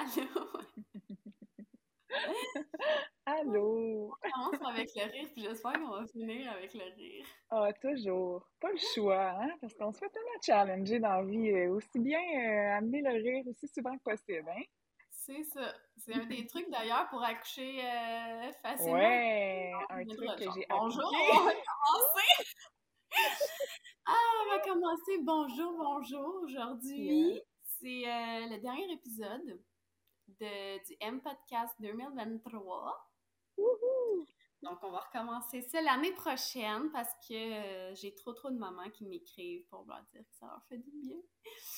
[0.00, 0.46] Allô?
[3.26, 4.10] Allô?
[4.24, 7.24] On commence avec le rire, puis j'espère qu'on va finir avec le rire.
[7.50, 8.48] Ah, toujours.
[8.60, 9.50] Pas le choix, hein?
[9.60, 11.50] Parce qu'on se fait tellement challenger dans la vie.
[11.50, 14.62] euh, aussi bien euh, amener le rire aussi souvent que possible, hein?
[15.10, 15.74] C'est ça.
[15.96, 18.94] C'est un des trucs d'ailleurs pour accoucher euh, facilement.
[18.94, 22.56] Ouais, un truc que j'ai Bonjour, on va commencer!
[24.06, 24.12] ah,
[24.42, 25.18] on va commencer.
[25.22, 26.42] Bonjour, bonjour.
[26.44, 27.34] Aujourd'hui,
[27.80, 28.08] Yeah.
[28.46, 29.60] c'est le dernier épisode
[30.38, 33.10] de, du M-Podcast 2023.
[33.56, 34.26] Wouhou!
[34.62, 38.90] Donc, on va recommencer ça l'année prochaine parce que euh, j'ai trop, trop de mamans
[38.90, 41.16] qui m'écrivent pour leur dire que ça leur fait du bien.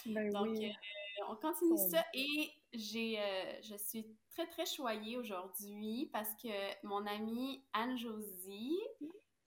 [0.07, 0.67] Ben Donc, oui.
[0.69, 1.91] euh, on continue Bon.
[1.91, 6.49] ça et j'ai, euh, je suis très, très choyée aujourd'hui parce que
[6.87, 8.81] mon amie Anne-Josie,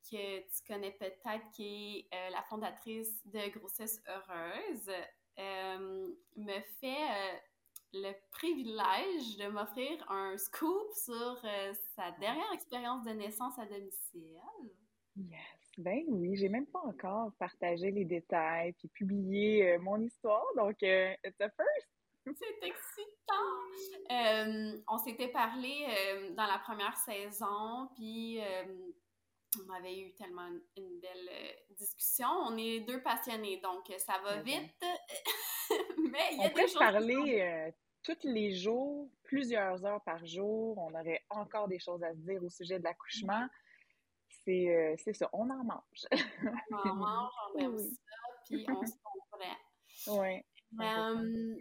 [0.09, 4.91] que tu connais peut-être, qui est la fondatrice de Grossesse Heureuse,
[6.37, 7.41] me fait
[7.95, 14.39] le privilège de m'offrir un scoop sur euh, sa dernière expérience de naissance à domicile.
[15.15, 15.39] Yes.
[15.77, 20.75] Ben oui, j'ai même pas encore partagé les détails puis publié euh, mon histoire, donc
[20.83, 21.87] euh, it's a first.
[22.25, 24.11] C'est excitant!
[24.11, 28.63] Euh, on s'était parlé euh, dans la première saison, puis euh,
[29.67, 31.29] on avait eu tellement une, belle
[31.77, 32.27] discussion.
[32.47, 34.43] On est deux passionnés, donc ça va Mhm.
[34.43, 34.81] vite,
[36.11, 36.79] mais il y a On des se choses...
[36.79, 37.73] parler
[38.05, 40.77] tous les jours, plusieurs heures par jour.
[40.77, 43.47] On aurait encore des choses à se dire au sujet de l'accouchement.
[44.43, 46.05] C'est euh, c'est ça, on en mange.
[46.71, 47.89] On en mange, on aime Oui.
[47.89, 50.21] ça, puis on se comprend.
[50.21, 50.45] Ouais.
[50.81, 51.55] Euh,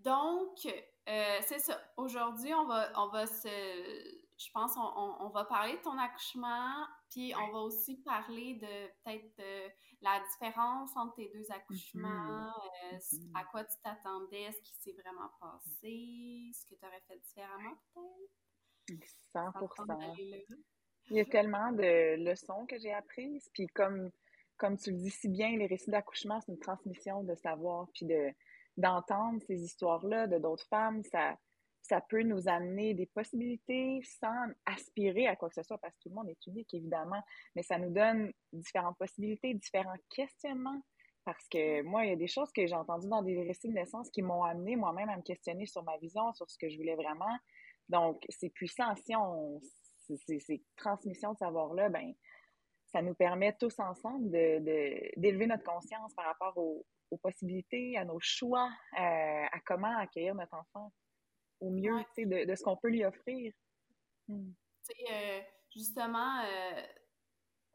[0.00, 0.66] donc,
[1.08, 1.80] euh, c'est ça.
[1.96, 3.48] Aujourd'hui, on va, on va se.
[3.48, 8.54] Je pense on, on, on va parler de ton accouchement, puis on va aussi parler
[8.54, 12.52] de peut-être la différence entre tes deux accouchements,
[12.92, 13.32] euh, Mhm.
[13.34, 17.76] à quoi tu t'attendais, ce qui s'est vraiment passé, ce que tu aurais fait différemment
[17.94, 18.32] peut-être?
[19.32, 20.56] 100 Ça te tente d'aller là?
[21.10, 23.48] Il y a tellement de leçons que j'ai apprises.
[23.54, 24.10] Puis comme,
[24.56, 28.06] comme tu le dis si bien, les récits d'accouchement, c'est une transmission de savoir, puis
[28.06, 28.30] de
[28.76, 31.02] d'entendre ces histoires-là de d'autres femmes.
[31.04, 31.36] Ça,
[31.82, 36.02] ça peut nous amener des possibilités sans aspirer à quoi que ce soit, parce que
[36.02, 37.22] tout le monde est unique, évidemment.
[37.54, 40.82] Mais ça nous donne différentes possibilités, différents questionnements.
[41.24, 43.74] Parce que moi, il y a des choses que j'ai entendues dans des récits de
[43.74, 46.76] naissance qui m'ont amené moi-même à me questionner sur ma vision, sur ce que je
[46.76, 47.36] voulais vraiment.
[47.88, 48.94] Donc, c'est puissant.
[48.96, 49.60] Si on,
[50.16, 52.14] ces, transmissions de savoir-là, ben,
[52.86, 57.96] ça nous permet tous ensemble de, de- d'élever notre conscience par rapport aux, aux possibilités,
[57.98, 60.92] à nos choix, euh, à comment accueillir notre enfant
[61.60, 62.06] au mieux, Ouais.
[62.16, 63.52] de, de ce qu'on peut lui offrir.
[64.82, 65.40] Sais, euh,
[65.74, 66.82] justement, euh,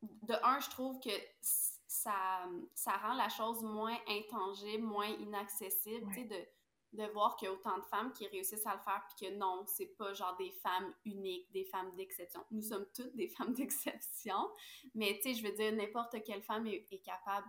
[0.01, 1.09] de un, je trouve que
[1.41, 7.47] ça, ça rend la chose moins intangible, moins inaccessible, tu sais, de, de voir qu'il
[7.47, 10.13] y a autant de femmes qui réussissent à le faire, puis que non, c'est pas
[10.13, 12.43] genre des femmes uniques, des femmes d'exception.
[12.51, 14.49] Nous sommes toutes des femmes d'exception,
[14.95, 17.47] mais tu sais, je veux dire, n'importe quelle femme est, est capable,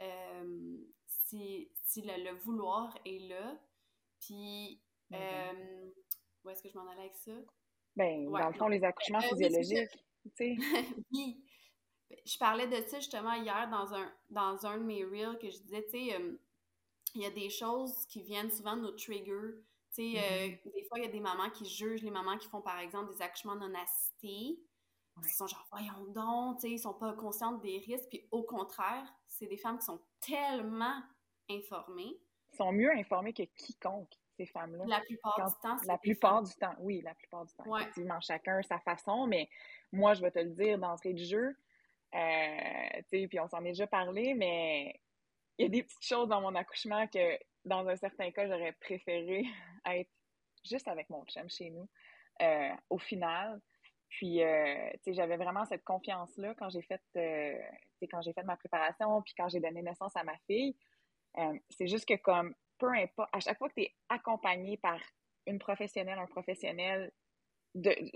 [0.00, 0.76] euh,
[1.06, 3.58] si, si le, le vouloir est là,
[4.20, 4.82] puis...
[5.10, 5.18] Mhm.
[5.20, 5.90] euh,
[6.44, 7.32] où est-ce que je m'en allais avec ça?
[7.96, 8.40] Ben, Ouais.
[8.40, 10.56] dans le fond, les accouchements Euh, oui, physiologiques, tu sais.
[11.12, 11.42] Oui.
[12.24, 15.58] Je parlais de ça justement hier dans un, dans un de mes reels que je
[15.58, 16.36] disais, tu sais, euh,
[17.14, 19.54] il y a des choses qui viennent souvent de nos triggers.
[19.94, 22.46] Tu sais, euh, des fois, il y a des mamans qui jugent les mamans qui
[22.48, 24.60] font, par exemple, des accouchements non assistés.
[25.22, 28.08] Ils sont genre, voyons donc, tu sais, ils sont pas conscientes des risques.
[28.10, 31.00] Puis au contraire, c'est des femmes qui sont tellement
[31.48, 32.20] informées.
[32.52, 34.84] Ils sont mieux informés que quiconque, ces femmes-là.
[34.86, 37.66] La plupart Quand- du temps, c'est La plupart du temps, oui, la plupart du temps.
[37.66, 37.82] Ouais.
[37.82, 39.48] Effectivement, chacun sa façon, mais
[39.92, 41.56] moi, je vais te le dire d'entrée de jeu,
[42.14, 45.00] euh, tu sais, puis on s'en est déjà parlé, mais
[45.58, 48.72] il y a des petites choses dans mon accouchement que, dans un certain cas, j'aurais
[48.72, 49.44] préféré
[49.86, 50.10] être
[50.64, 51.88] juste avec mon chum chez nous,
[52.42, 53.60] euh, au final.
[54.08, 57.58] Puis, euh, tu sais, j'avais vraiment cette confiance-là quand j'ai fait, euh,
[58.10, 60.76] quand j'ai fait ma préparation, puis quand j'ai donné naissance à ma fille.
[61.68, 64.98] C'est juste que comme, peu importe, à chaque fois que tu es accompagné par
[65.46, 67.12] une professionnelle, un professionnel,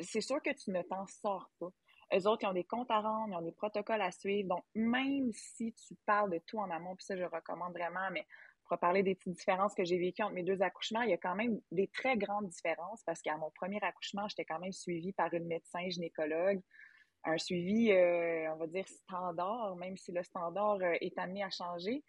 [0.03, 1.71] c'est sûr que tu ne t'en sors pas.
[2.15, 4.49] Eux autres, ils ont des comptes à rendre, ils ont des protocoles à suivre.
[4.49, 8.27] Donc, même si tu parles de tout en amont, puis ça, je recommande vraiment, mais
[8.65, 11.19] pour parler des petites différences que j'ai vécues entre mes deux accouchements, il y a
[11.19, 15.13] quand même des très grandes différences parce qu'à mon premier accouchement, j'étais quand même suivie
[15.13, 16.61] par une médecin gynécologue.
[17.25, 21.51] Un suivi, euh, on va dire, standard, même si le standard euh, est amené à
[21.51, 22.03] changer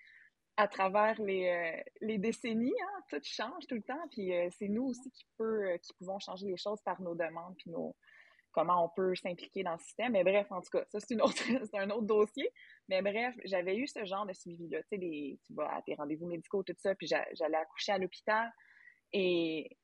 [0.57, 4.85] à travers les, euh, décennies, hein, tout change tout le temps, puis euh, c'est nous
[4.85, 7.95] aussi qui, peut, euh, pouvons changer les choses par nos demandes, puis nos,
[8.51, 10.11] comment on peut s'impliquer dans le système.
[10.11, 11.15] Mais bref, en tout cas, ça, c'est,
[11.77, 12.51] un autre dossier.
[12.89, 14.81] Mais bref, j'avais eu ce genre de suivi-là.
[14.83, 17.97] Tu sais, tu vas à tes rendez-vous médicaux, tout ça, puis j'a- j'allais accoucher à
[17.97, 18.51] l'hôpital.
[19.13, 19.77] Et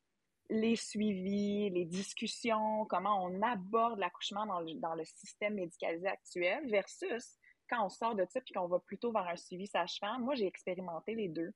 [0.50, 6.70] les suivis, les discussions, comment on aborde l'accouchement dans le, dans le système médicalisé actuel
[6.70, 7.37] versus
[7.70, 10.24] quand on sort de ça puis qu'on va plutôt vers un suivi sage-femme.
[10.24, 11.54] Moi, j'ai expérimenté les deux.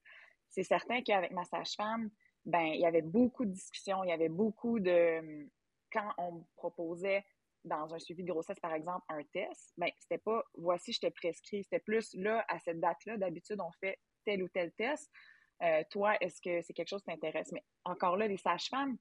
[0.49, 2.09] C'est certain qu'avec ma sage-femme,
[2.45, 5.47] ben, il y avait beaucoup de discussions, il y avait beaucoup de.
[5.91, 7.25] Quand on me proposait
[7.63, 11.07] dans un suivi de grossesse, par exemple, un test, ben, c'était pas voici, je te
[11.07, 11.63] prescris.
[11.63, 15.11] C'était plus là, à cette date-là, d'habitude, on fait tel ou tel test.
[15.61, 17.51] Euh, toi, est-ce que c'est quelque chose qui t'intéresse?
[17.51, 18.97] Mais encore là, les sages-femmes,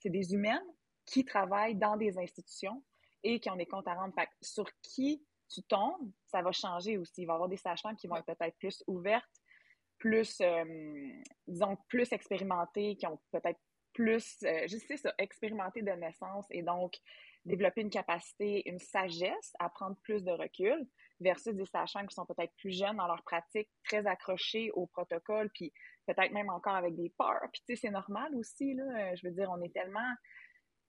[0.00, 0.66] c'est des humaines
[1.06, 2.82] qui travaillent dans des institutions
[3.22, 4.14] et qui ont des comptes à rendre.
[4.14, 7.22] Fait sur qui tu tombes, ça va changer aussi.
[7.22, 9.24] Il va y avoir des sages-femmes qui vont être peut-être plus ouvertes,
[9.98, 10.64] plus, euh,
[11.46, 13.58] disons, plus expérimentées, qui ont peut-être
[13.92, 16.94] plus, euh, je sais ça, expérimenté de naissance et donc
[17.44, 20.86] développer une capacité, une sagesse à prendre plus de recul
[21.20, 25.50] versus des sages-femmes qui sont peut-être plus jeunes dans leur pratique, très accrochées au protocole,
[25.54, 25.72] puis
[26.06, 27.48] peut-être même encore avec des peurs.
[27.52, 29.14] Puis tu sais, c'est normal aussi, là.
[29.14, 30.14] Je veux dire, on est tellement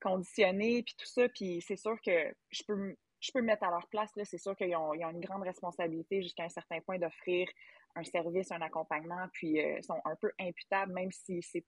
[0.01, 3.69] conditionnés, puis tout ça, puis c'est sûr que je peux, je peux me mettre à
[3.69, 4.25] leur place, là.
[4.25, 7.49] C'est sûr qu'ils ont, ont, une grande responsabilité jusqu'à un certain point d'offrir
[7.95, 11.65] un service, un accompagnement, puis euh, sont un peu imputables, même si c'est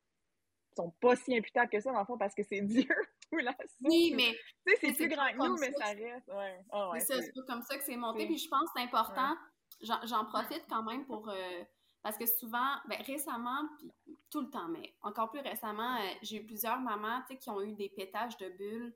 [0.75, 2.95] sont pas si imputables que ça, dans le fond, parce que c'est Dieu
[3.31, 4.37] ou la Oui, mais.
[4.65, 6.27] Tu sais, c'est plus grand que nous, mais ça reste.
[6.27, 6.59] Ouais.
[6.71, 8.25] Oh, c'est ça, c'est pas comme ça que c'est monté.
[8.25, 9.35] Puis je pense que c'est important.
[9.81, 11.29] J'en profite quand même pour.
[11.29, 11.63] Euh,
[12.03, 13.91] parce que souvent, ben, récemment, puis
[14.31, 17.73] tout le temps, mais encore plus récemment, euh, j'ai eu plusieurs mamans qui ont eu
[17.73, 18.95] des pétages de bulles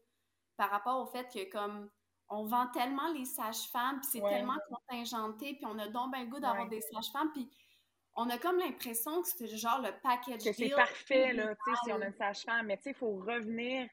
[0.57, 1.89] par rapport au fait que, comme,
[2.29, 6.29] on vend tellement les sages-femmes, puis c'est tellement contingenté, puis on a donc bien le
[6.29, 7.49] goût d'avoir des sages-femmes, puis
[8.15, 11.79] on a comme l'impression que c'est genre le package Que c'est parfait, là, tu sais,
[11.83, 13.89] si on a une sage-femme, mais tu sais, il faut revenir,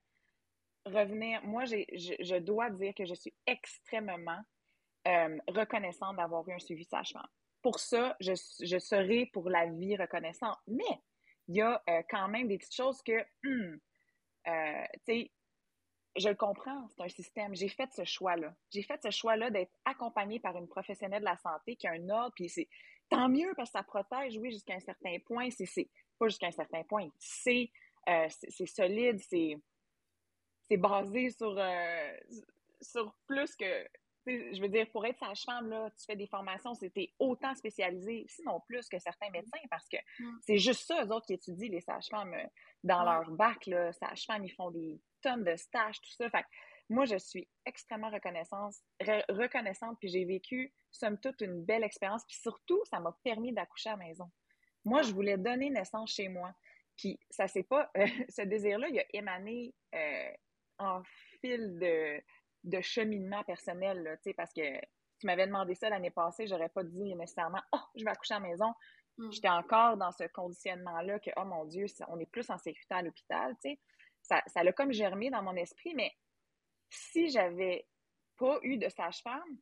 [0.87, 1.43] revenir.
[1.45, 4.41] Moi, je, je, dois dire que je suis extrêmement
[5.09, 7.27] euh, reconnaissante d'avoir eu un suivi sage-femme.
[7.63, 10.57] Pour ça, je, je serai pour la vie reconnaissante.
[10.69, 11.01] Mais
[11.49, 13.79] il y a euh, quand même des petites choses que, hum,
[14.47, 15.33] euh, tu sais,
[16.17, 17.55] je le comprends, c'est un système.
[17.55, 18.55] J'ai fait ce choix-là.
[18.71, 22.09] J'ai fait ce choix-là d'être accompagnée par une professionnelle de la santé qui a un
[22.11, 22.69] ordre, puis c'est
[23.09, 25.49] tant mieux parce que ça protège, oui, jusqu'à un certain point.
[25.51, 25.89] C'est
[26.19, 27.09] pas jusqu'à un certain point.
[27.19, 27.71] C'est
[28.09, 28.29] euh,
[28.67, 32.13] solide, c'est basé sur, euh,
[32.81, 33.89] sur plus que.
[34.25, 38.61] Je veux dire, pour être sage-femme, là, tu fais des formations, c'était autant spécialisé, sinon
[38.69, 40.39] plus que certains médecins, parce que mm.
[40.43, 42.47] c'est juste ça, eux autres, qui étudient les sages-femmes euh,
[42.85, 43.93] dans leur bac, là.
[43.93, 46.29] Sages-femmes, ils font des tonnes de stages, tout ça.
[46.31, 46.45] Fait
[46.89, 48.75] moi, je suis extrêmement reconnaissante,
[49.29, 52.23] reconnaissante puis j'ai vécu, somme toute, une belle expérience.
[52.29, 54.31] Puis surtout, ça m'a permis d'accoucher à la maison.
[54.85, 56.53] Moi, je voulais donner naissance chez moi.
[56.97, 57.91] Puis ça c'est pas...
[58.29, 60.31] ce désir-là, il a émané euh,
[60.79, 61.03] en
[61.41, 62.21] fil de,
[62.65, 64.79] de cheminement personnel, là, parce que
[65.19, 68.41] tu m'avais demandé ça l'année passée, j'aurais pas dit nécessairement «Oh, je vais accoucher à
[68.41, 68.73] la maison
[69.19, 69.33] mm.
[69.33, 73.03] J'étais encore dans ce conditionnement-là que «Oh mon Dieu, on est plus en sécurité à
[73.03, 73.81] l'hôpital, tu sais.
[74.23, 76.13] Ça, ça l'a comme germé dans mon esprit, mais
[76.91, 77.87] si j'avais
[78.37, 79.59] pas eu de sage-femme,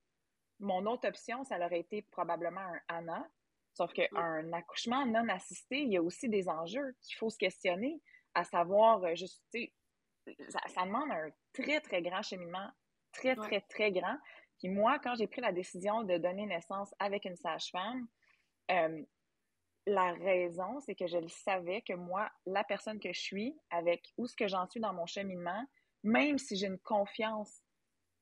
[0.58, 3.28] mon autre option, ça aurait été probablement un ANA.
[3.72, 8.00] Sauf qu'un accouchement non assisté, il y a aussi des enjeux qu'il faut se questionner,
[8.34, 9.42] à savoir, euh, juste,
[10.48, 12.68] ça, ça demande un très, très grand cheminement,
[13.12, 14.16] très, très, très grand.
[14.58, 18.06] Puis moi, quand j'ai pris la décision de donner naissance avec une sage-femme,
[18.70, 19.02] euh,
[19.86, 24.12] la raison, c'est que je le savais que moi, la personne que je suis, avec
[24.16, 25.64] où ce que j'en suis dans mon cheminement,
[26.02, 27.62] même si j'ai une confiance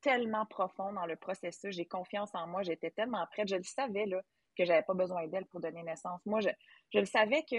[0.01, 4.07] tellement profonde dans le processus, j'ai confiance en moi, j'étais tellement prête, je le savais
[4.07, 4.23] là,
[4.57, 6.21] que j'avais pas besoin d'elle pour donner naissance.
[6.27, 6.51] Moi, je,
[6.95, 7.57] le savais que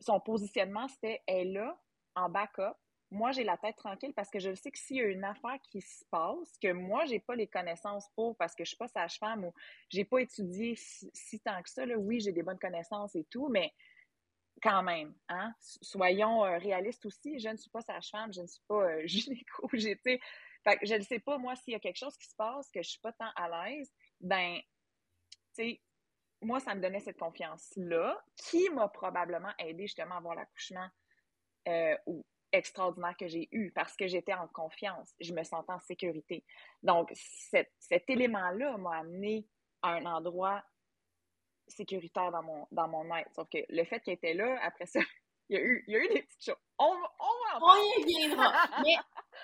[0.00, 1.78] son positionnement, c'était elle là,
[2.14, 2.76] en backup.
[3.10, 5.58] Moi, j'ai la tête tranquille parce que je sais que s'il y a une affaire
[5.70, 8.86] qui se passe, que moi, j'ai pas les connaissances pour parce que je suis pas
[8.86, 9.54] sage-femme ou
[9.88, 13.48] j'ai pas étudié si, tant que ça, là, oui, j'ai des bonnes connaissances et tout,
[13.48, 13.72] mais
[14.62, 15.52] quand même, hein?
[15.60, 17.40] Soyons euh, réalistes aussi.
[17.40, 19.68] Je ne suis pas sage-femme, je ne suis pas euh, gynéco.
[19.68, 22.82] Fait je ne sais pas, moi, s'il y a quelque chose qui se passe que
[22.82, 23.90] je suis pas tant à l'aise,
[24.20, 24.58] ben,
[25.54, 25.80] tu sais,
[26.42, 30.88] moi, ça me donnait cette confiance-là, qui m'a probablement aidé justement à avoir l'accouchement
[31.68, 31.96] euh,
[32.52, 36.44] extraordinaire que j'ai eu parce que j'étais en confiance, je me sentais en sécurité.
[36.82, 39.46] Donc, cet élément-là m'a amené
[39.82, 40.62] à un endroit
[41.70, 43.32] sécuritaire dans mon, dans mon être.
[43.34, 45.00] Sauf que le fait qu'il était là, après ça,
[45.48, 46.56] il y a eu, il y a eu des petites choses.
[46.78, 47.76] On, on va en.
[47.76, 48.52] On y viendra.
[48.82, 48.96] Mais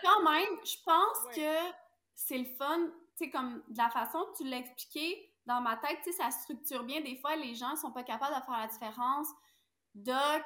[0.02, 1.74] quand même, je pense que
[2.14, 5.76] c'est le fun, tu sais, comme de la façon que tu l'as expliqué, dans ma
[5.76, 7.00] tête, tu sais, ça structure bien.
[7.00, 9.28] Des fois, les gens sont pas capables de faire la différence.
[9.94, 10.44] Doc,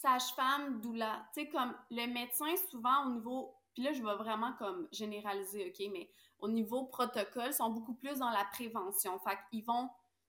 [0.00, 1.26] sage-femme, doula.
[1.34, 3.54] Tu sais, comme le médecin, souvent, au niveau...
[3.74, 5.86] Puis là, je vais vraiment comme généraliser, OK?
[5.92, 9.18] Mais au niveau protocole, sont beaucoup plus dans la prévention.
[9.20, 9.88] Fait qu'ils vont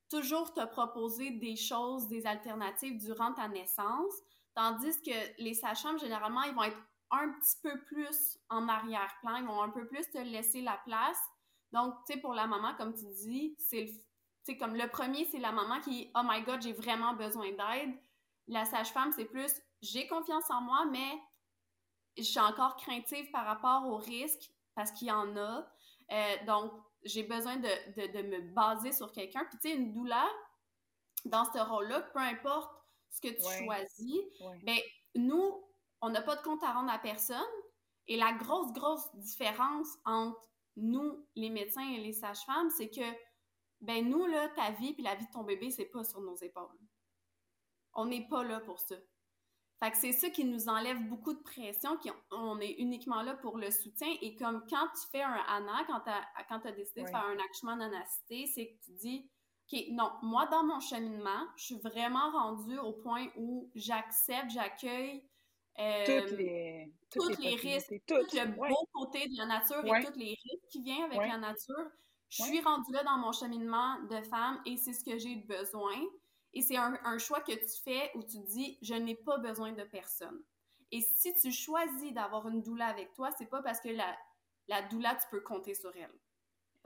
[0.10, 4.14] toujours te proposer des choses, des alternatives durant ta naissance,
[4.60, 9.46] Tandis que les sages-femmes, généralement, ils vont être un petit peu plus en arrière-plan, ils
[9.46, 11.18] vont un peu plus te laisser la place.
[11.72, 13.90] Donc, tu sais, pour la maman, comme tu dis, c'est
[14.48, 17.96] le, comme le premier, c'est la maman qui, oh my god, j'ai vraiment besoin d'aide.
[18.50, 19.52] La sage-femme, c'est plus,
[19.82, 21.20] j'ai confiance en moi, mais
[22.18, 25.68] je suis encore craintive par rapport au risque parce qu'il y en a.
[26.12, 26.72] Euh, donc,
[27.04, 27.68] j'ai besoin de,
[28.12, 29.46] de, me baser sur quelqu'un.
[29.46, 30.30] Puis, tu sais, une douleur,
[31.26, 32.72] dans ce rôle-là, peu importe
[33.12, 34.20] ce que tu choisis,
[34.64, 34.78] ben,
[35.16, 35.64] nous,
[36.02, 37.38] on n'a pas de compte à rendre à personne.
[38.08, 40.40] Et la grosse, grosse différence entre
[40.76, 43.16] nous, les médecins et les sages-femmes, c'est que,
[43.82, 46.36] ben, nous, là, ta vie puis la vie de ton bébé, c'est pas sur nos
[46.36, 46.68] épaules.
[47.94, 48.96] On n'est pas là pour ça.
[49.82, 53.36] Fait que c'est ça qui nous enlève beaucoup de pression, qui, on est uniquement là
[53.36, 54.10] pour le soutien.
[54.22, 57.78] Et comme quand tu fais un ANA, quand tu as, décidé de faire un accouchement
[57.78, 59.30] d'anacité, c'est que tu dis,
[59.72, 65.24] OK, non, moi, dans mon cheminement, je suis vraiment rendue au point où j'accepte, j'accueille
[65.80, 70.20] euh, toutes les, toutes les risques, tout le beau côté de la nature et tous
[70.20, 71.90] les risques qui viennent avec la nature.
[72.28, 75.96] Je suis rendue là dans mon cheminement de femme et c'est ce que j'ai besoin.
[76.54, 79.84] Et c'est un, choix que tu fais où tu dis je n'ai pas besoin de
[79.84, 80.42] personne.
[80.92, 84.18] Et si tu choisis d'avoir une doula avec toi, c'est pas parce que la,
[84.68, 86.12] la doula, tu peux compter sur elle.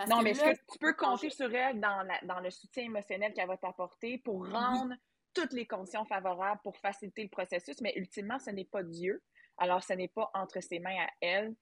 [0.10, 3.48] non, mais que tu peux compter sur elle dans, la, dans le soutien émotionnel qu'elle
[3.48, 4.94] va t'apporter pour rendre
[5.34, 9.24] toutes les conditions favorables pour faciliter le processus, mais ultimement, ce n'est pas Dieu.
[9.58, 11.56] Alors, ce n'est pas entre ses mains à elle.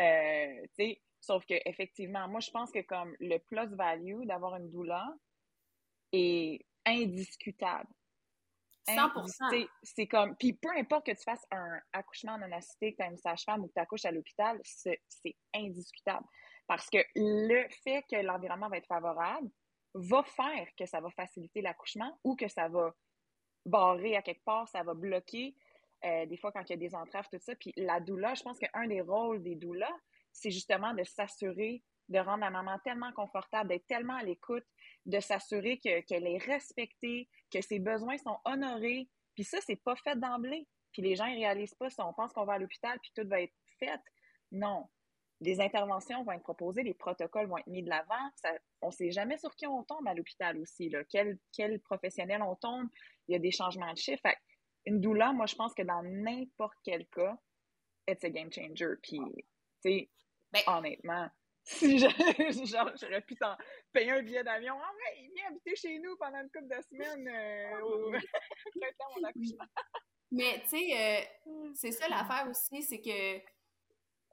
[0.00, 5.06] Euh, sauf que effectivement, moi, je pense que comme le plus value d'avoir une doula
[6.12, 7.88] est indiscutable.
[8.88, 9.68] 100%.
[9.82, 13.10] C'est comme, puis peu importe que tu fasses un accouchement en anacité, que tu as
[13.10, 15.00] une sage-femme ou que tu accouches à l'hôpital, c'est
[15.54, 16.26] indiscutable.
[16.66, 19.48] Parce que le fait que l'environnement va être favorable
[19.94, 22.94] va faire que ça va faciliter l'accouchement ou que ça va
[23.64, 25.54] barrer à quelque part, ça va bloquer.
[26.04, 27.54] Euh, des fois, quand il y a des entraves, tout ça.
[27.54, 29.96] Puis la doula, je pense qu'un des rôles des doulas,
[30.32, 34.64] c'est justement de s'assurer de rendre la maman tellement confortable, d'être tellement à l'écoute,
[35.06, 39.08] de s'assurer qu'elle est respectée, que ses besoins sont honorés.
[39.34, 40.66] Puis ça, c'est pas fait d'emblée.
[40.92, 42.06] Puis les gens ne réalisent pas ça.
[42.06, 44.00] On pense qu'on va à l'hôpital puis tout va être fait.
[44.52, 44.88] Non.
[45.40, 48.30] Des interventions vont être proposées, les protocoles vont être mis de l'avant.
[48.80, 50.88] On ne sait jamais sur qui on tombe à l'hôpital aussi.
[50.88, 51.02] Là.
[51.04, 52.88] Quel, quel professionnel on tombe.
[53.28, 54.22] Il y a des changements de chiffres.
[54.86, 57.36] une douleur, moi, je pense que dans n'importe quel cas,
[58.08, 58.96] it's a game changer.
[59.02, 60.10] Puis, tu sais,
[60.52, 61.28] ben, honnêtement,
[61.64, 61.98] si
[62.98, 63.56] j'aurais pu t'en
[63.92, 67.28] payer un billet d'avion, ah ouais, viens habiter chez nous pendant une couple de semaines
[67.28, 69.64] euh, au mon accouchement.
[70.30, 73.40] Mais tu sais, euh, c'est ça l'affaire aussi, c'est que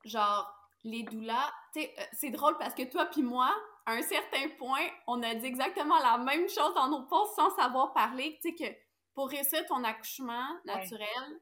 [0.03, 3.53] genre les doulas, tu sais, euh, c'est drôle parce que toi puis moi,
[3.85, 7.55] à un certain point, on a dit exactement la même chose dans nos posts sans
[7.55, 8.77] savoir parler, tu sais que
[9.13, 11.41] pour réussir ton accouchement naturel,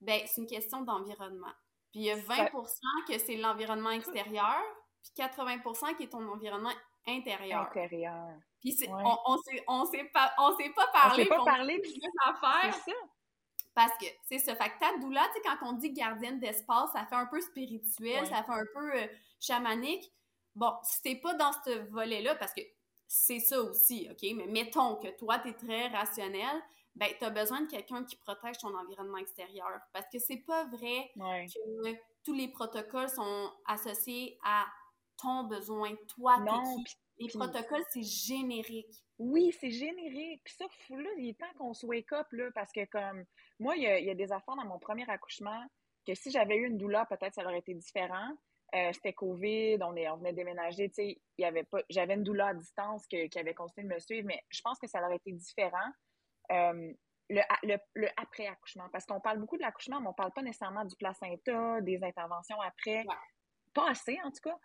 [0.00, 1.52] ben c'est une question d'environnement.
[1.92, 2.50] Puis il y a 20%
[3.08, 4.62] que c'est l'environnement extérieur,
[5.02, 6.72] puis 80% qui est ton environnement
[7.06, 7.62] intérieur.
[7.62, 8.34] Intérieur.
[8.60, 11.22] Puis on, on s'est on pas, on pas parlé.
[11.22, 12.96] On s'est pas parlé, c'est ça.
[13.74, 14.54] Parce que c'est ça.
[14.56, 18.26] Fait que doula, tu sais, quand on dit gardienne d'espace, ça fait un peu spirituel,
[18.26, 19.06] ça fait un peu euh,
[19.40, 20.12] chamanique.
[20.54, 22.60] Bon, si t'es pas dans ce volet-là, parce que
[23.06, 24.28] c'est ça aussi, OK?
[24.36, 26.62] Mais mettons que toi, tu es très rationnel,
[26.96, 29.80] ben, tu as besoin de quelqu'un qui protège ton environnement extérieur.
[29.92, 34.66] Parce que c'est pas vrai que tous les protocoles sont associés à
[35.20, 36.76] ton besoin, toi, non,
[37.18, 39.04] Les protocoles, c'est générique.
[39.18, 40.42] Oui, c'est générique.
[40.44, 43.24] Puis ça, là, il est temps qu'on se wake up, là, parce que comme,
[43.58, 45.62] moi, il y a, des affaires dans mon premier accouchement
[46.06, 48.30] que si j'avais eu une douleur, peut-être ça aurait été différent.
[48.74, 52.14] Euh, c'était COVID, on, est, on venait déménager, tu sais, il y avait pas, j'avais
[52.14, 55.04] une douleur à distance qui avait continué de me suivre, mais je pense que ça
[55.04, 55.90] aurait été différent.
[56.52, 56.92] Euh,
[57.30, 60.96] le, le, après-accouchement, parce qu'on parle beaucoup de l'accouchement, mais on parle pas nécessairement du
[60.96, 63.04] placenta, des interventions après.
[63.72, 64.58] Pas assez, en tout cas.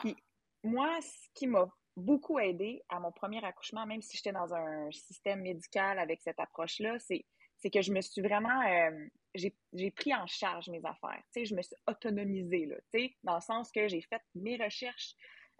[0.00, 0.16] Puis
[0.62, 4.90] moi, ce qui m'a beaucoup aidé à mon premier accouchement, même si j'étais dans un
[4.90, 7.24] système médical avec cette approche-là, c'est,
[7.56, 8.62] c'est que je me suis vraiment...
[8.62, 11.22] Euh, j'ai, pris en charge mes affaires.
[11.34, 12.76] Je me suis autonomisée, là,
[13.22, 15.14] dans le sens que j'ai fait mes recherches,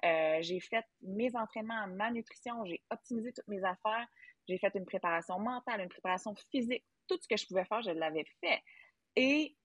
[0.05, 4.07] euh, j'ai fait mes entraînements, ma nutrition, j'ai optimisé toutes mes affaires,
[4.49, 7.91] j'ai fait une préparation mentale, une préparation physique, tout ce que je pouvais faire, je
[7.91, 8.63] l'avais fait.
[9.17, 9.57] Et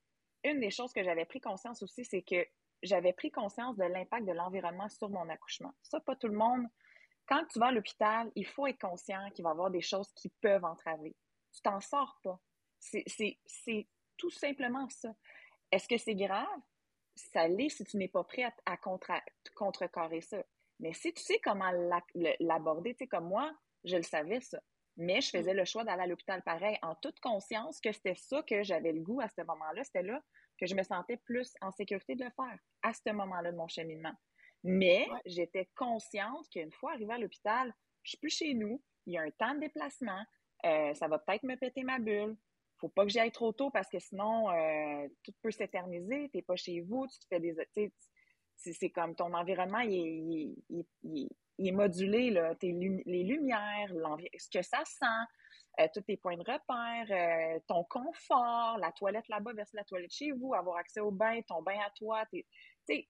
[0.44, 2.46] une des choses que j'avais pris conscience aussi, c'est que
[2.84, 5.74] j'avais pris conscience de l'impact de l'environnement sur mon accouchement.
[5.84, 6.66] Ça, pas tout le monde.
[7.28, 10.12] Quand tu vas à l'hôpital, il faut être conscient qu'il va y avoir des choses
[10.14, 11.16] qui peuvent entraver.
[11.54, 12.40] Tu t'en sors pas.
[12.80, 15.14] C'est tout simplement ça.
[15.72, 16.48] Est-ce que c'est grave?
[17.16, 18.78] Ça l'est si tu n'es pas prêt à, à
[19.56, 20.44] contrecarrer ça.
[20.80, 21.72] Mais si tu sais comment
[22.40, 23.52] l'aborder, tu sais, comme moi,
[23.84, 24.60] je le savais ça.
[24.98, 28.42] Mais je faisais le choix d'aller à l'hôpital pareil, en toute conscience que c'était ça
[28.44, 29.84] que j'avais le goût à ce moment-là.
[29.84, 30.22] C'était là
[30.62, 33.68] que je me sentais plus en sécurité de le faire, à ce moment-là de mon
[33.68, 34.14] cheminement.
[34.64, 39.18] Mais j'étais consciente qu'une fois arrivée à l'hôpital, je suis plus chez nous, il y
[39.18, 40.24] a un temps de déplacement,
[40.66, 42.38] euh, ça va peut-être me péter ma bulle.
[42.78, 46.30] Faut pas que j'y aille trop tôt parce que sinon, euh, tout peut s'éterniser.
[46.30, 47.56] Tu n'es pas chez vous, tu te fais des.
[48.56, 50.56] C'est comme ton environnement, il
[51.58, 52.56] est, modulé, là.
[52.62, 53.92] les lumières,
[54.38, 55.06] ce que ça sent,
[55.80, 60.32] euh, tous tes points de repère, ton confort, la toilette là-bas versus la toilette chez
[60.32, 62.26] vous, avoir accès au bain, ton bain à toi.
[62.34, 62.46] Tu
[62.86, 63.08] sais,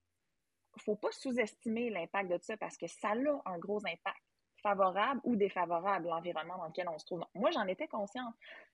[0.77, 4.24] faut pas sous-estimer l'impact de ça parce que ça a un gros impact
[4.62, 7.24] favorable ou défavorable, l'environnement dans lequel on se trouve.
[7.34, 8.34] Moi, j'en étais consciente.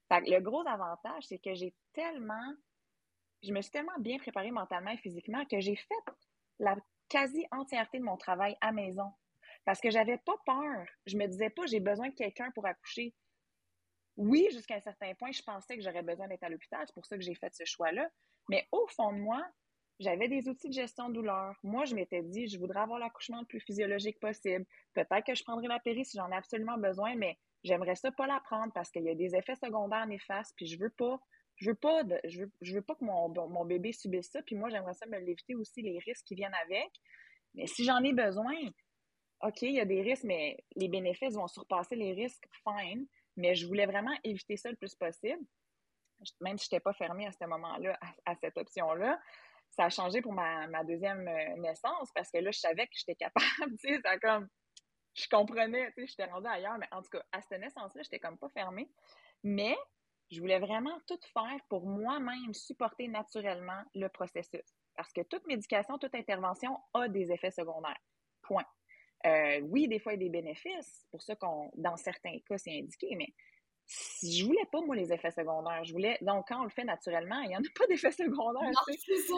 [0.10, 2.54] le gros avantage, c'est que j'ai tellement,
[3.44, 6.14] je me suis tellement bien préparée mentalement et physiquement que j'ai fait
[6.60, 6.76] la
[7.10, 9.12] quasi-entièreté de mon travail à maison.
[9.66, 10.86] Parce que j'avais pas peur.
[11.06, 13.14] Je me disais pas, j'ai besoin de quelqu'un pour accoucher.
[14.18, 16.82] Oui, jusqu'à un certain point, je pensais que j'aurais besoin d'être à l'hôpital.
[16.86, 18.10] C'est pour ça que j'ai fait ce choix-là.
[18.50, 19.46] Mais au fond de moi,
[20.00, 21.56] j'avais des outils de gestion de douleur.
[21.64, 24.66] Moi, je m'étais dit, je voudrais avoir l'accouchement le plus physiologique possible.
[24.94, 28.28] Peut-être que je prendrai la péri si j'en ai absolument besoin, mais j'aimerais ça pas
[28.28, 30.94] la prendre parce qu'il y a des effets secondaires néfastes, puis je veux
[31.56, 34.94] je veux pas, je, veux, pas que mon, mon bébé subisse ça, puis moi, j'aimerais
[34.94, 36.92] ça me l'éviter aussi les risques qui viennent avec.
[37.56, 38.54] Mais si j'en ai besoin,
[39.42, 43.08] OK, il y a des risques, mais les bénéfices vont surpasser les risques, fine.
[43.38, 45.42] Mais je voulais vraiment éviter ça le plus possible.
[46.42, 49.20] Même si je n'étais pas fermée à ce moment-là, à cette option-là
[49.72, 53.16] ça a changé pour ma, deuxième euh, naissance parce que là, je savais que j'étais
[53.16, 53.46] capable,
[53.80, 54.48] tu sais, ça comme,
[55.14, 58.20] je comprenais, tu sais, j'étais rendue ailleurs, mais en tout cas, à cette naissance-là, j'étais
[58.20, 58.90] comme pas fermée.
[59.44, 59.78] Mais
[60.32, 64.66] je voulais vraiment tout faire pour moi-même supporter naturellement le processus.
[64.96, 68.00] Parce que toute médication, toute intervention a des effets secondaires.
[68.42, 68.66] Point.
[69.28, 71.02] Euh, oui, des fois, il y a des bénéfices.
[71.02, 73.34] C'est pour ça qu'on, dans certains cas, c'est indiqué, mais
[74.24, 75.84] je voulais pas, moi, les effets secondaires.
[75.84, 76.18] Je voulais.
[76.22, 78.72] Donc, quand on le fait naturellement, il n'y en a pas d'effets secondaires.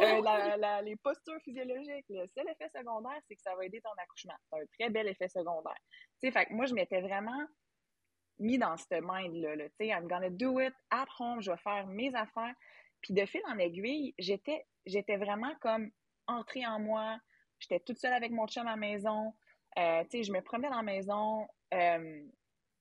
[0.01, 4.33] Euh, les postures physiologiques, le seul effet secondaire, c'est que ça va aider ton accouchement.
[4.51, 5.77] C'est un très bel effet secondaire.
[6.22, 7.46] Tu sais, fait que moi, je m'étais vraiment
[8.40, 9.57] mis dans ce mind-là.
[9.57, 12.55] tu sais, I'm gonna do it at home, je vais faire mes affaires.
[13.01, 15.92] Puis de fil en aiguille, j'étais, j'étais vraiment comme
[16.27, 17.18] entrée en moi.
[17.59, 19.33] J'étais toute seule avec mon chum à la maison.
[19.77, 21.48] Euh, tu sais, je me promenais dans la maison.
[21.74, 22.25] Euh,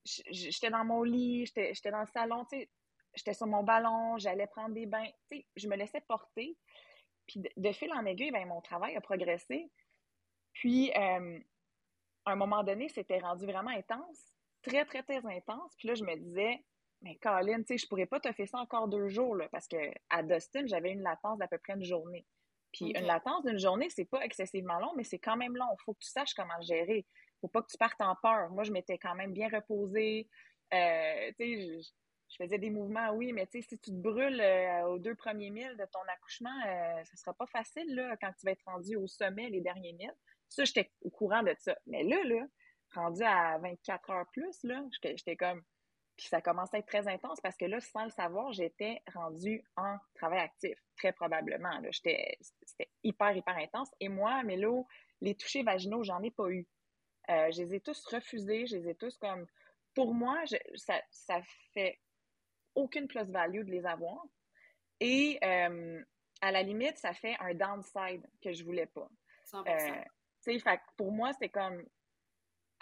[0.05, 2.69] j'étais dans mon lit, j'étais dans le salon, tu sais,
[3.15, 6.57] j'étais sur mon ballon, j'allais prendre des bains, tu sais, je me laissais porter.
[7.27, 9.69] Puis de, fil en aiguille, ben, mon travail a progressé.
[10.53, 11.39] Puis, euh,
[12.25, 15.75] à un moment donné, c'était rendu vraiment intense, très, très, très intense.
[15.77, 16.63] Puis là, je me disais,
[17.01, 19.67] mais Colin, tu sais, je pourrais pas te faire ça encore deux jours, là, parce
[19.67, 22.25] qu'à Dustin, j'avais une latence d'à peu près une journée.
[22.71, 25.65] Puis une latence d'une journée, c'est pas excessivement long, mais c'est quand même long.
[25.79, 27.05] Il faut que tu saches comment le gérer
[27.39, 28.49] faut pas que tu partes en peur.
[28.49, 30.29] Moi, je m'étais quand même bien reposée.
[30.73, 31.81] Euh, tu sais,
[32.29, 35.15] je, faisais des mouvements, oui, mais tu sais, si tu te brûles euh, aux deux
[35.15, 38.65] premiers milles de ton accouchement, euh, ce sera pas facile, là, quand tu vas être
[38.65, 40.15] rendu au sommet les derniers milles.
[40.47, 41.75] Ça, j'étais au courant de ça.
[41.87, 42.45] Mais là, là,
[42.93, 45.63] rendu à 24 heures plus, là, j'étais comme...
[46.19, 49.63] Puis ça commençait à être très intense parce que là, sans le savoir, j'étais rendue
[49.77, 51.81] en travail actif, très probablement.
[51.93, 52.37] C'était
[53.05, 53.89] hyper, hyper intense.
[54.01, 54.83] Et moi, là,
[55.21, 56.67] les touchés vaginaux, j'en ai pas eu.
[57.29, 59.47] Euh, je les ai tous refusés, je les ai tous comme.
[59.95, 60.43] Pour moi,
[60.75, 61.39] ça, ça
[61.73, 61.97] fait
[62.75, 64.21] aucune plus-value de les avoir.
[64.99, 66.03] Et euh,
[66.41, 69.09] à la limite, ça fait un downside que je voulais pas.
[69.53, 69.69] 100%.
[69.69, 71.81] Euh, fait, pour moi, c'était comme.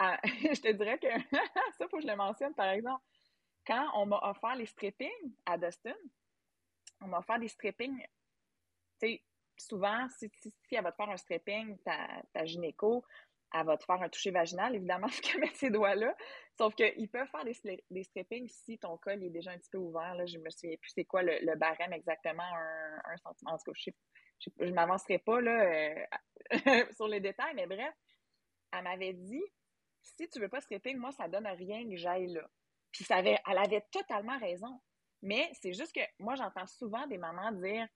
[0.00, 1.06] je te dirais que
[1.78, 3.04] ça, faut que je le mentionne, par exemple.
[3.68, 5.94] Quand on m'a offert les strippings à Dustin,
[7.02, 8.00] on m'a offert des strippings.
[8.98, 9.22] Tu sais,
[9.58, 13.04] souvent, si, si, elle va te faire un stripping, ta, gynéco,
[13.52, 16.16] elle va te faire un toucher vaginal, évidemment, faut qu'elle mette ses doigts là.
[16.56, 19.78] Sauf qu'ils peuvent faire des, des strippings si ton col est déjà un petit peu
[19.78, 20.14] ouvert.
[20.14, 23.54] Là, je me souviens plus c'est quoi le, barème exactement, un, un centimètre.
[23.54, 23.92] En tout cas,
[24.38, 27.94] je ne m'avancerai pas là, euh, sur les détails, mais bref,
[28.72, 29.44] elle m'avait dit
[30.00, 32.48] si tu veux pas stripping, moi, ça donne rien que j'aille là.
[32.92, 34.80] Puis ça avait, elle avait totalement raison.
[35.22, 37.86] Mais c'est juste que moi, j'entends souvent des mamans dire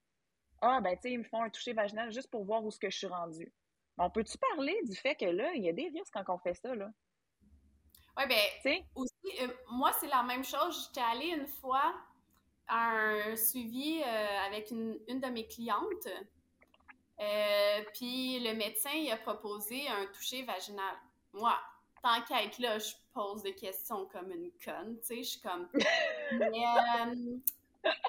[0.60, 2.78] Ah, ben, tu sais, ils me font un toucher vaginal juste pour voir où ce
[2.78, 3.52] que je suis rendue.
[3.98, 6.54] On peut-tu parler du fait que là, il y a des risques quand on fait
[6.54, 6.90] ça, là?
[8.16, 10.86] Oui, bien, aussi, euh, moi, c'est la même chose.
[10.86, 11.94] J'étais allée une fois
[12.68, 16.08] à un suivi euh, avec une, de mes clientes.
[17.20, 20.94] Euh, puis le médecin, il a proposé un toucher vaginal.
[21.32, 21.58] Moi,
[22.02, 25.40] tant qu'à être là, je pose des questions comme une conne, tu sais, je suis
[25.40, 25.68] comme...
[26.32, 26.64] Mais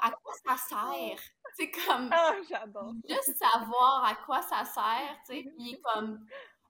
[0.01, 1.19] à quoi ça sert?
[1.55, 2.09] C'est comme.
[2.11, 2.93] Ah, j'adore.
[3.07, 5.51] Juste savoir à quoi ça sert, tu sais.
[5.55, 6.25] Puis comme.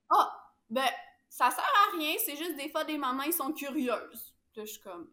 [0.10, 0.90] Ah, oh, ben,
[1.30, 4.36] ça sert à rien, c'est juste des fois des mamans, ils sont curieuses.
[4.52, 5.10] Puis je suis comme.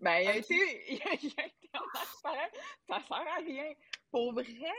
[0.00, 2.50] Ben, il a, été, il, a, été en pareil.
[2.88, 3.72] Ça sert à rien.
[4.10, 4.74] Pour vrai,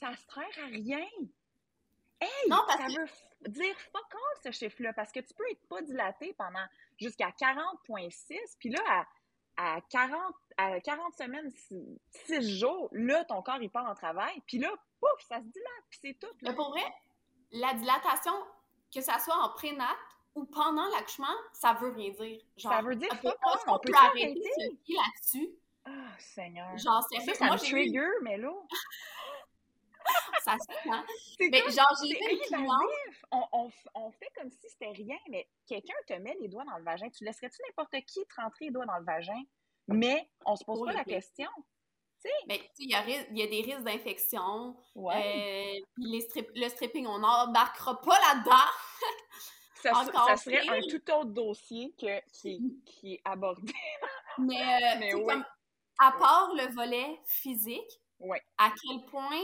[0.00, 1.06] ça sert à rien.
[2.24, 5.82] Hey, non, ça veut dire fuck all ce chiffre-là, parce que tu peux être pas
[5.82, 6.64] dilaté pendant
[6.98, 9.06] jusqu'à 40,6, puis là,
[9.56, 11.50] à, 40, à 40 semaines,
[12.26, 15.84] 6 jours, là, ton corps, il part en travail, puis là, pouf, ça se dilate,
[15.90, 16.34] puis c'est tout.
[16.42, 16.84] Mais pour vrai,
[17.52, 18.32] la dilatation,
[18.92, 19.96] que ça soit en prénat
[20.34, 22.40] ou pendant l'accouchement, ça veut rien dire.
[22.58, 24.42] ça veut dire fuck all, on peut arrêter
[24.88, 25.50] là-dessus.
[25.86, 26.78] Ah, oh, Seigneur.
[26.78, 28.50] Genre, c'est ça, ça me trigger, mais là...
[31.40, 32.18] Mais genre, j'ai
[33.30, 36.78] on, on, on, fait comme si c'était rien, mais quelqu'un te met les doigts dans
[36.78, 37.08] le vagin.
[37.10, 39.42] Tu laisserais-tu n'importe qui te rentrer les doigts dans le vagin?
[39.88, 41.50] Mais on se pose pas la question.
[42.48, 44.76] Mais il y, a, y a des risques d'infection.
[44.94, 45.82] Ouais.
[45.82, 46.04] Euh,
[46.54, 48.70] le stripping, on n'embarquera pas là-dedans.
[49.82, 53.72] ça, ça, serait un tout autre dossier que, qui, qui est abordé.
[54.38, 55.44] mais, euh, mais comme,
[55.98, 58.40] à part le volet physique, ouais.
[58.58, 59.42] à quel point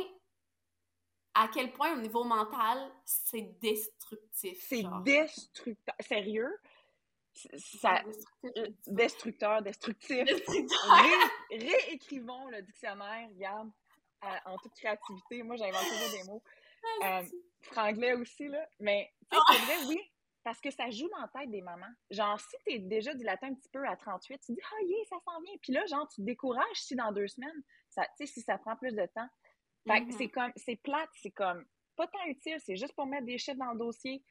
[1.35, 4.59] à quel point au niveau mental, c'est destructif.
[4.69, 5.95] C'est destructeur.
[6.01, 6.59] Sérieux?
[7.33, 8.03] Ça,
[8.87, 10.29] destructeur, destructif.
[11.51, 13.71] réécrivons le dictionnaire, regarde,
[14.45, 15.43] en toute créativité.
[15.43, 16.43] Moi, j'invente toujours des mots.
[17.03, 17.27] Ah, euh,
[17.63, 18.67] franglais aussi, là.
[18.79, 20.01] Mais, tu sais, c'est vrai, oui,
[20.43, 21.93] parce que ça joue dans la tête des mamans.
[22.11, 25.17] Genre, si t'es déjà dilaté un petit peu à 38, tu dis, ah, yeah, ça
[25.25, 25.55] s'en vient.
[25.63, 27.63] Puis là, genre, tu te décourages si dans deux semaines,
[27.95, 29.29] tu sais, si ça prend plus de temps.
[29.87, 30.31] Fait que c'est mm-hmm.
[30.31, 31.65] comme, c'est plate, c'est comme
[31.97, 34.23] pas tant utile, c'est juste pour mettre des chiffres dans le dossier.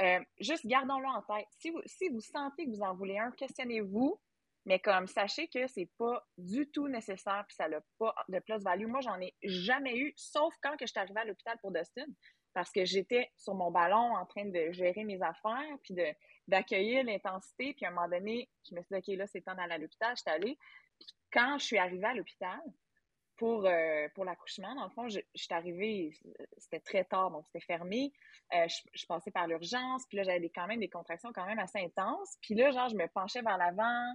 [0.00, 1.46] Euh, juste gardons-le en tête.
[1.58, 4.18] Si vous, si vous sentez que vous en voulez un, questionnez-vous,
[4.64, 8.86] mais comme sachez que c'est pas du tout nécessaire puis ça n'a pas de plus-value.
[8.86, 12.06] Moi, j'en ai jamais eu, sauf quand que je suis arrivée à l'hôpital pour Dustin,
[12.54, 16.06] parce que j'étais sur mon ballon en train de gérer mes affaires puis de,
[16.46, 17.74] d'accueillir l'intensité.
[17.74, 19.78] Puis à un moment donné, je me suis dit, OK, là, c'est temps d'aller à
[19.78, 20.16] l'hôpital.
[20.16, 20.58] Je suis allée.
[20.98, 22.60] Puis quand je suis arrivée à l'hôpital,
[23.38, 24.74] pour, euh, pour l'accouchement.
[24.74, 26.12] Dans le fond, je, suis arrivée,
[26.58, 28.12] c'était très tard, donc c'était fermé.
[28.52, 31.78] Euh, je, passais par l'urgence, puis là, j'avais quand même des contractions quand même assez
[31.78, 32.36] intenses.
[32.42, 34.14] Puis là, genre, je me penchais vers l'avant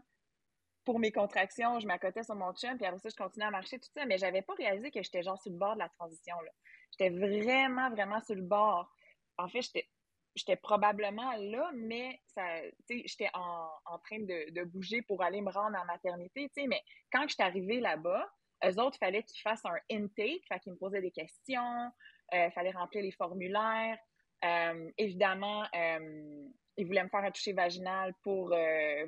[0.83, 3.79] pour mes contractions, je m'accotais sur mon chum, puis après ça, je continuais à marcher,
[3.79, 6.35] tout ça, mais j'avais pas réalisé que j'étais genre sur le bord de la transition,
[6.41, 6.51] là.
[6.91, 8.91] J'étais vraiment, vraiment sur le bord.
[9.37, 9.89] En fait, j'étais
[10.35, 12.43] j'étais probablement là, mais ça,
[12.89, 16.81] j'étais en, en, train de, de, bouger pour aller me rendre en maternité, mais
[17.11, 18.27] quand je suis arrivée là-bas,
[18.65, 21.91] eux autres, il fallait qu'ils fassent un intake, fait qu'ils me posaient des questions,
[22.31, 23.97] il euh, fallait remplir les formulaires.
[24.43, 26.47] Euh, évidemment, euh,
[26.77, 28.49] ils voulaient me faire un toucher vaginal pour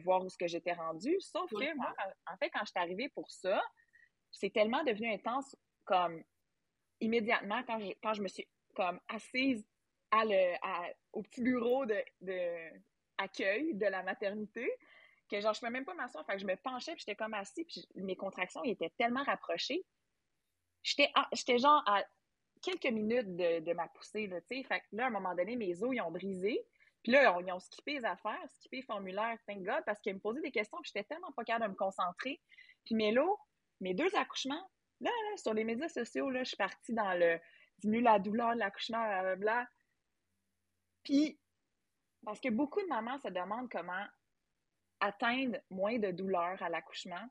[0.03, 1.17] voir où ce que j'étais rendue.
[1.19, 1.93] Sauf que moi,
[2.31, 3.61] en fait, quand je suis arrivée pour ça,
[4.31, 6.23] c'est tellement devenu intense comme
[6.99, 9.65] immédiatement quand je, quand je me suis comme assise
[10.11, 10.55] à le,
[11.13, 12.71] au petit bureau de, de
[13.17, 14.69] accueil de la maternité
[15.29, 16.25] que genre, je pouvais même pas m'asseoir.
[16.25, 19.85] Fait que je me penchais, puis j'étais comme assis, puis mes contractions étaient tellement rapprochées.
[20.83, 22.03] J'étais, j'étais genre à
[22.61, 24.63] quelques minutes de, de ma poussée, là, tu sais.
[24.63, 26.65] Fait que là, à un moment donné, mes os, ils ont brisé.
[27.03, 30.19] Puis là, ils ont skippé les affaires, skippé les formulaires, thank God, parce qu'ils me
[30.19, 32.41] posaient des questions, puis j'étais tellement pas capable de me concentrer.
[32.83, 33.37] Puis mes lots,
[33.79, 34.69] mes deux accouchements,
[35.01, 37.39] là, là, sur les médias sociaux, là, je suis partie dans le
[37.79, 39.67] diminue la douleur de l'accouchement, blablabla.
[41.03, 41.39] Puis,
[42.23, 44.05] parce que beaucoup de mamans se demandent comment
[44.99, 47.27] atteindre moins de douleur à l'accouchement.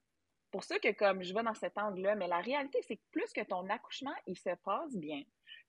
[0.51, 3.33] Pour ça que comme je vais dans cet angle-là, mais la réalité, c'est que plus
[3.33, 5.23] que ton accouchement, il se passe bien,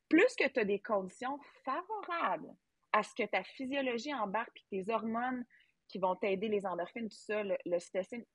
[0.10, 2.53] plus que tu as des conditions favorables
[2.91, 5.43] à ce que ta physiologie embarque puis tes hormones
[5.88, 7.77] qui vont t'aider, les endorphines, tout ça, le, le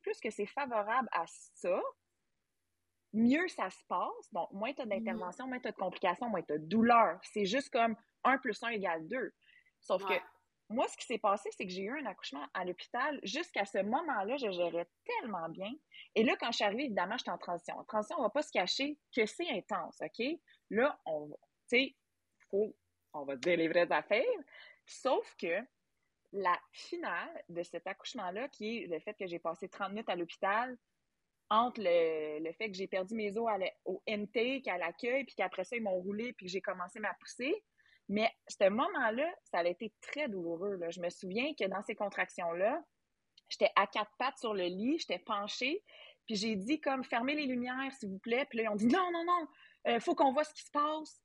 [0.03, 1.81] plus que c'est favorable à ça,
[3.13, 4.33] mieux ça se passe.
[4.33, 7.19] Donc, moins tu as d'intervention, moins tu as de complications, moins tu as de douleur.
[7.23, 9.33] C'est juste comme 1 plus 1 égale 2.
[9.81, 10.15] Sauf que
[10.71, 13.19] moi, ce qui s'est passé, c'est que j'ai eu un accouchement à l'hôpital.
[13.25, 15.71] Jusqu'à ce moment-là, je gérais tellement bien.
[16.15, 17.77] Et là, quand je suis arrivée, évidemment, j'étais en transition.
[17.77, 20.27] En transition, on ne va pas se cacher que c'est intense, OK?
[20.71, 21.37] Là, on va,
[22.51, 22.77] faut,
[23.13, 24.25] on va dire les vraies affaires.
[24.87, 25.61] Sauf que
[26.33, 30.15] la finale de cet accouchement-là, qui est le fait que j'ai passé 30 minutes à
[30.15, 30.79] l'hôpital,
[31.49, 33.51] entre le, fait que j'ai perdu mes os
[33.85, 37.13] au intake, à l'accueil, puis qu'après ça, ils m'ont roulé, puis que j'ai commencé ma
[37.15, 37.65] poussée,
[38.11, 40.81] mais ce moment-là, ça a été très douloureux.
[40.91, 42.83] Je me souviens que dans ces contractions-là,
[43.49, 45.85] j'étais à quatre pattes sur le lit, j'étais penchée,
[46.27, 48.47] puis j'ai dit comme fermez les lumières, s'il vous plaît.
[48.51, 49.47] Puis là, ils ont dit non, non, non,
[49.87, 51.23] il euh, faut qu'on voit ce qui se passe.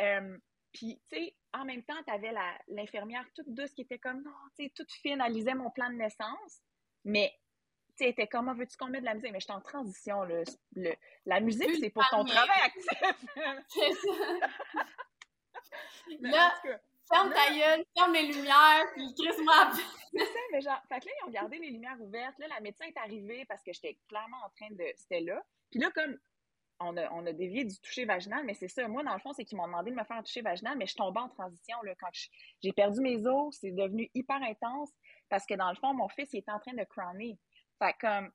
[0.00, 0.38] Euh,
[0.72, 2.32] puis, tu sais, en même temps, tu avais
[2.68, 5.90] l'infirmière toute douce qui était comme non, tu sais, toute fine, elle lisait mon plan
[5.90, 6.62] de naissance.
[7.04, 7.32] Mais,
[7.96, 9.32] tu sais, était comme, veux-tu qu'on mette de la musique?
[9.32, 10.44] Mais j'étais en transition, Le,
[11.26, 14.04] la musique, c'est pour ton travail actif.
[16.20, 16.54] Là,
[17.10, 19.70] ferme ta gueule, ferme les lumières, puis crisse-moi
[20.12, 22.38] C'est ça, mais genre, fait que là, ils ont gardé les lumières ouvertes.
[22.38, 24.84] Là, la médecin est arrivée parce que j'étais clairement en train de.
[24.96, 25.42] C'était là.
[25.70, 26.16] Puis là, comme
[26.80, 28.86] on a, on a dévié du toucher vaginal, mais c'est ça.
[28.88, 30.86] Moi, dans le fond, c'est qu'ils m'ont demandé de me faire un toucher vaginal, mais
[30.86, 31.76] je tombais en transition.
[31.82, 32.08] Là, quand
[32.62, 34.90] j'ai perdu mes os, c'est devenu hyper intense
[35.28, 37.38] parce que dans le fond, mon fils, il était en train de crowner.
[37.78, 38.30] Fait comme,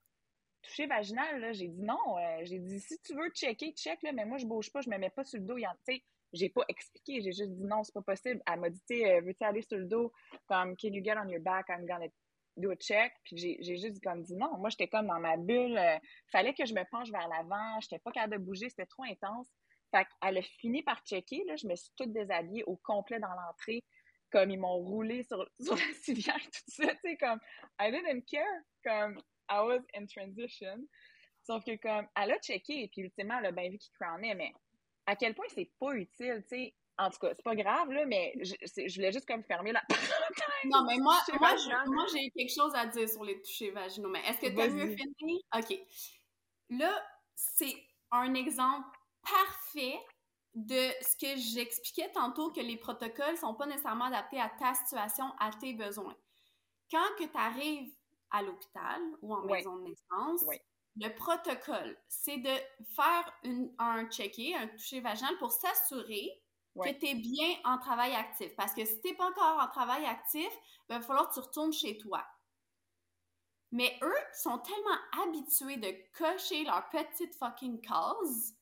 [0.62, 2.18] toucher vaginal, là, j'ai dit non.
[2.18, 4.90] Euh, j'ai dit, si tu veux checker, check, là, mais moi, je bouge pas, je
[4.90, 5.58] me mets pas sur le dos.
[5.58, 8.42] Tu sais, j'ai pas expliqué, j'ai juste dit non, c'est pas possible.
[8.52, 10.12] Elle m'a dit, euh, veux-tu aller sur le dos?
[10.48, 11.68] Comme, can you get on your back?
[11.70, 12.08] I'm gonna
[12.58, 13.14] do a check.
[13.24, 14.58] Puis j'ai juste comme dit non.
[14.58, 15.78] Moi, j'étais comme dans ma bulle.
[15.78, 15.98] Euh,
[16.32, 17.80] fallait que je me penche vers l'avant.
[17.82, 18.70] J'étais pas capable de bouger.
[18.70, 19.48] C'était trop intense.
[19.92, 21.44] Fait qu'elle a fini par checker.
[21.46, 23.84] Là, je me suis toute déshabillée au complet dans l'entrée.
[24.32, 26.88] Comme ils m'ont roulé sur, sur la civière, tout ça.
[26.96, 27.40] Tu sais, comme,
[27.80, 28.62] I didn't care.
[28.84, 30.88] Comme, I was in transition.
[31.44, 32.90] Sauf que, comme, elle a checké.
[32.92, 34.34] Puis, ultimement, elle a bien vu qu'il crownait.
[34.34, 34.52] Mais
[35.06, 38.06] à quel point c'est pas utile, tu sais en tout cas, c'est pas grave, là,
[38.06, 39.82] mais je, je voulais juste comme fermer la
[40.66, 44.10] Non, mais moi, moi, j'ai quelque chose à dire sur les touchés vaginaux.
[44.10, 45.44] Mais est-ce que tu as mieux fini?
[45.56, 45.80] OK.
[46.70, 47.04] Là,
[47.36, 47.76] c'est
[48.12, 48.88] un exemple
[49.24, 50.00] parfait
[50.54, 55.26] de ce que j'expliquais tantôt, que les protocoles sont pas nécessairement adaptés à ta situation,
[55.40, 56.16] à tes besoins.
[56.92, 57.92] Quand que tu arrives
[58.30, 60.46] à l'hôpital ou en maison de naissance,
[60.96, 62.56] le protocole, c'est de
[62.96, 63.34] faire
[63.80, 66.30] un check-in, un toucher vaginal pour s'assurer
[66.76, 68.56] que tu es bien en travail actif.
[68.56, 70.50] Parce que si tu n'es pas encore en travail actif,
[70.88, 72.24] ben, il va falloir que tu retournes chez toi.
[73.72, 78.54] Mais eux sont tellement habitués de cocher leur petite fucking case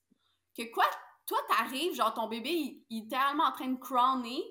[0.56, 0.86] que quoi,
[1.26, 4.42] toi, t'arrives, genre ton bébé, il, est littéralement en train de crowner,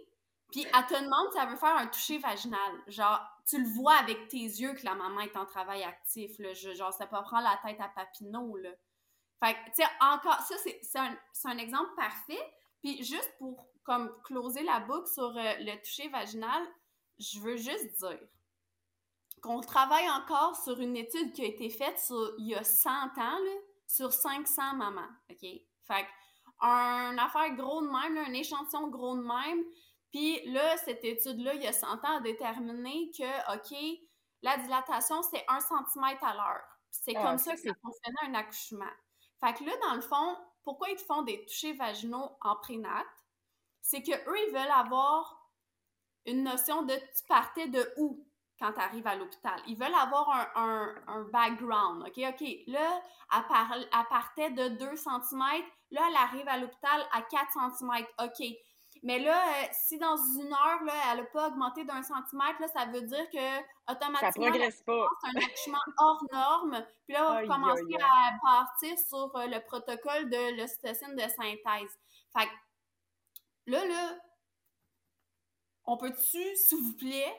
[0.51, 2.73] puis elle te demande si elle veut faire un toucher vaginal.
[2.89, 6.55] Genre, tu le vois avec tes yeux que la maman est en travail actif, là.
[6.55, 8.71] genre, ça peut prendre la tête à Papineau, là.
[9.43, 12.41] Fait que, tu sais, encore, ça, c'est un, un exemple parfait,
[12.81, 16.63] puis juste pour comme closer la boucle sur euh, le toucher vaginal,
[17.19, 18.21] je veux juste dire
[19.43, 22.91] qu'on travaille encore sur une étude qui a été faite sur, il y a 100
[22.91, 23.39] ans
[23.87, 25.41] sur 500 mamans, OK?
[25.41, 26.07] Fait
[26.61, 29.65] un affaire gros de même, un échantillon gros de même,
[30.11, 34.01] puis là, cette étude-là, il y a 100 ans, a déterminé que, OK,
[34.43, 36.65] la dilatation, c'est 1 cm à l'heure.
[36.91, 38.91] C'est ah, comme ça que ça fonctionnait un accouchement.
[39.39, 43.05] Fait que là, dans le fond, pourquoi ils te font des touchés vaginaux en prénat?
[43.81, 45.49] C'est qu'eux, ils veulent avoir
[46.27, 48.27] une notion de tu partais de où
[48.59, 49.59] quand tu arrives à l'hôpital.
[49.67, 52.03] Ils veulent avoir un, un, background.
[52.03, 52.49] OK, OK.
[52.67, 53.01] Là,
[53.33, 55.43] elle, partait de 2 cm.
[55.93, 58.07] Là, elle arrive à l'hôpital à 4 cm.
[58.23, 58.47] OK.
[59.03, 62.69] Mais là, euh, si dans une heure, là, elle n'a pas augmenté d'un centimètre, là,
[62.69, 64.53] ça veut dire que automatiquement,
[65.23, 66.85] c'est un accouchement hors norme.
[67.07, 71.99] Puis là, on va commencer à partir sur euh, le protocole de l'ocytocine de synthèse.
[72.37, 72.53] Fait que
[73.73, 74.19] là, là,
[75.85, 77.35] on peut-tu, s'il vous plaît,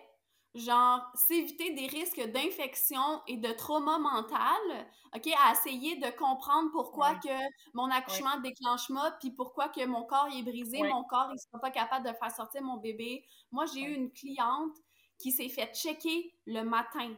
[0.53, 7.15] genre, s'éviter des risques d'infection et de trauma mental, OK, à essayer de comprendre pourquoi
[7.15, 7.29] que
[7.73, 11.59] mon accouchement déclenche moi, puis pourquoi que mon corps est brisé, mon corps, il sera
[11.59, 13.23] pas capable de faire sortir mon bébé.
[13.51, 14.75] Moi, j'ai eu une cliente
[15.17, 17.15] qui s'est fait checker le matin,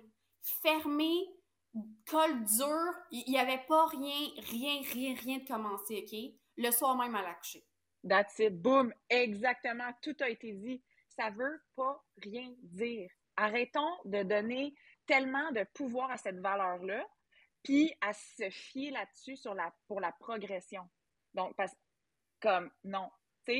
[0.61, 1.25] fermée,
[2.07, 6.39] col dur, il n'y avait pas rien, rien, rien, rien de commencé, OK?
[6.57, 7.65] Le soir même, à l'accoucher.
[8.07, 10.83] That's it, boom, exactement, tout a été dit.
[11.07, 14.73] Ça veut pas rien dire arrêtons de donner
[15.05, 17.05] tellement de pouvoir à cette valeur-là,
[17.63, 20.87] puis à se fier là-dessus sur la, pour la progression.
[21.33, 21.73] Donc, parce
[22.43, 23.09] comme, non.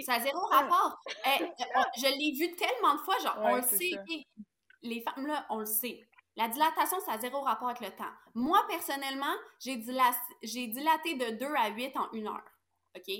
[0.05, 1.01] Ça a zéro rapport.
[1.07, 1.45] Eh,
[1.97, 3.91] je l'ai vu tellement de fois, genre, on le sait.
[4.81, 6.05] Les femmes, là, on le sait.
[6.35, 8.11] La dilatation, ça a zéro rapport avec le temps.
[8.33, 12.43] Moi, personnellement, j'ai dilaté de 2 à 8 en une heure.
[12.95, 13.13] OK?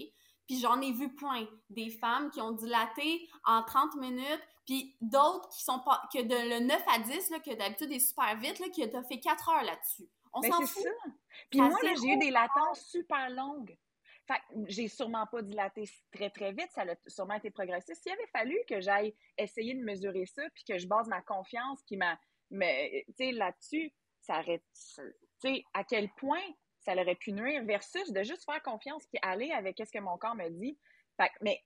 [0.47, 1.47] Puis j'en ai vu plein.
[1.69, 6.01] Des femmes qui ont dilaté en 30 minutes, puis d'autres qui sont pas.
[6.13, 9.03] que de le 9 à 10, là, que d'habitude est super vite, là, qui a
[9.03, 10.10] fait 4 heures là-dessus.
[10.34, 10.84] On ben, s'en fout.
[10.84, 11.12] Ça.
[11.49, 13.77] Puis moi, là, j'ai eu des latences super longues.
[14.25, 16.69] Fait j'ai sûrement pas dilaté très, très vite.
[16.71, 17.95] Ça a sûrement été progressif.
[17.97, 21.82] S'il avait fallu que j'aille essayer de mesurer ça, puis que je base ma confiance,
[21.86, 22.17] puis ma.
[22.49, 24.63] Mais, tu sais, là-dessus, ça arrête.
[24.95, 25.03] Tu
[25.39, 26.43] sais, à quel point
[26.84, 30.17] ça aurait pu nuire versus de juste faire confiance puis aller avec ce que mon
[30.17, 30.78] corps me dit.
[31.17, 31.63] Fait, mais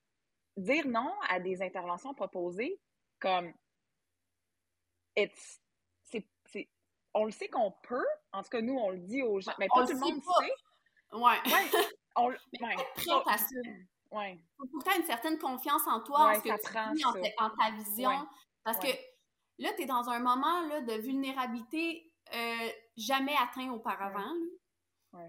[0.56, 2.80] dire non à des interventions proposées
[3.20, 3.54] comme
[5.16, 5.60] it's,
[7.14, 9.68] on le sait qu'on peut, en tout cas nous on le dit aux gens, mais
[9.68, 10.54] pas tout le monde sait.
[11.14, 11.22] Ouais.
[11.22, 11.88] ouais.
[12.16, 12.28] On,
[12.62, 12.76] ouais.
[12.96, 13.56] Prête à ça.
[14.12, 14.40] Ouais.
[14.58, 17.06] Faut tu une certaine confiance en toi, en ce que tu dis,
[17.38, 18.28] en, ta vision.
[18.64, 18.88] Parce que
[19.58, 24.34] là, tu es dans un moment là, de vulnérabilité euh, jamais atteint auparavant.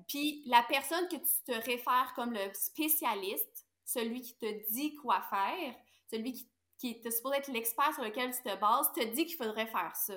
[0.07, 5.23] Puis la personne que tu te réfères comme le spécialiste, celui qui te dit quoi
[5.23, 5.75] faire,
[6.11, 9.37] celui qui, qui est supposé être l'expert sur lequel tu te bases, te dit qu'il
[9.37, 10.15] faudrait faire ça.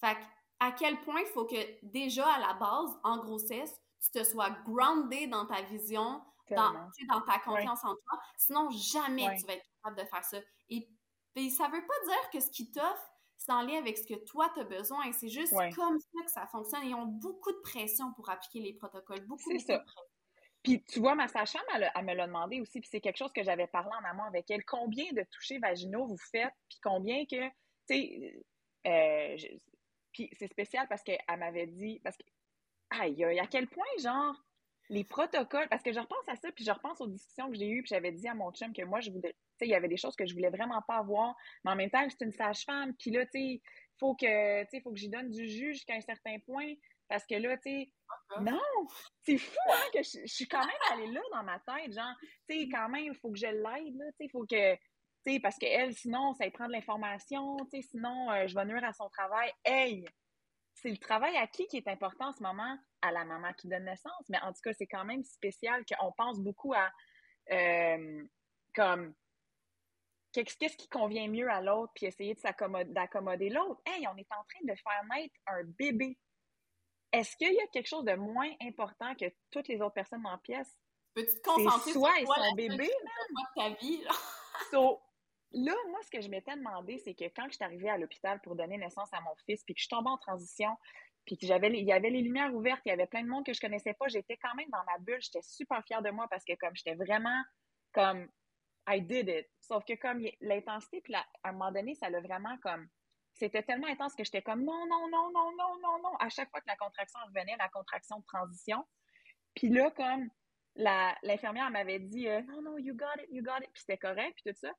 [0.00, 0.16] Fait
[0.60, 4.50] à quel point il faut que déjà à la base, en grossesse, tu te sois
[4.64, 6.72] groundé dans ta vision, dans,
[7.08, 8.20] dans, ta confiance en toi.
[8.36, 10.38] Sinon, jamais tu vas être capable de faire ça.
[10.68, 10.88] Et,
[11.36, 14.18] et ça veut pas dire que ce qui t'offre, c'est en lien avec ce que
[14.24, 15.12] toi, tu as besoin.
[15.12, 16.84] C'est juste comme ça que ça fonctionne.
[16.84, 19.24] Ils ont beaucoup de pression pour appliquer les protocoles.
[19.26, 19.84] Beaucoup, C'est ça.
[20.62, 23.44] Puis tu vois, ma sage-femme, elle, me l'a demandé aussi, puis c'est quelque chose que
[23.44, 24.64] j'avais parlé en amont avec elle.
[24.64, 27.52] Combien de touchés vaginaux vous faites, puis combien que, tu
[27.86, 28.44] sais,
[28.86, 29.36] euh,
[30.12, 32.22] puis c'est spécial parce qu'elle m'avait dit, parce que,
[32.90, 34.34] aïe, à quel point, genre,
[34.90, 37.68] les protocoles, parce que je repense à ça, puis je repense aux discussions que j'ai
[37.68, 39.74] eues, puis j'avais dit à mon chum que moi, je voulais, tu sais, il y
[39.74, 42.32] avait des choses que je voulais vraiment pas avoir, mais en même temps, c'est une
[42.32, 43.62] sage-femme, puis là, tu sais,
[43.98, 46.74] faut que, tu sais, faut que j'y donne du jus jusqu'à un certain point,
[47.08, 47.92] parce que là, tu sais,
[48.40, 48.60] non,
[49.22, 52.14] c'est fou, hein, que je, suis quand même allée là dans ma tête, genre,
[52.48, 54.80] tu sais, quand même, il faut que je l'aide, là, tu sais, faut que, tu
[55.32, 58.64] sais, parce qu'elle, sinon, ça y prend de l'information, tu sais, sinon, euh, je vais
[58.66, 59.50] nuire à son travail.
[59.64, 60.04] Hey,
[60.74, 62.78] c'est le travail à qui qui est important en ce moment?
[63.02, 64.24] À la maman qui donne naissance.
[64.28, 66.90] Mais en tout cas, c'est quand même spécial qu'on pense beaucoup à,
[67.52, 68.24] euh,
[68.74, 69.14] comme,
[70.32, 73.80] qu'est-ce qui convient mieux à l'autre, puis essayer d'accommoder l'autre.
[73.86, 76.18] Hey, on est en train de faire naître un bébé
[77.14, 80.36] est-ce qu'il y a quelque chose de moins important que toutes les autres personnes la
[80.38, 80.76] pièce?
[81.14, 84.04] Peux-tu te concentrer sur toi et son bébé, de ta vie?
[85.54, 88.40] Là, moi, ce que je m'étais demandé, c'est que quand je suis arrivée à l'hôpital
[88.42, 90.76] pour donner naissance à mon fils, puis que je tombée en transition,
[91.24, 93.46] puis que j'avais, il y avait les lumières ouvertes, il y avait plein de monde
[93.46, 96.26] que je connaissais pas, j'étais quand même dans ma bulle, j'étais super fière de moi
[96.28, 97.42] parce que comme j'étais vraiment
[97.92, 98.28] comme
[98.86, 99.48] I did it.
[99.60, 102.86] Sauf que comme l'intensité, puis à un moment donné, ça l'a vraiment comme
[103.32, 106.16] c'était tellement intense que j'étais comme non, non, non, non, non, non, non.
[106.20, 108.84] À chaque fois que la contraction revenait, la contraction de transition.
[109.54, 110.28] Puis là, comme
[110.76, 113.70] l'infirmière m'avait dit euh, non, non, you got it, you got it.
[113.72, 114.72] Puis c'était correct, puis tout ça.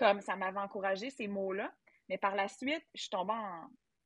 [0.00, 1.70] Comme ça m'avait encouragé ces mots-là.
[2.08, 3.34] Mais par la suite, je suis tombée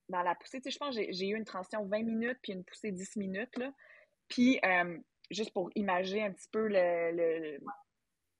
[0.09, 0.61] dans la poussée.
[0.61, 3.17] Tu sais, je pense que j'ai eu une transition 20 minutes, puis une poussée 10
[3.17, 3.57] minutes.
[3.57, 3.73] Là.
[4.29, 4.99] Puis, euh,
[5.31, 7.59] juste pour imaginer un petit peu le,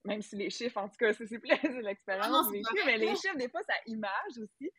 [0.05, 1.31] même si les chiffres, en tout cas, c'est
[1.81, 2.51] l'expérience
[2.85, 4.71] mais les chiffres, des fois, ça image aussi.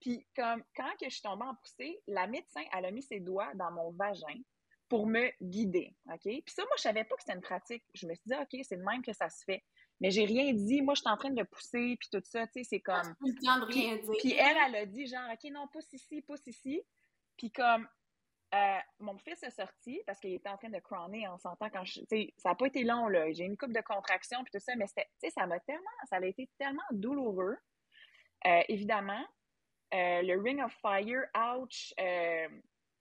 [0.00, 3.20] Puis comme quand que je suis tombée en poussée, la médecin, elle a mis ses
[3.20, 4.40] doigts dans mon vagin
[4.88, 6.22] pour me guider, OK?
[6.22, 7.84] Puis ça, moi, je savais pas que c'était une pratique.
[7.94, 9.62] Je me suis dit, OK, c'est le même que ça se fait.
[10.00, 10.82] Mais j'ai rien dit.
[10.82, 13.14] Moi, je suis en train de pousser, puis tout ça, tu sais, c'est comme...
[13.20, 13.34] Puis,
[14.18, 16.82] puis, elle, elle a dit, genre, OK, non, pousse ici, pousse ici.
[17.36, 17.86] Puis comme,
[18.54, 21.84] euh, mon fils est sorti parce qu'il était en train de crowner, on s'entend quand
[21.84, 22.00] je...
[22.00, 23.30] Tu sais, ça n'a pas été long, là.
[23.32, 25.08] J'ai une coupe de contractions, puis tout ça, mais c'était...
[25.20, 25.90] Tu sais, ça m'a tellement...
[26.08, 27.56] Ça a été tellement douloureux,
[28.46, 29.24] euh, évidemment.
[29.92, 31.92] Euh, le Ring of Fire, ouch.
[31.98, 32.48] Euh,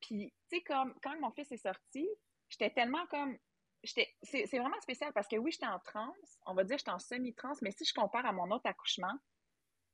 [0.01, 2.07] puis, tu sais, comme quand mon fils est sorti,
[2.49, 3.38] j'étais tellement comme.
[3.84, 7.62] C'est vraiment spécial parce que oui, j'étais en transe, on va dire j'étais en semi-transe,
[7.62, 9.13] mais si je compare à mon autre accouchement,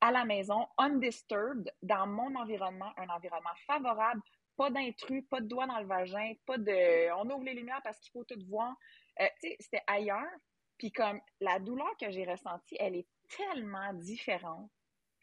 [0.01, 4.21] à la maison, undisturbed, dans mon environnement, un environnement favorable,
[4.57, 7.11] pas d'intrus, pas de doigts dans le vagin, pas de.
[7.13, 8.75] On ouvre les lumières parce qu'il faut tout voir.
[9.19, 10.31] Euh, tu sais, c'était ailleurs.
[10.77, 14.69] Puis comme la douleur que j'ai ressentie, elle est tellement différente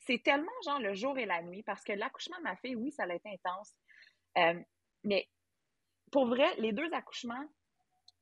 [0.06, 2.90] c'est tellement genre le jour et la nuit parce que l'accouchement de ma fille, oui,
[2.90, 3.74] ça a été intense.
[4.38, 4.60] Euh,
[5.04, 5.28] mais
[6.10, 7.44] pour vrai, les deux accouchements,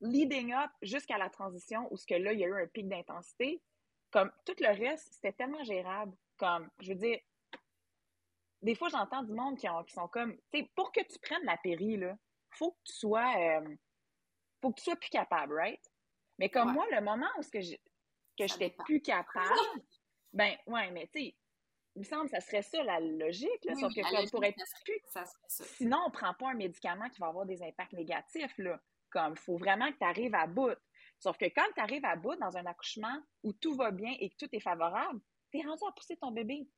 [0.01, 2.89] leading up jusqu'à la transition, où ce que là, il y a eu un pic
[2.89, 3.63] d'intensité,
[4.11, 6.17] comme tout le reste, c'était tellement gérable.
[6.37, 7.19] Comme, je veux dire,
[8.63, 11.57] des fois, j'entends du monde qui, sont comme, tu sais, pour que tu prennes la
[11.59, 12.17] péri, là,
[12.51, 13.77] faut que tu sois, euh,
[14.61, 15.81] faut que tu sois plus capable, right?
[16.39, 17.59] Mais comme moi, le moment où ce que
[18.39, 19.83] que j'étais plus capable,
[20.33, 21.37] ben, ouais, mais tu sais,
[21.97, 24.57] il me semble que ça serait ça la logique, là, sauf que comme pour être
[24.85, 25.01] plus...
[25.09, 25.65] Ça ça.
[25.65, 28.57] Sinon, on ne prend pas un médicament qui va avoir des impacts négatifs.
[28.59, 28.81] Là.
[29.11, 30.77] Comme, faut vraiment que tu arrives à bout.
[31.19, 34.31] Sauf que quand tu arrives à bout dans un accouchement où tout va bien et
[34.31, 35.21] que tout est favorable,
[35.53, 36.69] tu es rendu à pousser ton bébé.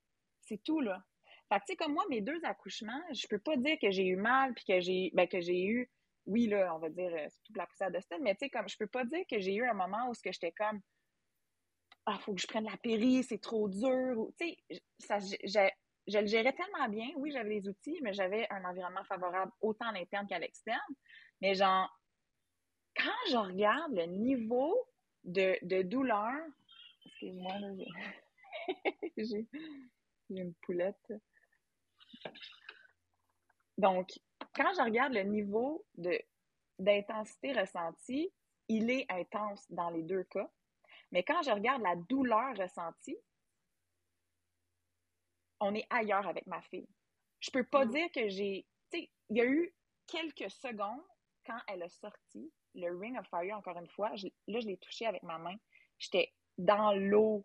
[0.41, 1.03] C'est tout, là.
[1.49, 4.07] Fait que, tu sais, comme moi, mes deux accouchements, je peux pas dire que j'ai
[4.07, 5.91] eu mal puis que j'ai ben, que j'ai eu,
[6.27, 8.51] oui, là, on va dire, euh, c'est toute la poussée à Dustin, mais tu sais,
[8.51, 10.81] comme, je peux pas dire que j'ai eu un moment où j'étais comme,
[12.07, 14.29] ah, faut que je prenne la péri, c'est trop dur.
[14.39, 14.57] Tu
[14.99, 15.69] sais, je,
[16.07, 17.09] je, le gérais tellement bien.
[17.17, 20.81] Oui, j'avais les outils, mais j'avais un environnement favorable autant à l'interne qu'à l'externe.
[21.41, 21.89] Mais genre,
[22.97, 24.87] quand je regarde le niveau
[25.25, 26.35] de, de douleur,
[27.07, 27.55] excuse-moi,
[29.17, 29.47] j'ai
[30.31, 31.13] une poulette.
[33.79, 34.11] Donc,
[34.55, 36.19] quand je regarde le niveau de
[36.79, 38.33] d'intensité ressentie,
[38.69, 40.51] il est intense dans les deux cas.
[41.13, 43.19] Mais quand je regarde la douleur ressentie,
[45.61, 46.89] on est ailleurs avec ma fille.
[47.41, 47.91] Je peux pas mm.
[47.91, 48.67] dire que j'ai.
[48.91, 49.73] Tu sais, il y a eu
[50.07, 51.03] quelques secondes
[51.47, 54.11] quand elle a sorti le Ring of Fire, encore une fois.
[54.11, 55.57] là, je l'ai touché avec ma main.
[55.99, 57.45] J'étais dans l'eau,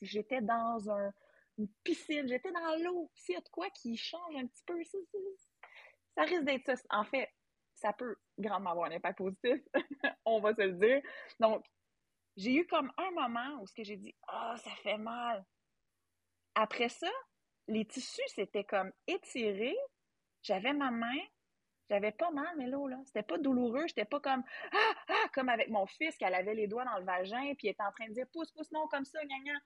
[0.00, 1.12] J'étais dans un,
[1.58, 3.10] une piscine, j'étais dans l'eau.
[3.14, 4.98] S'il y a de quoi qui change un petit peu, ça,
[6.14, 6.84] ça risque d'être ça.
[6.90, 7.28] En fait,
[7.74, 9.60] ça peut grandement avoir un impact positif,
[10.24, 11.02] on va se le dire.
[11.38, 11.64] Donc,
[12.36, 15.44] j'ai eu comme un moment où ce que j'ai dit Ah, ça fait mal.
[16.54, 17.10] Après ça,
[17.66, 19.76] les tissus s'étaient comme étirés.
[20.42, 21.18] J'avais ma main,
[21.88, 23.00] j'avais pas mal, mais là, là.
[23.06, 23.86] C'était pas douloureux.
[23.86, 27.04] J'étais pas comme Ah, ah, comme avec mon fils, qu'elle avait les doigts dans le
[27.04, 29.58] vagin, puis était en train de dire pousse, pousse, non, comme ça, gna.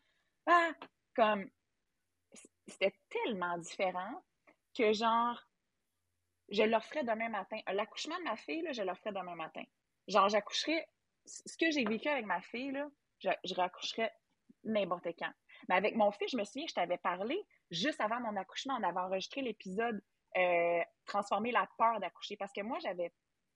[0.46, 0.72] Ah,
[1.14, 1.48] comme.
[2.66, 4.22] C'était tellement différent
[4.76, 5.46] que, genre,
[6.48, 7.58] je le ferais demain matin.
[7.72, 9.64] L'accouchement de ma fille, là, je le ferais demain matin.
[10.08, 10.86] Genre, j'accoucherais.
[11.24, 14.12] Ce que j'ai vécu avec ma fille, là, je, je raccoucherais
[14.64, 15.32] n'importe quand.
[15.68, 18.82] Mais avec mon fils, je me souviens, je t'avais parlé, juste avant mon accouchement, on
[18.82, 20.02] avait enregistré l'épisode
[20.36, 22.36] euh, Transformer la peur d'accoucher.
[22.36, 23.12] Parce que moi, j'avais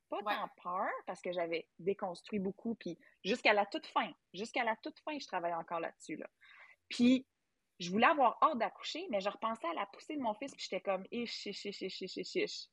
[0.08, 2.74] pas tant peur parce que j'avais déconstruit beaucoup.
[2.74, 6.16] Puis jusqu'à la toute fin, jusqu'à la toute fin, je travaillais encore là-dessus.
[6.16, 6.26] Là.
[6.88, 7.26] Puis
[7.78, 10.66] je voulais avoir hâte d'accoucher, mais je repensais à la poussée de mon fils, puis
[10.68, 12.68] j'étais comme, ich, ich, ich, ich, ich, ich.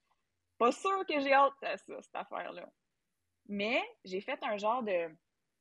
[0.58, 2.72] Pas sûr que j'ai hâte à ça, cette affaire-là.
[3.48, 5.10] Mais j'ai fait un genre de.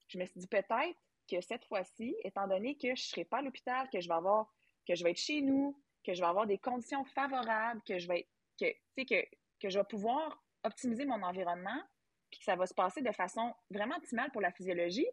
[0.09, 3.39] Je me suis dit peut-être que cette fois-ci, étant donné que je ne serai pas
[3.39, 4.53] à l'hôpital, que je vais avoir,
[4.87, 8.09] que je vais être chez nous, que je vais avoir des conditions favorables, que je
[8.09, 8.29] vais
[8.59, 9.25] que, que,
[9.61, 11.81] que je vais pouvoir optimiser mon environnement,
[12.31, 15.09] puis que ça va se passer de façon vraiment optimale pour la physiologie,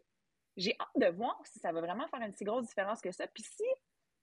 [0.56, 3.26] j'ai hâte de voir si ça va vraiment faire une si grosse différence que ça.
[3.28, 3.64] Puis si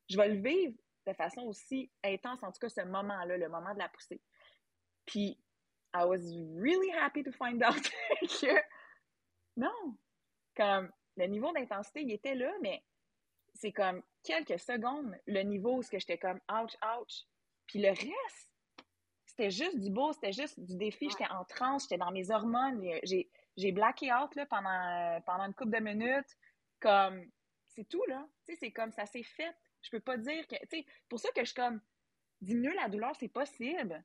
[0.10, 3.74] je vais le vivre de façon aussi intense, en tout cas ce moment-là, le moment
[3.74, 4.22] de la poussée.
[5.06, 5.40] Puis
[5.96, 6.20] I was
[6.60, 7.82] really happy to find out
[8.22, 8.62] que
[9.56, 9.98] non,
[10.56, 12.84] comme le niveau d'intensité, il était là, mais
[13.54, 17.24] c'est comme quelques secondes, le niveau où j'étais comme ouch, ouch.
[17.66, 18.54] Puis le reste,
[19.26, 21.10] c'était juste du beau, c'était juste du défi.
[21.10, 22.84] J'étais en transe, j'étais dans mes hormones.
[23.04, 26.38] J'ai, j'ai blacké out là, pendant, pendant une couple de minutes.
[26.80, 27.26] Comme,
[27.68, 28.28] c'est tout, là.
[28.46, 29.56] Tu sais, c'est comme ça s'est fait.
[29.82, 30.56] Je peux pas dire que.
[30.56, 31.80] Tu sais, pour ça que je suis comme,
[32.42, 34.04] diminuer la douleur, c'est possible.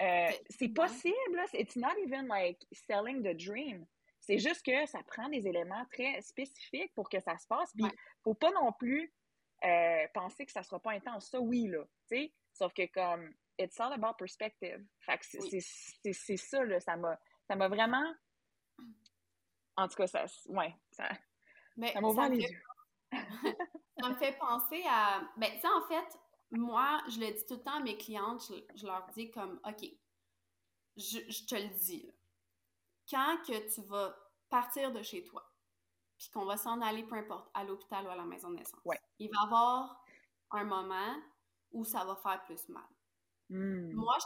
[0.00, 1.14] Euh, c'est possible,
[1.52, 3.84] It's not even like selling the dream.
[4.20, 7.72] C'est juste que ça prend des éléments très spécifiques pour que ça se passe.
[7.74, 7.86] Puis,
[8.22, 9.12] faut pas non plus
[9.64, 11.30] euh, penser que ça sera pas intense.
[11.30, 11.84] Ça, oui, là.
[12.08, 14.84] Tu sais, sauf que comme, it's all about perspective.
[15.00, 15.24] Fait que
[16.12, 16.80] c'est ça, là.
[16.80, 18.14] Ça m'a vraiment.
[19.76, 20.24] En tout cas, ça.
[20.46, 21.08] Ouais, ça.
[21.08, 22.62] ça m'a ouvert les yeux.
[24.00, 25.22] ça me fait penser à.
[25.36, 26.18] Ben, tu sais, en fait,
[26.50, 28.42] moi, je le dis tout le temps à mes clientes,
[28.74, 29.88] je, leur dis comme, OK,
[30.96, 32.10] je, te le dis,
[33.10, 34.16] quand que tu vas
[34.48, 35.44] partir de chez toi,
[36.18, 38.80] puis qu'on va s'en aller, peu importe, à l'hôpital ou à la maison de naissance,
[39.18, 40.04] il va y avoir
[40.50, 41.14] un moment
[41.72, 42.82] où ça va faire plus mal.
[43.50, 43.92] Hmm.
[43.94, 44.16] Moi,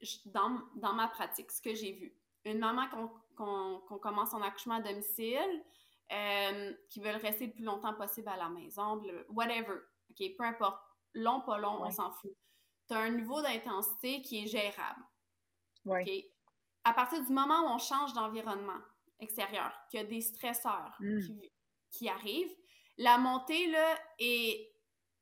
[0.00, 2.86] je dans, dans, ma pratique, ce que j'ai vu, une maman
[3.36, 5.64] qu'on commence son accouchement à domicile,
[6.12, 9.78] euh, qui veut rester le plus longtemps possible à la maison, whatever,
[10.10, 10.80] OK, peu importe
[11.14, 12.32] long, pas long, on s'en fout.
[12.88, 15.02] Tu as un niveau d'intensité qui est gérable.
[15.84, 16.30] Ouais.
[16.84, 18.80] À partir du moment où on change d'environnement
[19.20, 21.20] extérieur, qu'il y a des stresseurs hmm.
[21.90, 22.54] qui, arrivent,
[22.98, 24.72] la montée là, est,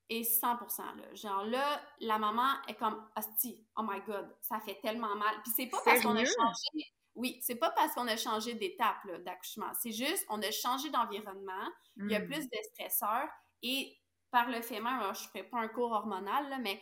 [0.08, 0.78] est 100%.
[0.80, 1.14] Là.
[1.14, 5.34] Genre là, la maman est comme Hostie, oh my god, ça fait tellement mal.
[5.42, 6.92] Puis c'est pas parce qu'on a changé.
[7.14, 9.72] Oui, c'est pas parce qu'on a changé d'étape d'accouchement.
[9.80, 12.26] C'est juste, on a changé d'environnement, il y a hmm.
[12.26, 13.28] plus de stresseurs
[13.62, 13.98] et
[14.30, 16.80] par le fait même, je ne ferai pas un cours hormonal, mais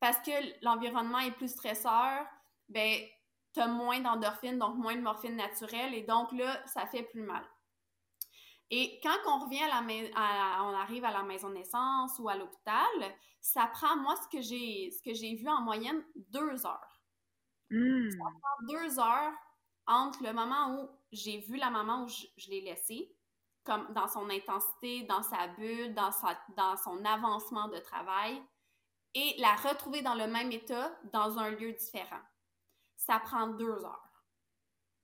[0.00, 0.30] parce que
[0.64, 2.26] l'environnement est plus stresseur,
[2.68, 3.00] ben,
[3.52, 7.22] tu as moins d'endorphines, donc moins de morphine naturelle, et donc là, ça fait plus
[7.22, 7.44] mal.
[8.70, 12.36] Et quand on revient à la on arrive à la maison de naissance ou à
[12.36, 17.00] l'hôpital, ça prend, moi, ce que j'ai ce que j'ai vu en moyenne, deux heures.
[17.70, 18.10] Hmm.
[18.10, 19.32] Ça prend deux heures
[19.86, 23.12] entre le moment où j'ai vu la maman où je, je l'ai laissée,
[23.64, 28.40] comme dans son intensité, dans sa bulle, dans, sa, dans son avancement de travail,
[29.14, 32.20] et la retrouver dans le même état dans un lieu différent.
[33.00, 34.24] Ça prend deux heures.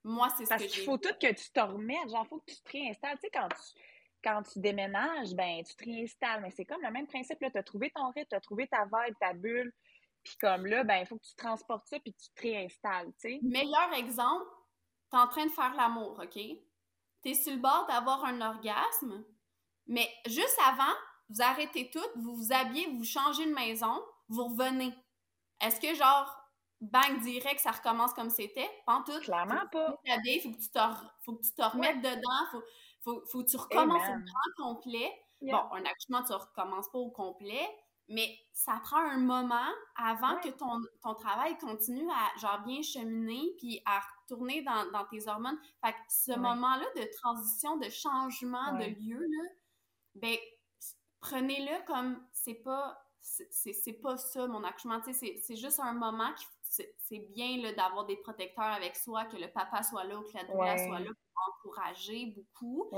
[0.03, 2.51] Moi, c'est ce Parce qu'il faut tout que tu te remettes, genre, il faut que
[2.51, 3.15] tu te réinstalles.
[3.15, 3.81] Tu sais, quand tu,
[4.23, 6.41] quand tu déménages, ben, tu te réinstalles.
[6.41, 7.49] Mais c'est comme le même principe, là.
[7.49, 9.73] Tu as trouvé ton rythme, tu as trouvé ta vibe, ta bulle.
[10.23, 13.29] Puis comme là, ben, il faut que tu transportes ça puis tu te réinstalles, tu
[13.29, 13.39] sais.
[13.41, 14.45] Meilleur exemple,
[15.11, 16.39] tu es en train de faire l'amour, OK?
[17.23, 19.23] tu es sur le bord d'avoir un orgasme,
[19.87, 20.93] mais juste avant,
[21.29, 24.93] vous arrêtez tout, vous vous habillez, vous changez de maison, vous revenez.
[25.61, 26.36] Est-ce que genre,
[26.81, 28.69] bang direct, ça recommence comme c'était?
[28.85, 29.19] Pas tout.
[29.21, 29.99] Clairement pas.
[30.05, 30.79] Il faut que tu te,
[31.23, 32.63] faut que tu te remettes dedans, faut,
[33.03, 35.11] faut, faut, que tu recommences au grand complet.
[35.41, 37.67] Bon, un accouchement, tu recommences pas au complet,
[38.09, 43.53] mais ça prend un moment avant que ton, ton, travail continue à genre bien cheminer
[43.57, 45.59] puis à retourner dans, dans tes hormones.
[45.83, 49.49] Fait que ce moment-là de transition, de changement de lieu, là,
[50.15, 50.37] ben,
[51.19, 52.97] prenez-le comme c'est pas
[53.49, 55.01] c'est pas ça, mon accouchement.
[55.11, 59.83] C'est juste un moment qui c'est bien d'avoir des protecteurs avec soi, que le papa
[59.83, 62.89] soit là ou que la doula soit là pour encourager beaucoup.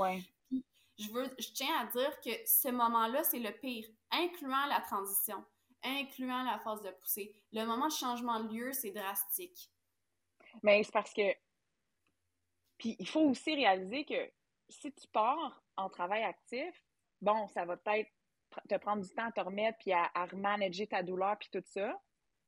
[0.48, 0.64] Puis,
[0.98, 5.44] je, veux, je tiens à dire que ce moment-là, c'est le pire, incluant la transition,
[5.82, 7.34] incluant la phase de poussée.
[7.52, 9.70] Le moment de changement de lieu, c'est drastique.
[10.62, 11.34] Mais c'est parce que.
[12.78, 14.30] Puis il faut aussi réaliser que
[14.68, 16.84] si tu pars en travail actif,
[17.20, 18.10] bon, ça va peut-être
[18.68, 21.62] te prendre du temps à te remettre puis à, à remanager ta douleur puis tout
[21.66, 22.00] ça.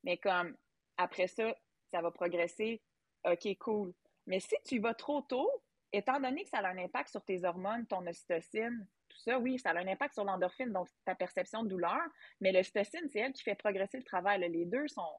[0.04, 0.56] Mais comme
[1.02, 1.54] après ça,
[1.90, 2.80] ça va progresser.
[3.24, 3.92] OK, cool.
[4.26, 5.50] Mais si tu vas trop tôt,
[5.92, 9.58] étant donné que ça a un impact sur tes hormones, ton ocytocine, tout ça, oui,
[9.58, 12.00] ça a un impact sur l'endorphine, donc ta perception de douleur.
[12.40, 14.40] Mais l'ocytocine, c'est elle qui fait progresser le travail.
[14.48, 15.14] Les deux sont,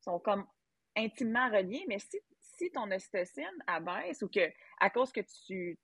[0.00, 0.46] sont comme
[0.96, 1.84] intimement reliés.
[1.88, 4.50] Mais si, si ton ocytocine abaisse ou que
[4.80, 5.78] à cause que tu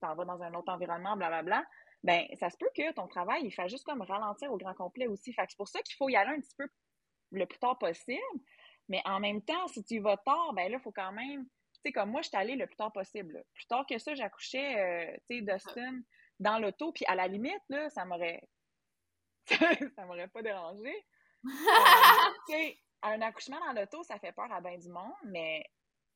[0.00, 1.64] t'en vas dans un autre environnement, blablabla,
[2.04, 5.08] ben ça se peut que ton travail, il fait juste comme ralentir au grand complet
[5.08, 5.32] aussi.
[5.32, 6.68] C'est pour ça qu'il faut y aller un petit peu
[7.32, 8.22] le plus tard possible.
[8.88, 11.44] Mais en même temps, si tu vas tard, ben là, il faut quand même.
[11.44, 13.44] Tu sais, comme moi, je suis allée le plus tard possible.
[13.54, 16.00] Plus tard que ça, j'accouchais, euh, tu sais, Dustin
[16.40, 16.92] dans l'auto.
[16.92, 18.42] Puis à la limite, là, ça m'aurait.
[19.96, 21.06] ça m'aurait pas dérangé.
[21.44, 21.48] Euh,
[22.48, 25.64] tu sais, un accouchement dans l'auto, ça fait peur à bien du monde, mais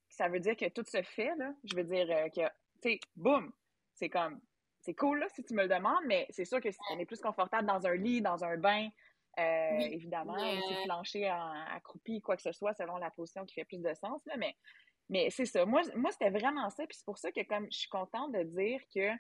[0.08, 1.54] ça veut dire que tout se fait, là.
[1.64, 2.46] Je veux dire euh, que,
[2.82, 3.52] tu sais, boum!
[3.94, 4.40] C'est comme.
[4.80, 7.06] C'est cool, là, si tu me le demandes, mais c'est sûr que si on est
[7.06, 8.88] plus confortable dans un lit, dans un bain,
[9.39, 13.64] euh, évidemment, c'est plancher en, accroupi, quoi que ce soit, selon la position qui fait
[13.64, 14.20] plus de sens.
[14.26, 14.57] Là, mais
[15.09, 15.64] mais c'est ça.
[15.66, 16.87] Moi, moi c'était vraiment ça.
[16.87, 19.11] Puis c'est pour ça que comme je suis contente de dire que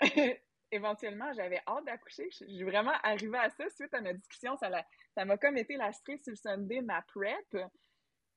[0.72, 2.28] éventuellement, j'avais hâte d'accoucher.
[2.30, 4.56] Je suis vraiment arrivée à ça suite à notre discussion.
[4.56, 4.84] Ça m'a
[5.14, 7.56] ça comme été la street sur le Sunday, ma prep.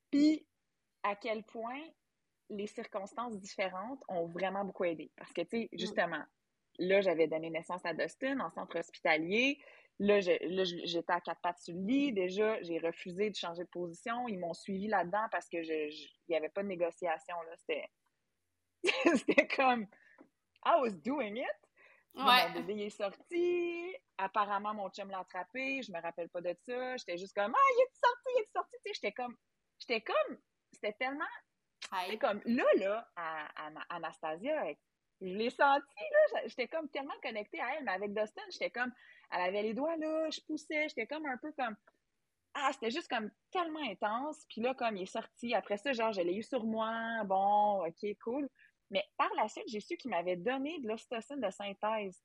[0.09, 0.45] Puis
[1.03, 1.81] à quel point
[2.49, 5.11] les circonstances différentes ont vraiment beaucoup aidé.
[5.15, 6.21] Parce que, tu sais, justement,
[6.79, 9.59] là, j'avais donné naissance à Dustin en centre hospitalier.
[10.01, 12.11] Là, j'étais à quatre pattes sur le lit.
[12.11, 14.27] Déjà, j'ai refusé de changer de position.
[14.27, 15.93] Ils m'ont suivi là-dedans parce que je,
[16.27, 17.35] n'y avait pas de négociation.
[17.57, 17.87] C'était,
[19.15, 19.85] c'était comme
[20.65, 21.45] I was doing it.
[22.15, 23.95] Mon bébé est sorti.
[24.17, 25.83] Apparemment, mon chum l'a attrapé.
[25.83, 26.97] Je me rappelle pas de ça.
[26.97, 28.77] J'étais juste comme Ah, il est sorti, il est sorti.
[28.95, 29.37] J'étais comme.
[29.77, 30.37] J'étais comme.
[30.71, 31.25] C'était tellement.
[32.01, 34.73] C'était comme là, là, à, à Anastasia,
[35.21, 36.41] je l'ai senti, là.
[36.47, 38.91] J'étais comme tellement connectée à elle, mais avec Dustin, j'étais comme
[39.31, 41.75] elle avait les doigts là, je poussais, j'étais comme un peu comme
[42.53, 44.45] ah, c'était juste comme tellement intense.
[44.49, 47.85] Puis là, comme il est sorti, après ça, genre, je l'ai eu sur moi, bon,
[47.85, 48.49] ok, cool.
[48.89, 52.21] Mais par la suite, j'ai su qu'il m'avait donné de l'ocytocine de synthèse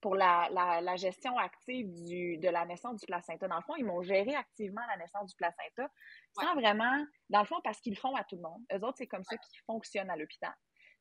[0.00, 3.48] pour la, la, gestion active du, de la naissance du placenta.
[3.48, 5.90] Dans le fond, ils m'ont géré activement la naissance du placenta
[6.38, 8.62] sans vraiment, dans le fond, parce qu'ils le font à tout le monde.
[8.72, 10.52] Eux autres, c'est comme ça qu'ils fonctionnent à l'hôpital.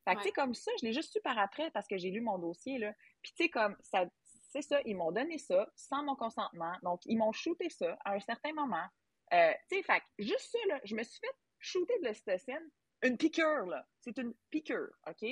[0.06, 2.12] Fait que, tu sais, comme ça, je l'ai juste su par après parce que j'ai
[2.12, 2.94] lu mon dossier, là.
[3.22, 4.06] Puis, tu sais, comme, ça,
[4.54, 6.74] c'est ça, ils m'ont donné ça sans mon consentement.
[6.84, 8.86] Donc, ils m'ont shooté ça à un certain moment.
[9.34, 12.70] Euh, tu sais, fait juste ça, là, je me suis fait shooter de l'ocytocine.
[13.02, 13.84] Une piqûre, là.
[14.00, 15.28] C'est une piqûre, OK?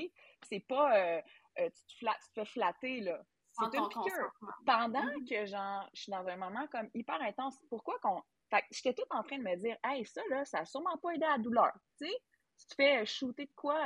[0.50, 1.22] C'est pas, euh,
[1.60, 3.24] euh, tu, te fais flatter, là.
[3.52, 4.32] C'est une piqûre.
[4.66, 5.30] Pendant mm-hmm.
[5.30, 8.24] que, genre, je suis dans un moment comme hyper intense, pourquoi qu'on...
[8.50, 11.12] Fait j'étais toute en train de me dire, hey, ça, là, ça a sûrement pas
[11.12, 11.72] aidé à la douleur.
[12.00, 12.14] Tu sais,
[12.58, 13.78] tu te fais shooter de quoi...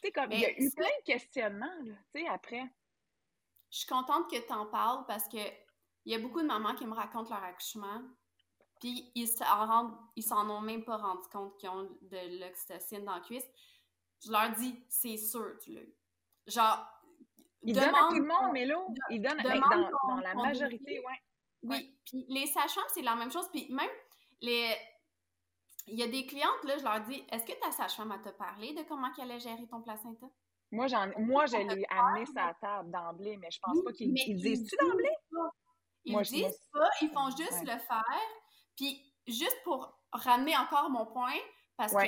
[0.00, 2.64] tu sais, comme, il y a eu plein de questionnements, là, tu sais, après.
[3.72, 5.38] Je suis contente que tu en parles parce que
[6.04, 8.02] il y a beaucoup de mamans qui me racontent leur accouchement,
[8.80, 13.14] puis ils s'en ils s'en ont même pas rendu compte qu'ils ont de l'oxytocine dans
[13.14, 13.48] la cuisse.
[14.24, 15.94] Je leur dis, c'est sûr, tu l'as eu.
[16.46, 16.86] Genre,
[17.62, 18.86] ils donnent à tout le monde, Mélo.
[19.10, 21.14] Ils donnent dans, la majorité, oui.
[21.64, 23.48] Oui, puis les sachants, c'est la même chose.
[23.52, 23.90] Puis même,
[24.40, 24.74] les...
[25.86, 28.74] il y a des clientes, là, je leur dis, est-ce que ta sage-femme t'a parlé
[28.74, 30.26] de comment elle allait gérer ton placenta?
[30.72, 34.74] Moi, j'en, moi, je l'ai amené sa table d'emblée, mais je pense pas qu'ils disent-tu
[34.80, 35.14] d'emblée?
[36.04, 38.02] Ils disent pas, ils font juste le faire.
[38.76, 41.38] Puis, juste pour ramener encore mon point,
[41.76, 42.06] parce que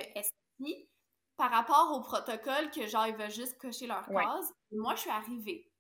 [0.58, 0.88] si,
[1.36, 5.10] par rapport au protocole que genre, ils veulent juste cocher leur case, moi, je suis
[5.10, 5.70] arrivée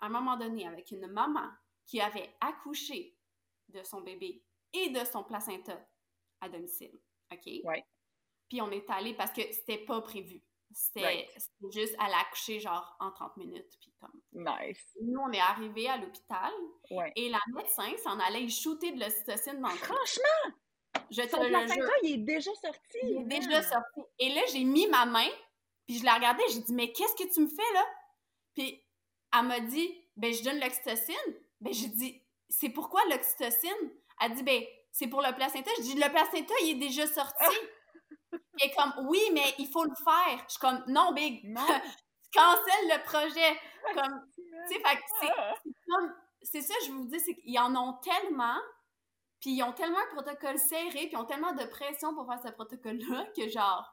[0.00, 1.48] à un moment donné avec une maman
[1.86, 3.16] qui avait accouché
[3.68, 5.80] de son bébé et de son placenta
[6.40, 7.00] à domicile.
[7.32, 7.46] OK?
[7.64, 7.84] Ouais.
[8.48, 10.44] Puis on est allé parce que c'était pas prévu.
[10.74, 11.28] C'était
[11.72, 13.78] juste à l'accoucher genre en 30 minutes.
[13.80, 14.20] Puis comme...
[14.32, 14.84] Nice.
[15.00, 16.52] Nous, on est arrivés à l'hôpital
[17.16, 20.56] et la médecin s'en allait shooter de l'ocytocine dans le Franchement!
[21.10, 22.98] Je te Son placenta, il est déjà sorti.
[23.02, 24.00] Il est déjà sorti.
[24.18, 25.28] Et là, j'ai mis ma main,
[25.86, 27.84] puis je l'ai regardé, j'ai dit, mais qu'est-ce que tu me fais là?
[28.54, 28.82] Puis
[29.36, 31.34] elle m'a dit, ben je donne l'oxytocine.
[31.60, 33.92] Ben j'ai dit, c'est pourquoi l'oxytocine?
[34.20, 35.70] Elle dit, ben c'est pour le placenta.
[35.78, 37.44] Je dis, le placenta, il est déjà sorti.
[38.60, 40.44] Et comme, oui, mais il faut le faire.
[40.46, 41.66] Je suis comme, non, Big, non.
[42.34, 43.60] cancelle le projet.
[43.94, 44.20] Comme,
[44.68, 44.82] tu sais,
[45.20, 48.58] c'est comme, c'est ça, je vous dis, c'est qu'ils en ont tellement,
[49.40, 52.40] puis ils ont tellement un protocole serré, puis ils ont tellement de pression pour faire
[52.44, 53.90] ce protocole-là que, genre,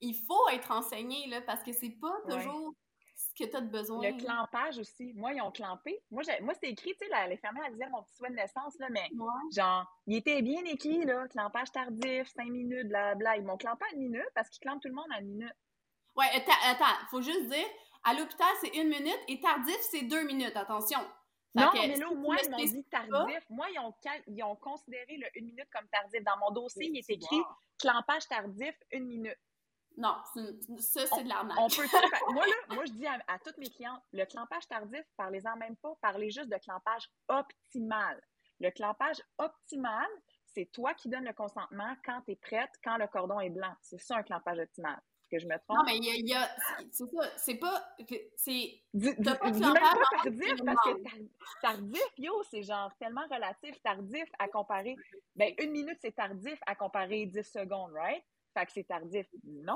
[0.00, 2.74] il faut être enseigné, là, parce que c'est pas toujours
[3.34, 4.02] ce que tu as de besoin.
[4.02, 5.12] Le clampage aussi.
[5.14, 6.00] Moi, ils ont clampé.
[6.10, 8.88] Moi, moi c'était écrit, tu sais, l'infirmière, elle disait mon petit souhait de naissance, là,
[8.90, 9.10] mais
[9.54, 13.36] genre, il était bien écrit, là, clampage tardif, 5 minutes, blablabla.
[13.36, 15.54] Ils m'ont clampé à une minute parce qu'ils clampent tout le monde à une minute.
[16.16, 17.66] Ouais, attends, attends, faut juste dire,
[18.04, 20.56] à l'hôpital, c'est une minute et tardif, c'est deux minutes.
[20.56, 21.00] Attention.
[21.54, 23.44] non, mais là, au moins, ils m'ont dit tardif.
[23.50, 23.94] Moi, ils ont,
[24.28, 26.22] ils ont considéré le une minute comme tardif.
[26.22, 27.42] Dans mon dossier, il est écrit
[27.78, 29.38] clampage tardif, une minute.
[29.96, 30.16] Non,
[30.78, 31.56] ça, c'est de l'arnaque.
[31.60, 31.82] On peut
[32.32, 35.96] moi, là, moi, je dis à, toutes mes clientes, le clampage tardif, parlez-en même pas,
[36.00, 38.20] parlez juste de clampage optimal.
[38.60, 40.08] Le clampage optimal,
[40.46, 43.72] c'est toi qui donnes le consentement quand tu es prête, quand le cordon est blanc.
[43.82, 45.00] C'est ça un clampage optimal.
[45.30, 45.78] Que je me trompe?
[45.78, 46.48] Non, mais il y a.
[46.90, 47.30] c'est ça.
[47.38, 47.82] C'est pas.
[48.36, 48.82] C'est.
[48.92, 49.82] T'as pas de clampage.
[49.82, 51.22] pas tardif parce que
[51.62, 53.80] tardif, yo, c'est genre tellement relatif.
[53.82, 54.96] Tardif à comparer.
[55.34, 58.22] Ben, une minute, c'est tardif à comparer 10 secondes, right?
[58.54, 59.26] Fait que c'est tardif.
[59.44, 59.74] Non!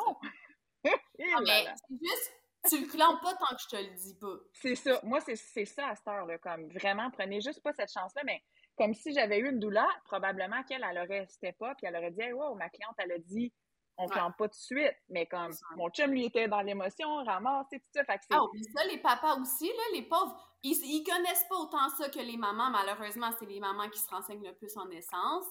[0.84, 0.92] non,
[1.46, 2.32] mais c'est juste,
[2.68, 4.36] tu le clampes pas tant que je te le dis pas.
[4.52, 5.00] C'est ça.
[5.02, 6.38] Moi, c'est ça à cette heure-là.
[6.38, 8.42] Comme vraiment, prenez juste pas cette chance-là, mais
[8.76, 12.12] comme si j'avais eu une douleur, probablement qu'elle, elle aurait resté pas, puis elle aurait
[12.12, 13.52] dit, hey, wow, ma cliente, elle a dit,
[13.98, 14.96] on ne clampe pas tout de suite.
[15.08, 18.04] Mais comme mon chum, lui, était dans l'émotion, ramassé, tout ça.
[18.04, 21.56] Fait que ah, puis ça, les papas aussi, là, les pauvres, ils, ils connaissent pas
[21.56, 22.70] autant ça que les mamans.
[22.70, 25.46] Malheureusement, c'est les mamans qui se renseignent le plus en naissance.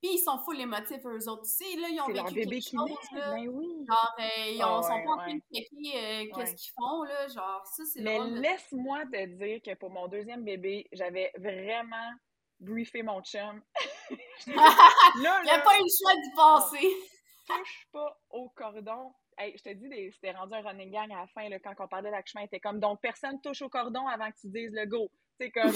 [0.00, 1.76] Puis ils sont fous motifs eux autres aussi.
[1.80, 3.10] Là, ils ont vécu quelque chose.
[3.12, 3.32] Là.
[3.32, 3.84] Ben oui.
[3.86, 7.02] Genre, euh, ils ah sont pas en train de checker euh, qu'est-ce qu'ils font.
[7.02, 7.26] Là.
[7.28, 12.12] Genre, ça, c'est Mais laisse-moi te dire que pour mon deuxième bébé, j'avais vraiment
[12.60, 13.60] briefé mon chum.
[14.46, 16.96] Il n'y a pas eu le choix d'y passer.
[17.46, 19.12] touche pas au cordon.
[19.36, 21.88] Hey, je te dis, c'était rendu un running gang à la fin, là, quand on
[21.88, 24.84] parlait d'accouchement, il était comme, donc personne touche au cordon avant que tu dises le
[24.86, 25.10] go.
[25.38, 25.72] C'est comme,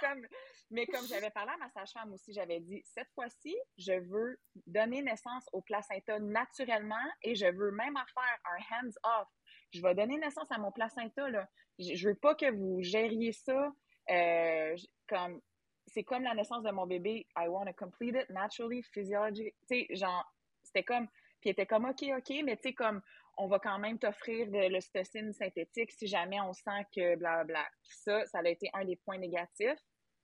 [0.00, 0.26] comme,
[0.70, 5.02] mais comme j'avais parlé à ma sage-femme aussi, j'avais dit, cette fois-ci, je veux donner
[5.02, 9.28] naissance au placenta naturellement et je veux même en faire un hands-off.
[9.72, 11.48] Je vais donner naissance à mon placenta, là.
[11.78, 13.72] Je, veux pas que vous gériez ça
[14.10, 14.76] euh,
[15.08, 15.40] comme,
[15.86, 17.26] c'est comme la naissance de mon bébé.
[17.36, 19.52] I want to complete it naturally, physiology.
[19.68, 20.24] Tu sais, genre,
[20.62, 21.08] c'était comme,
[21.40, 23.00] puis était comme, OK, OK, mais tu sais, comme,
[23.36, 27.66] on va quand même t'offrir de l'ocytocine synthétique si jamais on sent que blablabla.
[27.82, 29.78] Ça, ça a été un des points négatifs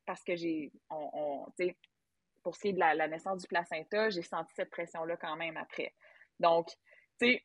[0.06, 1.46] parce que j'ai, on,
[2.42, 5.56] pour ce qui est de la, naissance du placenta, j'ai senti cette pression-là quand même
[5.56, 5.94] après.
[6.38, 6.68] Donc,
[7.20, 7.44] tu sais,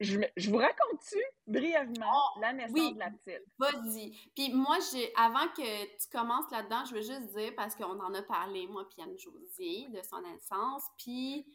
[0.00, 3.44] je, vous raconte-tu brièvement oh, la naissance de la petite?
[3.58, 4.16] Vas-y.
[4.34, 8.14] Puis moi, j'ai, avant que tu commences là-dedans, je veux juste dire, parce qu'on en
[8.14, 11.46] a parlé, moi, puis Anne-Josie, de son naissance, puis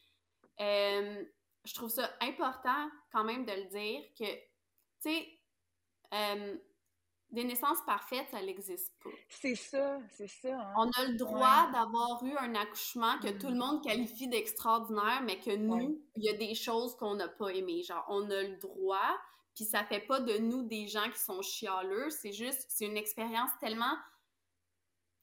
[0.62, 1.26] euh,
[1.66, 5.28] je trouve ça important quand même de le dire que, tu sais,
[6.14, 6.58] euh,
[7.32, 9.10] des naissances parfaites, ça n'existe pas.
[9.30, 10.58] C'est ça, c'est ça.
[10.58, 10.74] Hein.
[10.78, 15.40] On a le droit d'avoir eu un accouchement que tout le monde qualifie d'extraordinaire, mais
[15.40, 17.84] que nous, il y a des choses qu'on n'a pas aimées.
[17.84, 19.18] Genre, on a le droit,
[19.56, 22.98] puis ça fait pas de nous des gens qui sont chialeux, c'est juste, c'est une
[22.98, 23.98] expérience tellement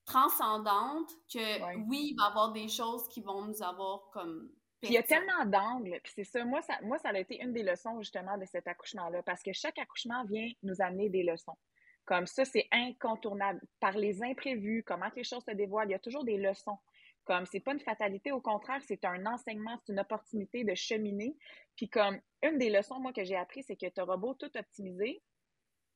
[0.04, 4.50] transcendante que oui, il va y avoir des choses qui vont nous avoir comme
[4.82, 7.40] puis il y a tellement d'angles, puis c'est ça moi, ça, moi, ça a été
[7.40, 11.22] une des leçons justement de cet accouchement-là, parce que chaque accouchement vient nous amener des
[11.22, 11.56] leçons.
[12.04, 13.60] Comme ça, c'est incontournable.
[13.78, 16.78] Par les imprévus, comment les choses se dévoilent, il y a toujours des leçons.
[17.22, 21.36] Comme c'est pas une fatalité, au contraire, c'est un enseignement, c'est une opportunité de cheminer.
[21.76, 24.50] Puis comme une des leçons, moi, que j'ai appris, c'est que tu auras beau tout
[24.58, 25.22] optimiser,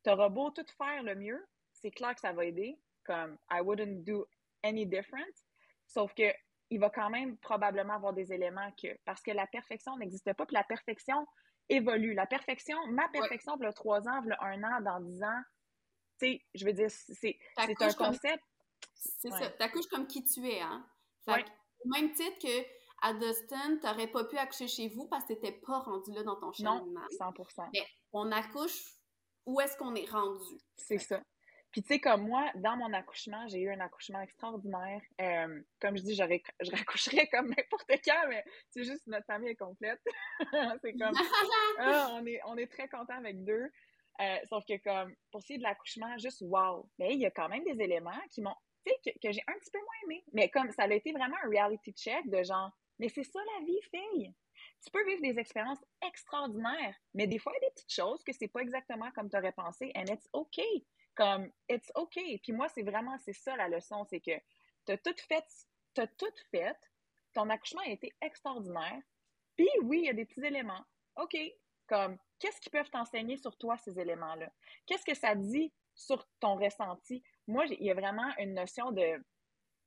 [0.05, 2.79] tu auras beau tout faire le mieux, c'est clair que ça va aider.
[3.05, 4.27] Comme I wouldn't do
[4.63, 5.35] any different.
[5.89, 6.33] Sauf que
[6.71, 10.47] il va quand même probablement avoir des éléments que parce que la perfection n'existe pas,
[10.47, 11.27] puis la perfection
[11.69, 12.15] évolue.
[12.15, 15.43] La perfection, ma perfection, le trois ans, le un an, dans dix ans,
[16.19, 18.43] tu sais, je veux dire, c'est un concept.
[18.95, 20.87] C'est ça, t'accouches comme qui tu es, hein?
[21.25, 21.45] Fait
[21.85, 22.67] au même titre que
[23.03, 26.37] à Dustin, t'aurais pas pu accoucher chez vous parce que t'étais pas rendu là dans
[26.37, 26.81] ton cheminement.
[26.91, 27.69] Non, 100%.
[27.73, 28.95] Mais on accouche
[29.45, 30.59] où est-ce qu'on est rendu.
[30.77, 31.21] C'est ça.
[31.77, 35.03] Puis tu sais, comme moi, dans mon accouchement, j'ai eu un accouchement extraordinaire.
[35.21, 39.57] Euh, comme je dis, je raccoucherais comme n'importe quand, mais c'est juste notre famille est
[39.57, 40.01] complète.
[40.83, 41.13] c'est comme,
[41.79, 43.69] ah, on, est, on est très content avec deux.
[44.23, 46.89] Euh, sauf que comme, pour ce qui est de l'accouchement, juste wow.
[46.99, 48.57] Mais il y a quand même des éléments qui m'ont,
[48.87, 50.25] tu sais, que, j'ai un petit peu moins aimé.
[50.33, 53.67] Mais comme ça a été vraiment un reality check de genre, mais c'est ça la
[53.67, 54.33] vie, fille.
[54.83, 58.25] Tu peux vivre des expériences extraordinaires, mais des fois, il y a des petites choses
[58.25, 60.87] que c'est pas exactement comme tu aurais pensé, and it's okay
[61.17, 62.39] comme it's okay.
[62.43, 64.39] Puis moi, c'est vraiment, c'est ça la leçon, c'est que
[64.87, 65.45] tu as tout fait,
[65.95, 66.77] t'as tout fait,
[67.33, 69.01] ton accouchement a été extraordinaire.
[69.57, 70.85] Puis oui, il y a des petits éléments.
[71.17, 71.37] OK,
[71.87, 74.51] comme qu'est-ce qu'ils peuvent t'enseigner sur toi, ces éléments-là?
[74.87, 77.23] Qu'est-ce que ça dit sur ton ressenti?
[77.47, 79.25] Moi, il y a vraiment une notion de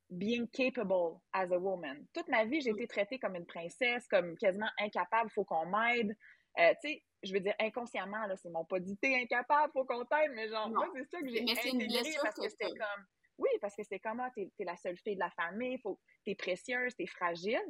[0.09, 2.05] being capable as a woman.
[2.13, 6.15] Toute ma vie, j'ai été traitée comme une princesse, comme quasiment incapable, faut qu'on m'aide.
[6.59, 9.85] Euh, tu sais, je veux dire, inconsciemment, là, c'est mon pas dit t'es incapable, faut
[9.85, 13.05] qu'on t'aide, mais genre, moi, c'est ça que j'ai intégré parce que c'était comme,
[13.37, 16.35] oui, parce que c'était comme, ah, t'es, la seule fille de la famille, faut, t'es
[16.35, 17.63] précieuse, t'es fragile.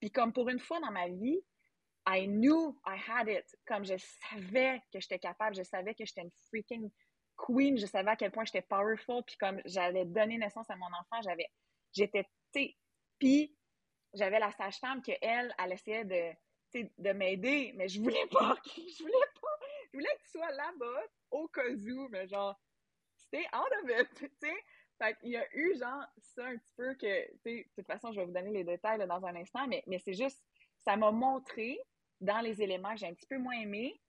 [0.00, 1.40] Puis comme pour une fois dans ma vie,
[2.06, 3.46] I knew I had it.
[3.66, 6.90] Comme je savais que j'étais capable, je savais que j'étais une freaking
[7.36, 10.86] queen, je savais à quel point j'étais powerful, puis comme j'allais donner naissance à mon
[10.86, 11.48] enfant, j'avais,
[11.92, 12.76] j'étais, tu sais,
[13.18, 13.56] puis
[14.12, 16.36] j'avais la sage-femme que elle, elle essayait de,
[16.82, 21.02] de m'aider, mais je voulais pas, je voulais pas, je voulais que tu sois là-bas,
[21.30, 22.58] au cas où, mais genre,
[23.16, 24.54] c'était out of tu sais.
[24.98, 27.86] Fait qu'il y a eu, genre, ça un petit peu que, tu sais, de toute
[27.86, 30.42] façon, je vais vous donner les détails dans un instant, mais, mais c'est juste,
[30.84, 31.78] ça m'a montré,
[32.20, 34.00] dans les éléments que j'ai un petit peu moins aimés,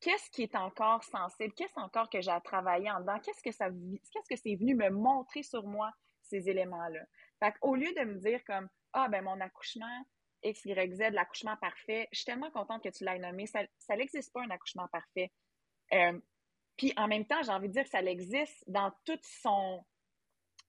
[0.00, 3.52] qu'est-ce qui est encore sensible, qu'est-ce encore que j'ai à travailler en dedans, qu'est-ce que
[3.52, 5.92] ça, qu'est-ce que c'est venu me montrer sur moi,
[6.22, 7.04] ces éléments-là.
[7.38, 10.04] Fait qu'au lieu de me dire comme, ah, ben, mon accouchement,
[10.44, 13.96] X, Y, Z, l'accouchement parfait, je suis tellement contente que tu l'aies nommé, ça, ça
[13.96, 15.32] n'existe pas un accouchement parfait.
[15.92, 16.18] Euh,
[16.76, 19.84] puis en même temps, j'ai envie de dire que ça existe dans toute son,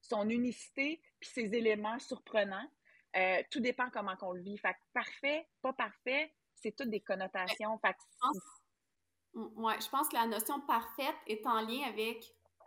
[0.01, 2.69] son unicité, puis ses éléments surprenants.
[3.15, 4.57] Euh, tout dépend comment on le vit.
[4.57, 7.79] Fait que parfait, pas parfait, c'est toutes des connotations.
[7.79, 7.95] Fait
[9.33, 12.23] ouais, je pense que la notion parfaite est en lien avec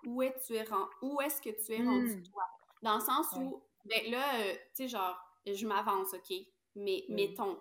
[0.07, 0.65] où est tu es
[1.03, 2.23] où est-ce que tu es rendu hmm.
[2.23, 2.43] toi.
[2.83, 6.33] Dans le sens où, ben là, euh, tu sais, genre, je m'avance, OK?
[6.75, 7.59] Mais mettons,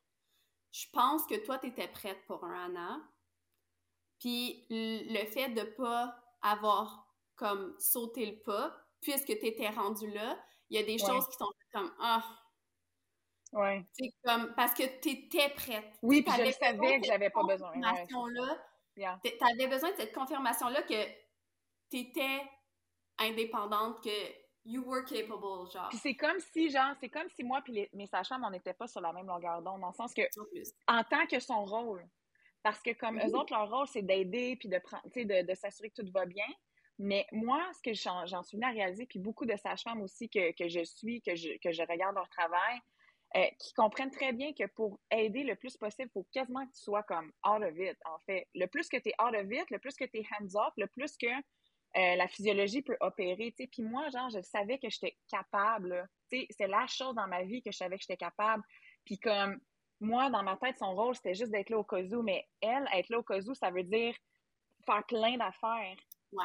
[0.72, 3.02] je pense que toi, tu étais prête pour un Anna.
[4.20, 10.38] Puis le fait de pas avoir comme sauté le pas, puisque tu étais rendu là,
[10.70, 12.24] il y a des choses qui sont comme Ah.
[13.54, 13.86] Ouais.
[13.94, 15.94] C'est comme parce que tu étais prête.
[16.02, 17.72] Oui, puis je savais que j'avais pas besoin.
[17.80, 18.62] là
[19.24, 21.06] Tu avais besoin de cette confirmation-là que
[21.90, 22.42] tu étais
[23.20, 25.90] indépendante, que you were capable, genre.
[25.90, 28.88] Puis c'est comme si, genre, c'est comme si moi puis mes sages-femmes, on n'était pas
[28.88, 30.22] sur la même longueur d'onde, dans le sens que,
[30.88, 32.06] en tant que son rôle,
[32.62, 35.90] parce que comme eux autres, leur rôle, c'est d'aider puis de, prendre, de, de s'assurer
[35.90, 36.46] que tout va bien.
[37.00, 40.52] Mais moi, ce que j'en suis venue à réaliser, puis beaucoup de sages-femmes aussi que,
[40.52, 42.80] que, je suis, que je, que je regarde leur travail,
[43.36, 46.72] euh, qui comprennent très bien que pour aider le plus possible, il faut quasiment que
[46.72, 48.48] tu sois comme out of it, en fait.
[48.56, 50.88] Le plus que tu es out of it, le plus que tu es hands-off, le
[50.88, 51.28] plus que
[51.96, 53.68] euh, la physiologie peut opérer, tu sais.
[53.68, 57.44] Puis moi, genre, je savais que j'étais capable, tu sais, c'est la chose dans ma
[57.44, 58.64] vie que je savais que j'étais capable.
[59.06, 59.60] Puis comme,
[60.00, 62.88] moi, dans ma tête, son rôle, c'était juste d'être là au cas où, mais elle,
[62.94, 64.16] être là au cas où, ça veut dire
[64.86, 65.96] faire plein d'affaires.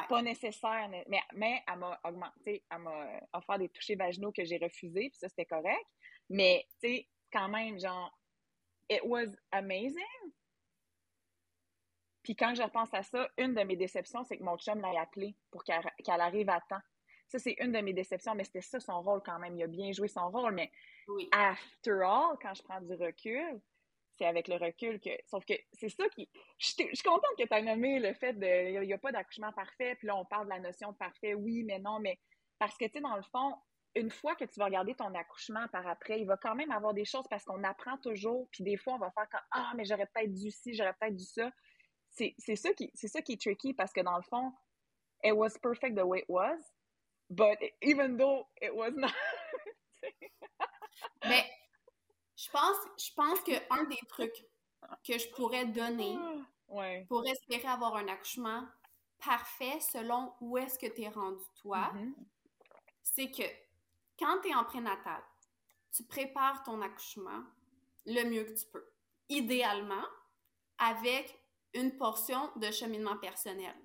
[0.07, 4.57] Pas nécessaire, mais, mais elle m'a augmenté, elle m'a offert des touchés vaginaux que j'ai
[4.57, 5.85] refusés, puis ça, c'était correct.
[6.29, 8.17] Mais, tu sais, quand même, genre,
[8.89, 10.31] it was amazing.
[12.23, 14.97] Puis quand je repense à ça, une de mes déceptions, c'est que mon chum l'ait
[14.97, 16.81] appelé pour qu'elle arrive à temps.
[17.27, 19.57] Ça, c'est une de mes déceptions, mais c'était ça son rôle quand même.
[19.57, 20.71] Il a bien joué son rôle, mais
[21.31, 23.59] after all, quand je prends du recul,
[24.11, 25.09] c'est avec le recul que.
[25.25, 26.29] Sauf que c'est ça qui.
[26.59, 28.81] Je suis contente que tu aies nommé le fait de.
[28.81, 31.33] Il n'y a, pas d'accouchement parfait, puis là, on parle de la notion de parfait,
[31.33, 32.19] oui, mais non, mais.
[32.59, 33.55] Parce que, tu sais, dans le fond,
[33.95, 36.93] une fois que tu vas regarder ton accouchement par après, il va quand même avoir
[36.93, 39.85] des choses parce qu'on apprend toujours, puis des fois, on va faire comme Ah, mais
[39.85, 41.51] j'aurais peut-être dû ci, j'aurais peut-être dû ça.
[42.13, 44.53] C'est ça, qui, ça qui est tricky parce que dans le fond,
[45.23, 46.59] it was perfect the way it was,
[47.29, 49.11] but even though it was not.
[51.25, 51.43] mais
[52.35, 54.45] je pense, je pense qu'un des trucs
[55.03, 56.17] que je pourrais donner
[57.07, 58.67] pour espérer avoir un accouchement
[59.23, 62.13] parfait selon où est-ce que tu es rendu toi, mm-hmm.
[63.01, 63.43] c'est que
[64.19, 65.21] quand tu es en prénatal,
[65.95, 67.43] tu prépares ton accouchement
[68.05, 68.85] le mieux que tu peux.
[69.29, 70.05] Idéalement,
[70.77, 71.42] avec
[71.73, 73.75] une portion de cheminement personnel.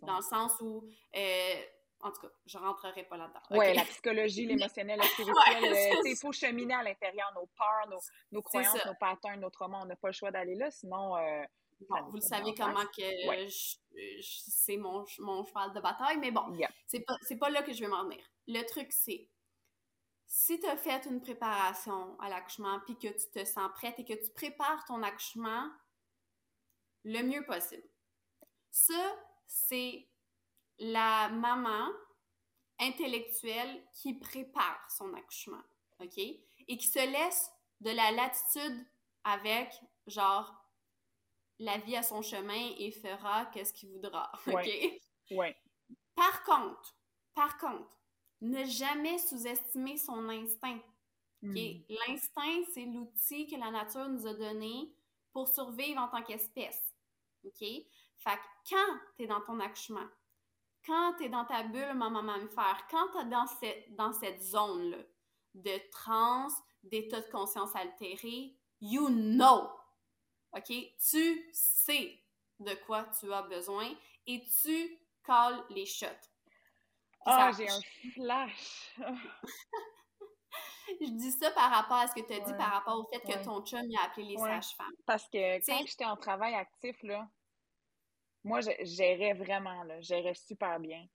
[0.00, 1.62] Dans le sens où euh,
[2.02, 3.40] en tout cas, je ne rentrerai pas là-dedans.
[3.50, 5.98] Oui, la psychologie, l'émotionnel, le spirituel.
[6.04, 8.00] il faut cheminer à l'intérieur nos peurs,
[8.32, 9.80] nos, croyances, nos patterns, nos traumas.
[9.82, 11.16] On n'a pas le choix d'aller là, sinon.
[11.16, 11.42] Euh,
[11.88, 13.48] vous le savez comment que
[14.20, 16.42] c'est mon, mon, cheval de bataille, mais bon,
[16.86, 18.22] c'est pas, pas là que je vais m'en venir.
[18.46, 19.28] Le truc, c'est
[20.26, 24.04] si tu as fait une préparation à l'accouchement puis que tu te sens prête et
[24.04, 25.68] que tu prépares ton accouchement
[27.04, 27.88] le mieux possible.
[28.70, 30.06] Ça, c'est
[30.78, 31.88] la maman
[32.78, 35.62] intellectuelle qui prépare son accouchement,
[36.00, 36.18] OK?
[36.18, 38.86] Et qui se laisse de la latitude
[39.24, 39.72] avec,
[40.06, 40.54] genre,
[41.58, 44.68] la vie à son chemin et fera qu'est-ce qu'il voudra, OK?
[45.32, 45.56] Ouais.
[46.14, 46.96] Par contre,
[47.34, 47.90] par contre,
[48.40, 50.80] ne jamais sous-estimer son instinct.
[51.42, 51.54] OK?
[51.54, 51.82] Hmm.
[51.88, 54.94] L'instinct, c'est l'outil que la nature nous a donné
[55.32, 56.89] pour survivre en tant qu'espèce.
[57.44, 57.60] OK?
[57.60, 60.08] Fait que quand tu es dans ton accouchement,
[60.84, 64.42] quand tu es dans ta bulle maman mammifère, quand tu es dans cette, dans cette
[64.42, 64.98] zone-là
[65.54, 69.68] de transe, d'état de conscience altéré, you know.
[70.52, 70.66] OK?
[70.66, 72.22] Tu sais
[72.58, 73.90] de quoi tu as besoin
[74.26, 76.06] et tu calls les shots.
[77.26, 77.80] Ah, j'ai un
[78.14, 78.96] flash!
[81.00, 83.20] je dis ça par rapport à ce que tu as dit, par rapport au fait
[83.20, 84.94] que ton chum a appelé les sages-femmes.
[85.06, 87.28] Parce que quand j'étais en travail actif, là,
[88.44, 91.06] moi, je gérais vraiment, là, je gérais super bien.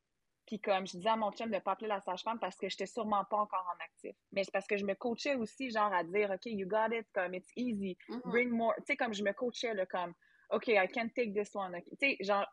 [0.46, 2.70] Puis comme je disais à mon chum de ne pas appeler la sage-femme parce que
[2.70, 4.16] j'étais sûrement pas encore en actif.
[4.32, 7.08] Mais c'est parce que je me coachais aussi, genre, à dire, OK, you got it,
[7.14, 8.30] comme, it's easy, mm-hmm.
[8.30, 8.76] bring more.
[8.78, 10.14] Tu sais, comme je me coachais, là, comme,
[10.52, 11.76] OK, I can take this one.
[11.82, 12.46] Tu sais, genre,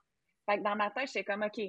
[0.49, 1.61] dans ma tête, j'étais comme, OK,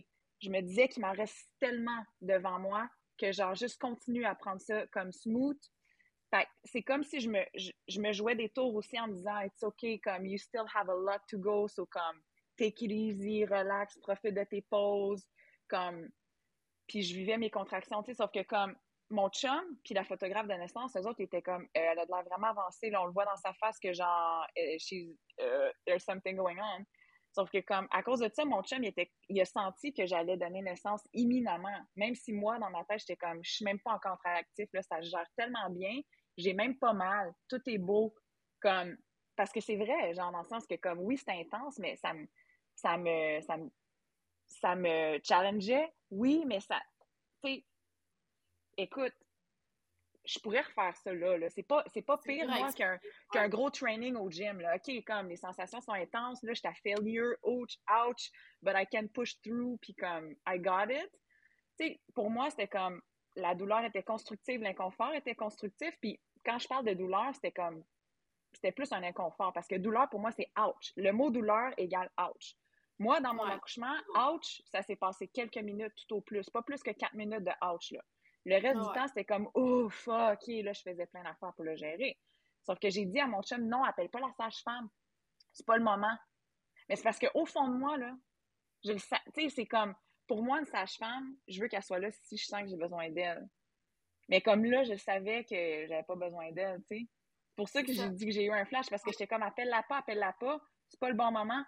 [0.42, 2.88] je me disais qu'il m'en reste tellement devant moi
[3.18, 5.60] que genre juste continue à prendre ça comme smooth.
[6.64, 9.64] c'est comme si je me, je, me jouais des tours aussi en me disant It's
[9.64, 12.22] okay, comme you still have a lot to go, so comme
[12.58, 15.28] take it easy, relax, profite de tes pauses,
[15.68, 16.10] comme
[16.88, 18.76] puis je vivais mes contractions, tu sais, sauf que comme
[19.10, 22.12] mon chum puis la photographe de naissance, eux autres étaient comme, euh, elle a de
[22.12, 25.72] l'air vraiment avancée, là, on le voit dans sa face que genre, euh, she's, uh,
[25.86, 26.84] there's something going on.
[27.34, 30.06] Sauf que comme à cause de ça, mon chum, il, était, il a senti que
[30.06, 31.80] j'allais donner naissance imminemment.
[31.96, 34.84] Même si moi, dans ma tête, j'étais comme, je suis même pas encore actif, là,
[34.84, 36.00] ça gère tellement bien,
[36.38, 38.14] j'ai même pas mal, tout est beau.
[38.62, 38.96] Comme,
[39.36, 42.14] parce que c'est vrai, genre, dans le sens que comme, oui, c'est intense, mais ça
[42.14, 42.28] me,
[42.76, 43.70] ça me, ça me,
[44.48, 46.80] ça me challengeait, oui, mais ça,
[47.44, 47.66] tu sais,
[48.78, 49.16] écoute,
[50.26, 51.38] je pourrais refaire ça là.
[51.38, 51.50] là.
[51.50, 52.70] C'est pas, pas pire, moi,
[53.32, 54.62] qu'un gros training au gym.
[54.62, 54.76] Là.
[54.76, 59.08] OK, comme les sensations sont intenses, là, j'étais à failure, ouch, ouch, but I can
[59.08, 61.10] push through, puis comme, I got it.
[61.80, 63.02] Tu sais, pour moi, c'était comme,
[63.36, 67.84] la douleur était constructive, l'inconfort était constructif, puis quand je parle de douleur, c'était comme,
[68.54, 70.94] c'était plus un inconfort, parce que douleur, pour moi, c'est ouch.
[70.96, 72.56] Le mot douleur égale ouch.
[73.00, 76.82] Moi, dans mon accouchement, ouch, ça s'est passé quelques minutes tout au plus, pas plus
[76.84, 78.02] que quatre minutes de ouch, là.
[78.46, 81.76] Le reste du temps, c'était comme, ouf, OK, là, je faisais plein d'affaires pour le
[81.76, 82.18] gérer.
[82.64, 84.90] Sauf que j'ai dit à mon chum, non, appelle pas la sage-femme.
[85.54, 86.16] C'est pas le moment.
[86.90, 88.16] Mais c'est parce qu'au fond de moi, là,
[88.84, 89.96] je le sais, tu sais, c'est comme,
[90.28, 93.10] pour moi, une sage-femme, je veux qu'elle soit là si je sens que j'ai besoin
[93.10, 93.48] d'elle.
[94.30, 97.08] Mais comme là, je savais que j'avais pas besoin d'elle, tu sais.
[97.50, 99.44] C'est pour ça que j'ai dit que j'ai eu un flash, parce que j'étais comme,
[99.44, 101.64] appelle-la pas, appelle-la pas, c'est pas le bon moment.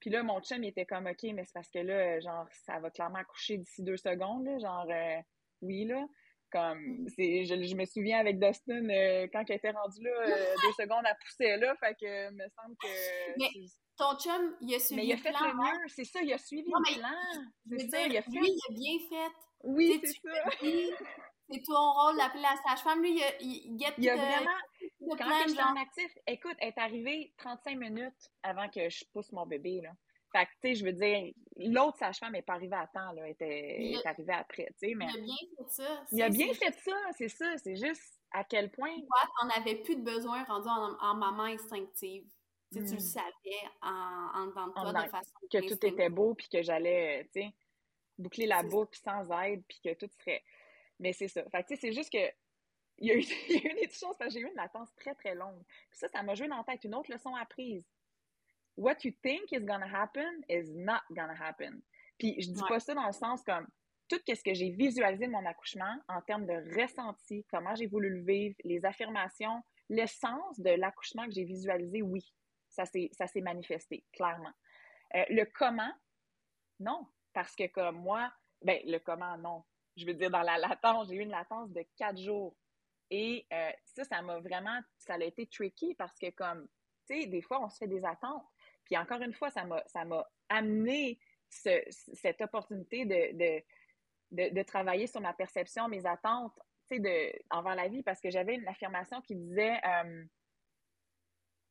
[0.00, 2.78] Puis là, mon chum, il était comme, OK, mais c'est parce que là, genre, ça
[2.78, 5.20] va clairement coucher d'ici deux secondes, là, genre, euh,
[5.62, 6.04] oui, là.
[6.50, 7.08] Comme, mm.
[7.14, 11.04] c'est, je, me souviens avec Dustin, euh, quand elle était rendue là, euh, deux secondes,
[11.04, 13.38] elle poussait là, fait que me semble que...
[13.38, 13.50] Mais
[13.98, 15.86] ton chum, il a suivi Mais il a fait le, mieux, hein?
[15.88, 17.10] c'est ça, il a suivi le plan.
[17.78, 18.30] C'est ça, il a fait...
[18.30, 19.34] Lui, il a bien fait.
[19.64, 20.50] Oui, c'est ça.
[21.50, 23.00] C'est ton rôle d'appeler la sage-femme.
[23.00, 24.50] Lui, il, a, il, get il a vraiment...
[25.00, 29.46] quand j'étais en actif, écoute, elle est arrivée 35 minutes avant que je pousse mon
[29.46, 29.90] bébé, là.
[30.38, 33.28] Fait que, tu sais, je veux dire, l'autre sage-femme n'est pas arrivée à temps, là,
[33.28, 35.06] était, est arrivée après, tu sais, mais...
[35.06, 36.04] Il a bien fait ça.
[36.12, 38.94] Il a bien fait ça, c'est ça, c'est juste à quel point...
[38.94, 42.24] Toi, t'en avais plus de besoin rendu en, maman instinctive.
[42.72, 43.00] Tu, tu le hmm.
[43.00, 47.24] savais en, en dedans de toi, de façon Que tout était beau, puis que j'allais,
[47.32, 47.54] tu sais,
[48.16, 50.44] boucler la boucle sans aide, puis que tout serait...
[51.00, 51.42] Mais c'est ça.
[51.50, 52.30] Fait que, tu sais, c'est juste que
[53.00, 54.56] il y, a eu, il y a eu des choses parce que j'ai eu une
[54.56, 55.62] latence très, très longue.
[55.90, 56.84] Puis ça, ça m'a joué dans la tête.
[56.84, 57.84] Une autre leçon apprise
[58.78, 61.82] what you think is gonna happen is not gonna happen.
[62.18, 63.66] Puis je dis pas ça dans le sens comme
[64.08, 68.08] tout ce que j'ai visualisé de mon accouchement en termes de ressenti, comment j'ai voulu
[68.08, 72.24] le vivre, les affirmations, l'essence de l'accouchement que j'ai visualisé, oui,
[72.68, 74.52] ça s'est manifesté, clairement.
[75.14, 75.92] Euh, le comment,
[76.80, 79.64] non, parce que comme moi, ben le comment, non.
[79.96, 82.56] Je veux dire, dans la latence, j'ai eu une latence de quatre jours.
[83.10, 86.68] Et euh, ça, ça m'a vraiment, ça a été tricky parce que comme,
[87.08, 88.44] tu sais, des fois, on se fait des attentes.
[88.88, 91.20] Puis encore une fois, ça m'a, ça m'a amené
[91.50, 93.62] cette opportunité de,
[94.32, 96.58] de, travailler sur ma perception, mes attentes
[96.90, 100.26] de, envers la vie, parce que j'avais une affirmation qui disait um,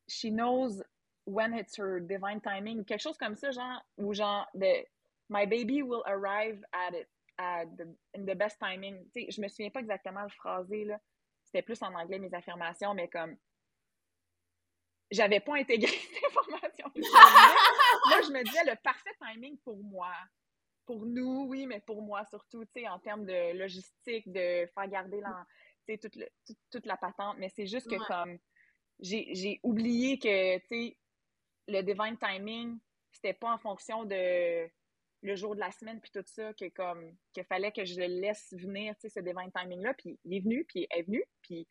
[0.07, 0.81] She knows
[1.25, 4.85] when it's her divine timing, quelque chose comme ça, genre, ou genre, de,
[5.29, 9.05] My baby will arrive at it, at the, in the best timing.
[9.11, 10.99] sais, je me souviens pas exactement le phrasé, là.
[11.43, 13.35] C'était plus en anglais mes affirmations, mais comme
[15.11, 16.56] j'avais pas intégré cette information.
[17.01, 20.13] Là, je me disais le parfait timing pour moi.
[20.85, 24.87] Pour nous, oui, mais pour moi surtout, tu sais, en termes de logistique, de faire
[24.87, 25.45] garder la,
[25.97, 26.17] toute,
[26.71, 27.35] toute, la patente.
[27.39, 28.37] Mais c'est juste que comme
[28.99, 30.97] j'ai oublié que, tu sais,
[31.67, 32.79] le divine timing,
[33.11, 34.69] c'était pas en fonction de
[35.23, 38.05] le jour de la semaine puis tout ça que comme qu'il fallait que je le
[38.05, 41.23] laisse venir tu sais ce divine timing là puis il est venu puis est venu
[41.41, 41.67] puis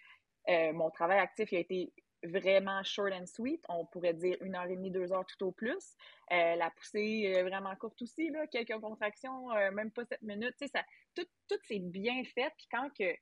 [0.48, 1.92] euh, mon travail actif a été
[2.22, 3.64] vraiment short and sweet.
[3.68, 5.96] On pourrait dire une heure et demie, deux heures tout au plus.
[6.32, 10.54] Euh, la poussée vraiment courte aussi, là, quelques contractions, euh, même pas sept minutes.
[10.72, 12.52] Ça, tout, tout c'est bien fait.
[12.56, 13.14] Puis quand que,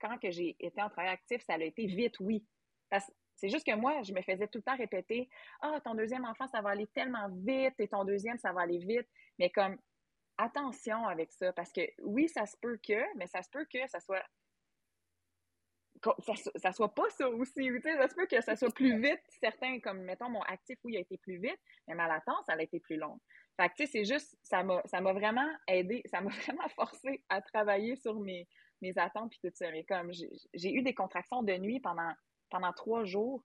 [0.00, 2.44] quand que j'ai été en travail actif, ça a été vite, oui.
[3.36, 5.28] c'est juste que moi, je me faisais tout le temps répéter
[5.60, 8.78] Ah, ton deuxième enfant, ça va aller tellement vite, et ton deuxième, ça va aller
[8.78, 9.08] vite.
[9.38, 9.78] Mais comme,
[10.38, 13.86] attention avec ça, parce que oui, ça se peut que, mais ça se peut que
[13.88, 14.24] ça soit
[16.20, 17.68] ça, ça soit pas ça aussi.
[17.82, 19.20] Ça se peut que ça soit plus vite.
[19.40, 22.62] Certains, comme mettons, mon actif, oui, a été plus vite, mais ma latence, elle a
[22.62, 23.18] été plus longue.
[23.60, 27.96] Fait tu sais, c'est juste, ça m'a vraiment aidé, ça m'a vraiment forcé à travailler
[27.96, 28.48] sur mes,
[28.80, 29.70] mes attentes puis tout ça.
[29.70, 32.12] Mais comme j'ai eu des contractions de nuit pendant,
[32.50, 33.42] pendant trois jours,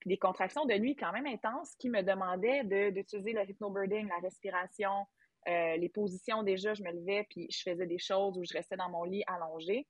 [0.00, 4.18] puis des contractions de nuit quand même intenses qui me demandaient d'utiliser le hypnobirding, la
[4.18, 5.06] respiration,
[5.48, 8.76] euh, les positions déjà, je me levais puis je faisais des choses où je restais
[8.76, 9.86] dans mon lit allongée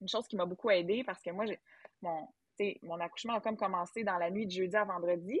[0.00, 1.58] une chose qui m'a beaucoup aidée parce que moi, j'ai
[2.02, 2.28] mon,
[2.82, 5.40] mon accouchement a comme commencé dans la nuit de jeudi à vendredi,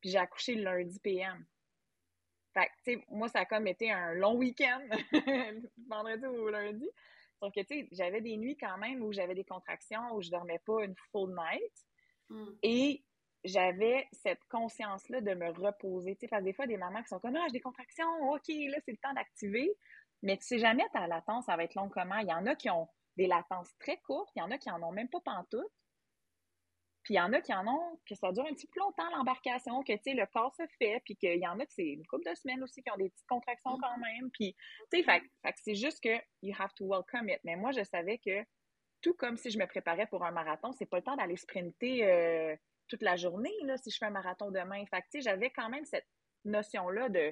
[0.00, 1.44] puis j'ai accouché le lundi PM.
[2.52, 4.80] Fait tu sais, moi, ça a comme été un long week-end,
[5.88, 6.88] vendredi ou lundi.
[7.40, 10.58] Donc, tu sais, j'avais des nuits quand même où j'avais des contractions, où je dormais
[10.66, 11.72] pas une full night.
[12.28, 12.52] Hmm.
[12.62, 13.02] Et
[13.44, 16.16] j'avais cette conscience-là de me reposer.
[16.16, 18.08] Tu sais, parce que des fois, des mamans qui sont comme, ah, j'ai des contractions,
[18.30, 19.72] OK, là, c'est le temps d'activer.
[20.22, 22.18] Mais tu sais jamais ta latence, ça va être long comment.
[22.18, 22.88] Il y en a qui ont
[23.20, 24.30] des latences très courtes.
[24.34, 25.72] Il y en a qui en ont même pas pantoute.
[27.02, 29.08] Puis il y en a qui en ont, que ça dure un petit peu longtemps
[29.16, 31.88] l'embarcation, que tu sais, le corps se fait, puis qu'il y en a que c'est
[31.88, 34.20] une couple de semaines aussi qui ont des petites contractions quand mm-hmm.
[34.20, 34.30] même.
[34.32, 34.54] Puis,
[34.90, 37.40] tu sais, fait, c'est juste que you have to welcome it.
[37.44, 38.44] Mais moi, je savais que
[39.02, 42.04] tout comme si je me préparais pour un marathon, c'est pas le temps d'aller sprinter
[42.04, 42.56] euh,
[42.88, 44.84] toute la journée, là, si je fais un marathon demain.
[44.86, 46.08] Fait tu sais, j'avais quand même cette
[46.44, 47.30] notion-là de,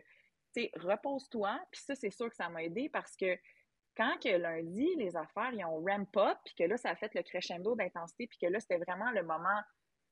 [0.55, 1.61] tu sais, repose-toi.
[1.71, 3.39] Puis ça, c'est sûr que ça m'a aidé parce que
[3.99, 7.13] quand que lundi, les affaires, ils ont ramp up, puis que là, ça a fait
[7.15, 9.61] le crescendo d'intensité, puis que là, c'était vraiment le moment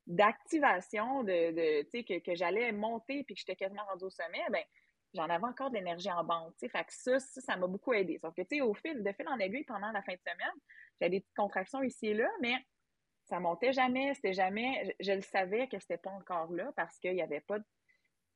[0.08, 4.10] d'activation, de, de tu sais, que, que j'allais monter, puis que j'étais quasiment rendu au
[4.10, 4.62] sommet, ben
[5.14, 7.92] j'en avais encore de l'énergie en banque, tu sais, fait que ça, ça, m'a beaucoup
[7.92, 8.18] aidé.
[8.18, 10.52] Sauf que, tu sais, au fil, de fil en aiguille, pendant la fin de semaine,
[11.00, 12.54] j'avais des petites contractions ici et là, mais
[13.24, 17.14] ça montait jamais, c'était jamais, je, le savais que c'était pas encore là parce qu'il
[17.14, 17.58] y avait pas,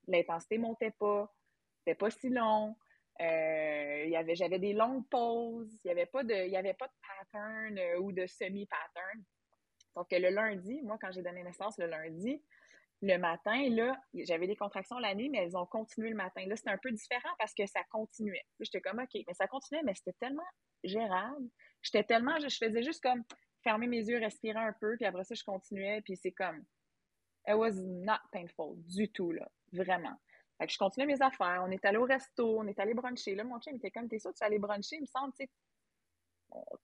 [0.06, 1.32] l'intensité montait pas,
[1.78, 2.76] c'était pas si long,
[3.20, 5.72] euh, y avait, j'avais des longues pauses.
[5.84, 9.24] Il n'y avait, pas de, il y avait pas de pattern euh, ou de semi-pattern.
[9.96, 12.42] Donc, le lundi, moi, quand j'ai donné naissance le lundi,
[13.02, 16.44] le matin, là, j'avais des contractions la nuit, mais elles ont continué le matin.
[16.46, 18.44] Là, c'était un peu différent parce que ça continuait.
[18.60, 20.46] J'étais comme, OK, mais ça continuait, mais c'était tellement
[20.84, 21.48] gérable.
[21.82, 23.24] J'étais tellement, je, faisais juste comme
[23.62, 26.62] fermer mes yeux, respirer un peu, puis après ça, je continuais, puis c'est comme,
[27.48, 30.16] it was not painful du tout, là, vraiment.
[30.60, 31.62] Fait que je continuais mes affaires.
[31.66, 33.34] On est allé au resto, on est allé bruncher.
[33.34, 34.96] Là, mon chien était comme, t'es sûr que tu aller bruncher?
[34.96, 35.50] Il me semble, tu sais.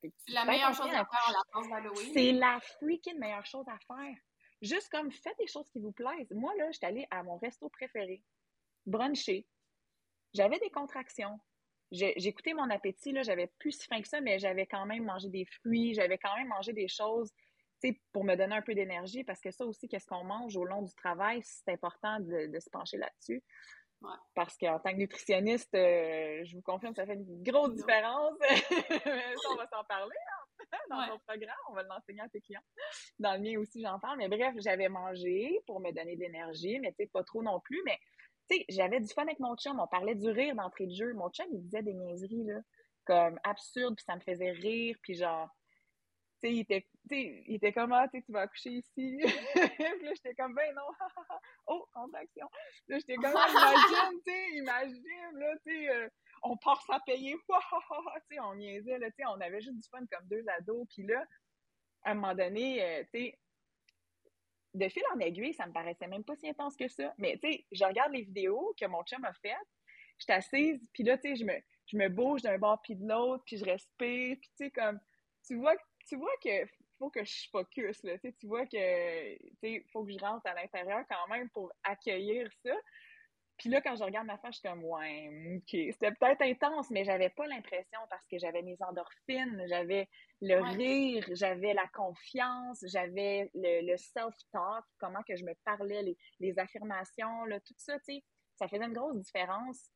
[0.01, 2.11] c'est la meilleure chose à faire la pause d'Halloween.
[2.14, 4.16] C'est la freaking meilleure chose à faire.
[4.62, 6.31] Juste comme, faites des choses qui vous plaisent.
[6.31, 8.22] Moi, là, j'étais allée à mon resto préféré,
[8.87, 9.47] bruncher.
[10.33, 11.39] J'avais des contractions.
[11.91, 15.29] J'écoutais mon appétit, là, j'avais plus si faim que ça, mais j'avais quand même mangé
[15.29, 17.31] des fruits, j'avais quand même mangé des choses
[18.12, 20.83] pour me donner un peu d'énergie, parce que ça aussi, qu'est-ce qu'on mange au long
[20.83, 23.43] du travail, c'est important de, se pencher là-dessus.
[24.35, 28.35] Parce qu'en tant que nutritionniste, euh, je vous confirme, ça fait une grosse différence.
[28.41, 31.57] ça, on va s'en parler hein, dans ton programme.
[31.70, 32.62] On va l'enseigner à tes clients.
[33.18, 34.18] Dans le mien aussi, j'en parle.
[34.18, 37.83] Mais bref, j'avais mangé pour me donner de l'énergie, mais pas trop non plus.
[37.85, 37.99] Mais
[38.68, 39.81] j'avais du fun avec mon chum.
[39.81, 41.12] On parlait du rire d'entrée de jeu.
[41.14, 42.61] Mon chum, il disait des niaiseries, là,
[43.05, 44.97] comme absurdes, puis ça me faisait rire.
[45.03, 45.49] Puis genre,
[46.41, 49.18] sais, il était il était comme, ah, tu vas accoucher ici.
[49.22, 50.82] puis là, j'étais comme, ben non,
[51.66, 52.49] oh, contraction.
[52.89, 56.09] Là, j'étais comme, ah, imagine, tu sais, là, tu sais, euh,
[56.43, 57.55] on part sans payer, tu
[58.30, 60.87] sais, on niaisait, là, tu sais, on avait juste du fun comme deux ados.
[60.89, 61.24] Puis là,
[62.03, 63.39] à un moment donné, euh, tu sais,
[64.74, 67.14] de fil en aiguille, ça me paraissait même pas si intense que ça.
[67.18, 69.57] Mais, tu sais, je regarde les vidéos que mon chum a faites,
[70.18, 71.55] je suis assise, puis là, tu sais, je me,
[71.87, 74.99] je me bouge d'un bord puis de l'autre, puis je respire, puis tu sais, comme,
[75.47, 75.74] tu vois,
[76.07, 76.66] tu vois que
[76.98, 78.18] faut que je focus, là.
[78.18, 82.50] Tu, tu vois que, tu faut que je rentre à l'intérieur quand même pour accueillir
[82.64, 82.74] ça.
[83.59, 85.70] Puis là, quand je regarde ma face, je suis comme, ouais, OK.
[85.70, 90.09] C'était peut-être intense, mais j'avais pas l'impression parce que j'avais mes endorphines, j'avais
[90.42, 96.59] le rire, j'avais la confiance, j'avais le, self-talk, comment que je me parlais, les, les
[96.59, 98.24] affirmations, là, tout ça, tu sais.
[98.57, 99.90] Ça faisait une grosse différence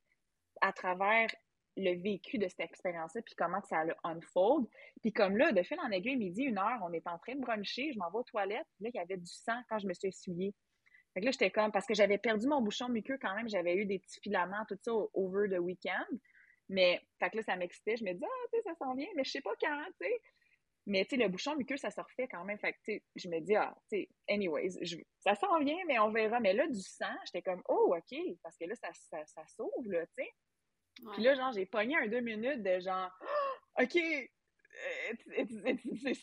[0.61, 1.28] à travers
[1.77, 4.66] le vécu de cette expérience-là, puis comment ça le unfold.
[5.03, 7.41] Puis comme là, de fil en aiguille, midi, une heure, on est en train de
[7.41, 9.95] bruncher, je m'en vais aux toilettes, là, il y avait du sang quand je me
[9.95, 10.55] suis essuyée.
[11.14, 13.75] Fait que là, j'étais comme, parce que j'avais perdu mon bouchon muqueux quand même, j'avais
[13.75, 16.07] eu des petits filaments, tout ça, over the weekend.
[16.68, 17.97] Mais, fait que là, ça m'excitait.
[17.97, 20.07] Je me disais, ah, tu sais, ça s'en vient, mais je sais pas quand, tu
[20.07, 20.21] sais.
[20.87, 22.59] Mais, tu sais, le bouchon muqueux, ça se refait quand même.
[22.59, 24.71] Fait que, tu sais, je me dis, ah, tu sais, anyways,
[25.18, 26.39] ça s'en vient, mais on verra.
[26.39, 29.43] Mais là, du sang, j'étais comme, oh, OK, parce que là, ça, ça, ça
[29.87, 30.31] là, tu sais.
[31.12, 33.11] Puis là, genre, j'ai pogné un deux minutes de genre,
[33.80, 33.97] OK,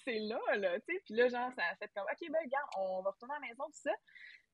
[0.05, 1.01] c'est là, là, tu sais.
[1.05, 3.47] Puis là, genre, ça a fait comme, OK, ben, regarde, on va retourner à la
[3.47, 3.93] maison, tout ça.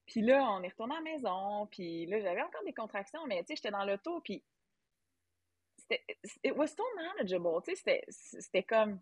[0.05, 3.39] Puis là, on est retourné à la maison, puis là, j'avais encore des contractions, mais
[3.39, 4.43] tu sais, j'étais dans l'auto, puis
[5.78, 6.03] c'était,
[6.43, 9.01] it was still manageable, tu sais, c'était comme,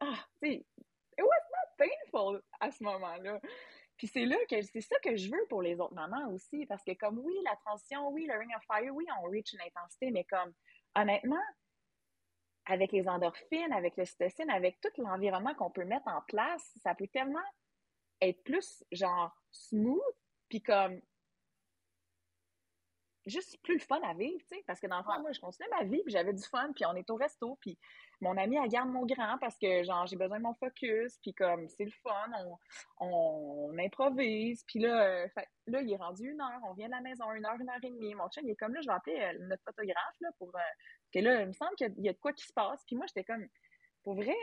[0.00, 0.66] ah, tu sais,
[1.18, 3.40] it was not painful à ce moment-là.
[4.00, 6.82] Puis c'est là que c'est ça que je veux pour les autres mamans aussi, parce
[6.82, 10.10] que comme oui, la transition, oui, le ring of fire, oui, on reach une intensité,
[10.10, 10.54] mais comme
[10.94, 11.44] honnêtement,
[12.64, 16.94] avec les endorphines, avec le cytocine, avec tout l'environnement qu'on peut mettre en place, ça
[16.94, 17.44] peut tellement
[18.22, 20.00] être plus genre smooth,
[20.48, 20.98] puis comme
[23.26, 25.40] juste plus le fun à vivre, tu sais, parce que dans le fond, moi, je
[25.40, 27.78] continuais ma vie, puis j'avais du fun, puis on est au resto, puis
[28.20, 31.34] mon ami, elle garde mon grand parce que, genre, j'ai besoin de mon focus, puis
[31.34, 32.30] comme, c'est le fun,
[32.98, 35.28] on, on, improvise, puis là, euh,
[35.66, 37.78] là, il est rendu une heure, on vient de la maison, une heure, une heure
[37.82, 40.30] et demie, mon chien, il est comme, là, je vais appeler euh, notre photographe, là,
[40.38, 40.60] pour, euh,
[41.12, 43.06] que là, il me semble qu'il y, a de quoi qui se passe, puis moi,
[43.06, 43.46] j'étais comme,
[44.02, 44.36] pour vrai,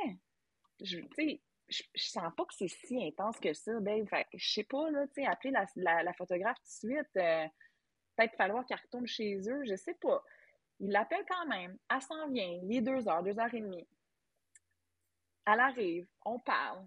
[0.83, 4.07] tu sais, je, sens pas que c'est si intense que ça, babe.
[4.07, 7.17] Fait je sais pas, là, tu sais, appeler la, la, photographe tout de suite,
[8.17, 10.23] peut-être falloir qu'elle retourne chez eux, je sais pas.
[10.79, 13.87] Il l'appelle quand même, elle s'en vient, il est deux heures, deux heures et demie.
[15.45, 16.85] Elle arrive, on parle,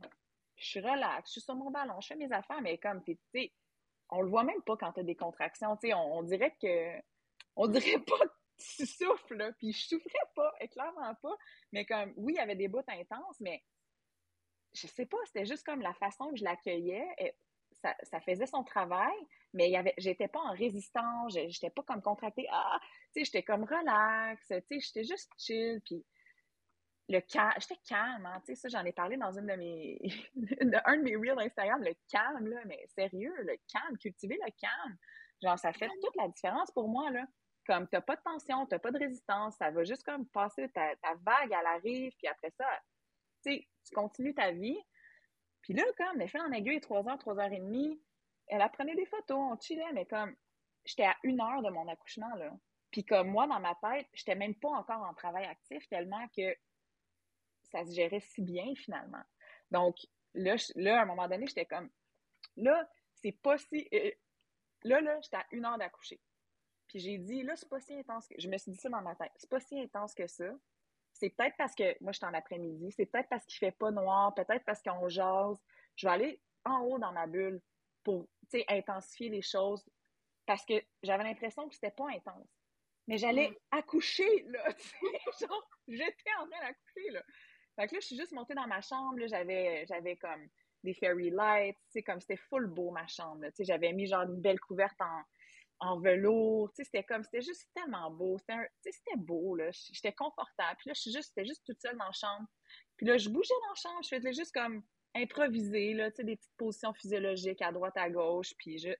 [0.56, 3.18] je suis relax, je suis sur mon ballon, je fais mes affaires, mais comme, tu
[3.32, 3.52] sais,
[4.10, 7.00] on le voit même pas quand tu as des contractions, tu sais, on, dirait que,
[7.56, 11.36] on dirait pas que tu souffles, là, puis je souffrais pas, et clairement pas,
[11.72, 13.62] mais comme, oui, il y avait des bouts intenses, mais
[14.72, 17.08] je sais pas, c'était juste comme la façon que je l'accueillais,
[17.82, 19.14] ça, faisait son travail,
[19.52, 23.64] mais il j'étais pas en résistance, j'étais pas comme contractée, ah, tu sais, j'étais comme
[23.64, 26.04] relax, tu sais, j'étais juste chill, puis
[27.08, 29.98] le calme, j'étais calme, hein, tu sais, ça, j'en ai parlé dans une de mes,
[30.84, 34.96] un de mes reels Instagram, le calme, là, mais sérieux, le calme, cultiver le calme,
[35.42, 37.26] genre, ça fait toute la différence pour moi, là,
[37.66, 40.94] comme t'as pas de tension, t'as pas de résistance, ça va juste comme passer, ta,
[40.96, 42.66] ta vague, elle arrive, puis après ça,
[43.44, 44.78] tu sais, tu continues ta vie,
[45.62, 48.00] puis là, comme, elle fait en aiguille 3 heures, 3 heures et demie,
[48.46, 50.34] elle apprenait des photos, on chillait, mais comme,
[50.84, 52.52] j'étais à une heure de mon accouchement, là.
[52.90, 56.56] Puis comme moi, dans ma tête, j'étais même pas encore en travail actif tellement que
[57.70, 59.22] ça se gérait si bien, finalement.
[59.70, 59.96] Donc,
[60.34, 61.88] là, là à un moment donné, j'étais comme,
[62.56, 63.88] là, c'est pas si...
[63.92, 64.10] Euh,
[64.82, 66.20] là, là, j'étais à une heure d'accoucher.
[66.88, 68.34] Puis j'ai dit, là, c'est pas si intense que...
[68.38, 69.30] Je me suis dit ça dans ma tête.
[69.36, 70.52] C'est pas si intense que ça.
[71.20, 72.90] C'est peut-être parce que moi, je suis en après-midi.
[72.92, 74.34] C'est peut-être parce qu'il fait pas noir.
[74.34, 75.62] Peut-être parce qu'on jase.
[75.96, 77.60] Je vais aller en haut dans ma bulle
[78.02, 78.26] pour
[78.68, 79.86] intensifier les choses
[80.46, 82.48] parce que j'avais l'impression que c'était pas intense.
[83.06, 83.54] Mais j'allais mm.
[83.72, 84.64] accoucher, là,
[85.40, 87.22] genre, j'étais en train d'accoucher, là.
[87.76, 90.48] Fait que là, je suis juste montée dans ma chambre, j'avais, j'avais comme
[90.82, 94.06] des fairy lights, tu sais, comme c'était full beau, ma chambre, tu sais, j'avais mis
[94.06, 95.22] genre une belle couverte en,
[95.80, 100.94] en velours, c'était comme, c'était juste tellement beau, c'était, beau, là, j'étais confortable, puis là,
[100.94, 102.46] je suis juste, toute seule dans la chambre,
[102.96, 104.82] puis là, je bougeais dans la chambre, je faisais juste comme
[105.14, 108.90] improviser, là, des petites positions physiologiques à droite, à gauche, puis je,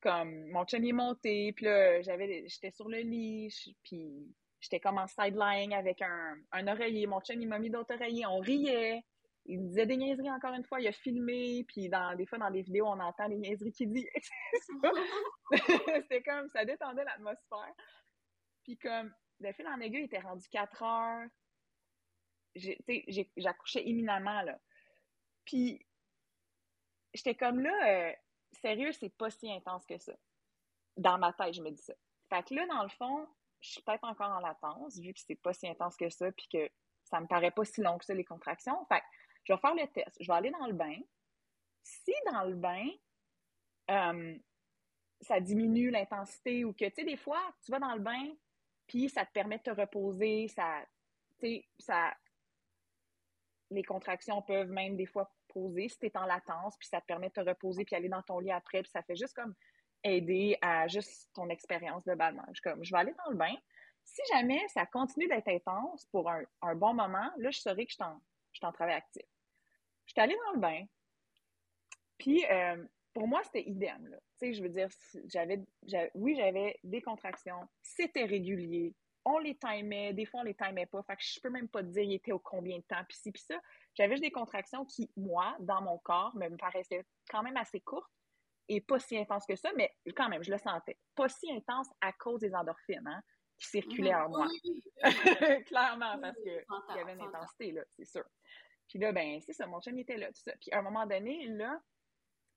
[0.00, 3.52] comme, mon chum est monté, puis là, j'avais, j'étais sur le lit,
[3.82, 7.94] puis j'étais comme en sideline avec un, un oreiller, mon chum, il m'a mis d'autres
[7.94, 9.02] oreillers, on riait,
[9.46, 12.50] il disait des niaiseries encore une fois, il a filmé, puis dans, des fois dans
[12.50, 14.06] des vidéos, on entend les niaiseries qu'il dit.
[15.50, 17.74] C'était comme, ça détendait l'atmosphère.
[18.64, 21.28] Puis comme, le fil en aiguille était rendu 4 heures.
[23.36, 24.58] J'accouchais imminemment, là.
[25.44, 25.84] Puis,
[27.14, 28.12] j'étais comme là, euh,
[28.52, 30.12] sérieux, c'est pas si intense que ça.
[30.96, 31.94] Dans ma tête, je me dis ça.
[32.28, 33.26] Fait que là, dans le fond,
[33.60, 36.46] je suis peut-être encore en latence, vu que c'est pas si intense que ça, puis
[36.52, 36.70] que
[37.04, 38.84] ça me paraît pas si long que ça, les contractions.
[38.86, 39.06] Fait que
[39.50, 40.16] je vais faire le test.
[40.20, 40.96] Je vais aller dans le bain.
[41.82, 42.86] Si dans le bain,
[43.90, 44.38] euh,
[45.20, 48.32] ça diminue l'intensité ou que, tu sais, des fois, tu vas dans le bain,
[48.86, 50.84] puis ça te permet de te reposer, ça,
[51.40, 52.14] tu sais, ça,
[53.70, 57.06] les contractions peuvent même des fois poser si tu es en latence, puis ça te
[57.06, 59.54] permet de te reposer, puis aller dans ton lit après, puis ça fait juste comme
[60.04, 62.44] aider à juste ton expérience globalement.
[62.52, 63.54] Je, comme, je vais aller dans le bain.
[64.04, 67.96] Si jamais ça continue d'être intense pour un, bon moment, là, je saurais que je
[68.52, 69.26] suis en travail actif.
[70.10, 70.84] Je suis allée dans le bain,
[72.18, 72.84] puis euh,
[73.14, 74.10] pour moi, c'était idem.
[74.10, 74.88] Tu sais, je veux dire,
[75.26, 75.60] j'avais,
[76.14, 78.92] oui, j'avais des contractions, c'était régulier,
[79.24, 81.82] on les timait, des fois on les timait pas, fait que je peux même pas
[81.82, 83.54] te dire il était au combien de temps, puis ci, puis ça.
[83.94, 88.10] J'avais juste des contractions qui, moi, dans mon corps, me paraissaient quand même assez courtes
[88.68, 90.98] et pas si intenses que ça, mais quand même, je le sentais.
[91.14, 93.22] Pas si intense à cause des endorphines, hein,
[93.58, 94.48] qui circulaient en moi.
[95.66, 96.64] Clairement, parce qu'il
[96.96, 98.24] y avait une intensité, là, c'est sûr.
[98.90, 100.52] Puis là, ben, c'est ça, mon chum, était là, tout ça.
[100.60, 101.80] Puis à un moment donné, là,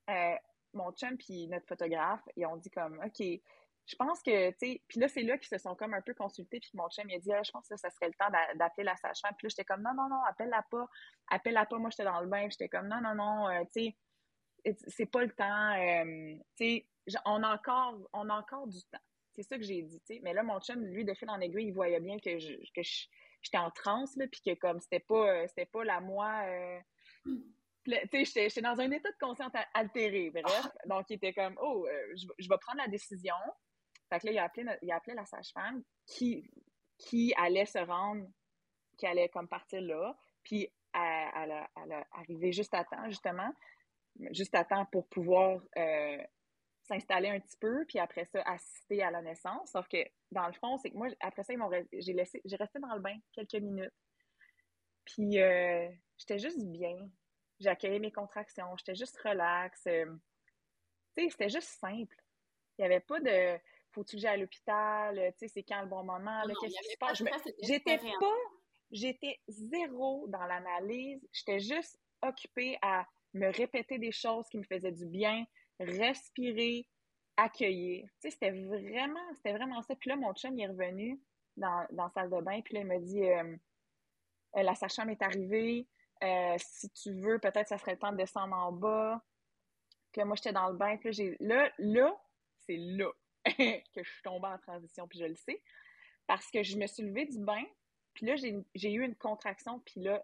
[0.10, 0.36] euh,
[0.74, 4.82] mon chum puis notre photographe, ils ont dit comme, OK, je pense que, tu sais,
[4.88, 7.18] puis là, c'est là qu'ils se sont comme un peu consultés, puis mon chum, il
[7.18, 9.34] a dit, ah, je pense que ça serait le temps d'appeler la sage-femme.
[9.38, 10.90] Puis là, j'étais comme, non, non, non, appelle-la pas,
[11.30, 11.78] appelle-la pas.
[11.78, 13.94] Moi, j'étais dans le bain, j'étais comme, non, non, non, euh, tu
[14.66, 16.88] sais, c'est pas le temps, euh, tu sais,
[17.26, 19.02] on a encore, on a encore du temps.
[19.36, 20.22] C'est ça que j'ai dit, tu sais.
[20.24, 22.82] Mais là, mon chum, lui, de fil en aiguille, il voyait bien que je, que
[23.44, 26.44] j'étais en transe, là, puis que comme c'était pas, euh, c'était pas la moi
[27.86, 30.68] tu sais, j'étais dans un état de conscience altéré, bref.
[30.86, 33.36] Donc, il était comme, oh, je, je, vais prendre la décision.
[34.10, 36.50] Fait que là, il a appelé, il a appelé la sage-femme qui,
[36.98, 38.26] qui allait se rendre,
[38.98, 40.16] qui allait comme partir là.
[40.44, 43.52] Puis elle, a, elle arrivé juste à temps, justement,
[44.32, 46.18] juste à temps pour pouvoir euh,
[46.84, 49.72] s'installer un petit peu, puis après ça, assister à la naissance.
[49.72, 49.98] Sauf que,
[50.32, 51.54] dans le fond, c'est que moi, après ça,
[51.94, 53.94] j'ai laissé, j'ai resté dans le bain quelques minutes.
[55.06, 57.10] Puis, euh, j'étais juste bien.
[57.60, 58.76] J'accueillais mes contractions.
[58.78, 59.86] J'étais juste relax.
[59.88, 60.06] Euh,
[61.16, 62.16] tu sais, c'était juste simple.
[62.78, 63.60] Il n'y avait pas de
[63.94, 66.98] faut-tu que j'aille à l'hôpital, tu sais, c'est quand le bon moment, qu'est-ce qui se
[66.98, 67.24] passe?
[67.62, 68.36] J'étais pas,
[68.92, 74.92] j'étais zéro dans l'analyse, j'étais juste occupée à me répéter des choses qui me faisaient
[74.92, 75.46] du bien,
[75.80, 76.88] respirer,
[77.38, 78.06] accueillir.
[78.06, 79.96] Tu sais, c'était vraiment, c'était vraiment ça.
[79.96, 81.20] Puis là, mon chum, est revenu
[81.58, 83.56] dans, dans la salle de bain, puis là, il m'a dit, euh,
[84.56, 85.88] euh, la sage est arrivée,
[86.24, 89.22] euh, si tu veux, peut-être ça serait le temps de descendre en bas.
[90.12, 92.16] Puis moi, j'étais dans le bain, puis là, j'ai, là, là,
[92.60, 93.10] c'est là
[93.46, 95.62] que je suis tombée en transition, puis je le sais,
[96.28, 97.64] parce que je me suis levée du bain,
[98.14, 100.24] puis là, j'ai eu une contraction, puis là,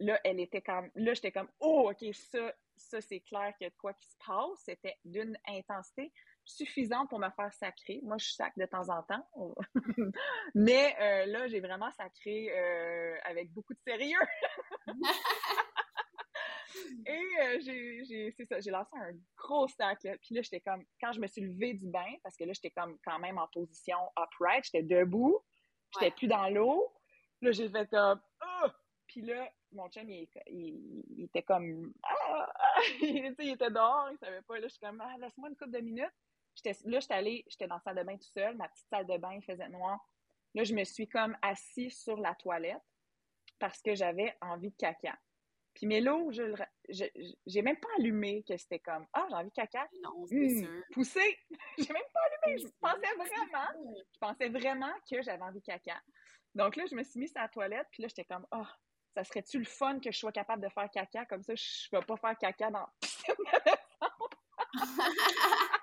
[0.00, 3.68] là, elle était comme, là, j'étais comme, oh, OK, ça, ça, c'est clair qu'il y
[3.68, 4.58] a de quoi qui se passe.
[4.64, 6.12] C'était d'une intensité
[6.44, 8.00] suffisante pour me faire sacrer.
[8.02, 9.28] Moi, je sac de temps en temps.
[10.54, 14.18] Mais euh, là, j'ai vraiment sacré euh, avec beaucoup de sérieux.
[17.06, 20.00] Et euh, j'ai, c'est ça, j'ai lancé un gros sac.
[20.00, 22.70] Puis là, j'étais comme, quand je me suis levée du bain, parce que là, j'étais
[22.70, 25.38] comme quand même en position upright, j'étais debout,
[25.94, 26.92] j'étais plus dans l'eau.
[27.40, 28.68] Là, j'ai fait comme, oh!
[29.06, 32.52] Puis là, mon chum, il, il, était comme, ah!
[33.02, 34.58] il, il était dehors, il savait pas.
[34.58, 36.14] Là, je suis comme, ah, laisse-moi une couple de minutes.
[36.64, 39.16] Là, j'étais allée, j'étais dans la salle de bain tout seul, ma petite salle de
[39.16, 39.98] bain, il faisait noir.
[40.54, 42.82] Là, je me suis comme assise sur la toilette
[43.58, 45.16] parce que j'avais envie de caca.
[45.74, 46.42] Puis Mélo, je
[47.46, 49.88] j'ai même pas allumé que c'était comme Ah, j'ai envie de caca.
[50.02, 50.82] Non, c'est mmh, sûr.
[50.92, 51.38] Poussé.
[51.78, 52.58] j'ai même pas allumé.
[52.60, 56.00] Je pensais vraiment, je pensais vraiment que j'avais envie de caca.
[56.54, 58.74] Donc là, je me suis mise à la toilette, puis là, j'étais comme Ah, oh,
[59.18, 61.26] ça serait-tu le fun que je sois capable de faire caca?
[61.26, 62.86] Comme ça, je vais pas faire caca dans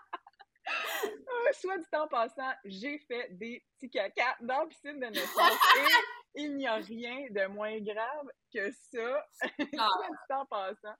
[1.60, 5.60] soit du temps passant, j'ai fait des petits caca dans la piscine de naissance.
[6.36, 10.96] et il n'y a rien de moins grave que ça, soit du temps passant.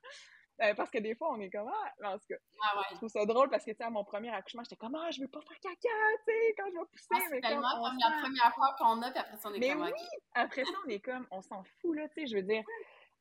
[0.62, 3.10] Euh, parce que des fois, on est comme, ah, en tout cas, ah je trouve
[3.10, 5.28] ça drôle parce que, tu sais, à mon premier accouchement, j'étais comme, ah, je veux
[5.28, 7.08] pas faire caca, tu sais, quand je vais pousser.
[7.14, 9.74] Ah, c'est tellement comme la première fois qu'on a, puis après ça, on est mais
[9.74, 9.92] comme, oui,
[10.34, 12.64] après ça, on est comme, on s'en fout, là, tu sais, je veux dire,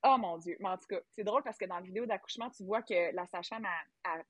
[0.04, 0.56] oh mon Dieu.
[0.60, 3.14] Mais en tout cas, c'est drôle parce que dans la vidéo d'accouchement, tu vois que
[3.14, 3.66] la sage-femme
[4.04, 4.20] a,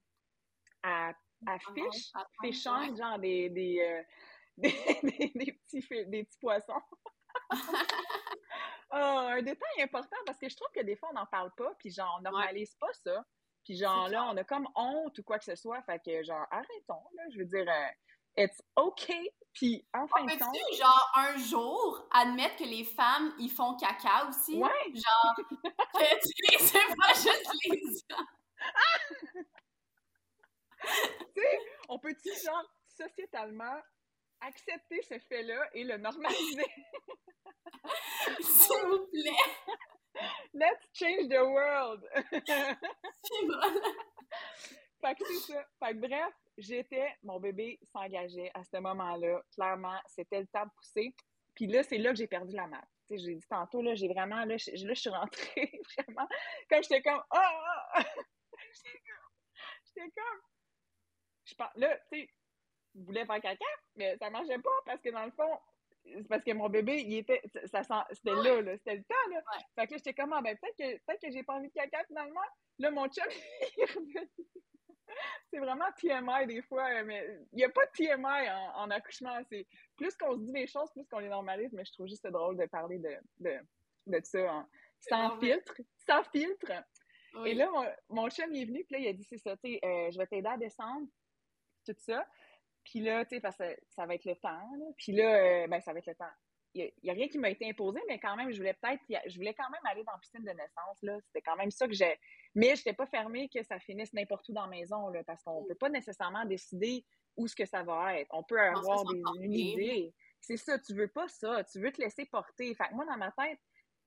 [0.83, 1.13] a,
[1.47, 2.11] affiche,
[2.43, 4.03] fichant, genre des, des, euh,
[4.57, 6.81] des, des, petits, des petits poissons.
[8.95, 11.91] un détail important parce que je trouve que des fois, on n'en parle pas, puis
[11.91, 13.25] genre, on normalise pas ça.
[13.65, 15.81] Puis genre, là, on a comme honte ou quoi que ce soit.
[15.83, 17.23] Fait que genre, arrêtons, là.
[17.33, 19.31] Je veux dire, euh, it's okay.
[19.55, 20.79] Puis en fin de compte.
[20.79, 24.57] genre, un jour, admettre que les femmes, ils font caca aussi?
[24.57, 24.71] Ouais.
[24.93, 25.35] Genre,
[25.95, 28.27] que tu c'est pas juste les hommes.
[31.35, 31.59] tu sais,
[31.89, 33.81] on peut-tu, genre, sociétalement,
[34.47, 36.65] accepter ce fait-là et le normaliser?
[38.41, 39.31] S'il vous plaît!
[40.55, 42.09] Let's change the world!
[45.01, 45.67] Fait que c'est ça.
[45.79, 49.43] Fait que bref, j'étais, mon bébé s'engageait à ce moment-là.
[49.53, 51.15] Clairement, c'était le temps de pousser.
[51.55, 52.83] Puis là, c'est là que j'ai perdu la map.
[53.07, 56.27] Tu sais, j'ai dit tantôt, là, j'ai vraiment, là, je, là, je suis rentrée, vraiment,
[56.71, 57.93] quand j'étais comme, ah!
[57.99, 58.03] Oh, oh!
[59.85, 60.41] j'étais comme,
[61.45, 62.31] je pense, là, tu sais,
[62.95, 63.65] je voulais faire caca,
[63.97, 65.59] mais ça marchait pas parce que dans le fond,
[66.05, 69.43] c'est parce que mon bébé, il était, ça, c'était là, là, c'était le temps, là.
[69.75, 71.73] Fait que là, j'étais comme, ah, ben, peut-être que, peut-être que j'ai pas envie de
[71.73, 72.41] caca finalement.
[72.79, 73.25] Là, mon chum,
[73.77, 74.31] il est revenu.
[75.51, 79.39] c'est vraiment TMI des fois, mais il n'y a pas de TMI en, accouchement.
[79.51, 79.67] C'est
[79.97, 82.57] plus qu'on se dit les choses, plus qu'on les normalise, mais je trouve juste drôle
[82.57, 83.59] de parler de, de,
[84.07, 84.67] de ça
[85.01, 85.75] sans filtre.
[86.07, 86.73] Sans filtre.
[87.45, 89.57] Et là, mon, mon chum il est venu, puis là, il a dit, c'est ça,
[89.57, 91.09] tu euh, je vais t'aider à descendre
[91.85, 92.27] tout ça.
[92.85, 94.51] Puis là, tu sais, parce que ça va être le temps.
[94.51, 94.87] Là.
[94.97, 96.31] Puis là, euh, ben, ça va être le temps.
[96.75, 99.37] il n'y a, rien qui m'a été imposé, mais quand même, je voulais peut-être, je
[99.37, 101.19] voulais quand même aller dans la piscine de naissance, là.
[101.27, 102.19] C'était quand même ça que j'ai.
[102.55, 105.43] Mais je n'étais pas fermée que ça finisse n'importe où dans la maison, là, parce
[105.43, 107.05] qu'on ne peut pas nécessairement décider
[107.37, 108.29] où ce que ça va être.
[108.33, 110.15] On peut avoir des, une idée.
[110.41, 111.65] C'est ça, tu veux pas ça.
[111.65, 112.75] Tu veux te laisser porter.
[112.75, 113.59] Fait que moi, dans ma tête,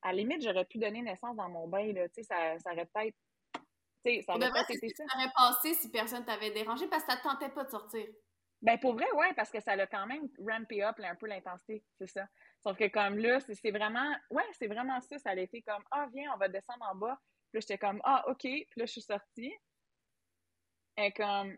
[0.01, 2.07] à la limite, j'aurais pu donner naissance dans mon bain, là.
[2.09, 3.15] Tu sais, ça, ça aurait peut-être.
[4.05, 5.03] Tu sais, ça aurait ça.
[5.09, 8.05] Ça aurait passé si personne t'avait dérangé parce que ça ne tentait pas de sortir.
[8.61, 11.83] Ben, pour vrai, ouais, parce que ça a quand même rampé up un peu l'intensité,
[11.97, 12.27] c'est ça.
[12.63, 15.19] Sauf que comme là, c'est vraiment, ouais, c'est vraiment ça.
[15.19, 17.19] Ça a été comme, ah, viens, on va descendre en bas.
[17.49, 18.41] Puis là, j'étais comme, ah, OK.
[18.41, 19.53] Puis là, je suis sortie.
[20.97, 21.55] Et comme,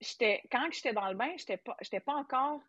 [0.00, 2.60] j'étais, quand j'étais dans le bain, j'étais pas, j'étais pas encore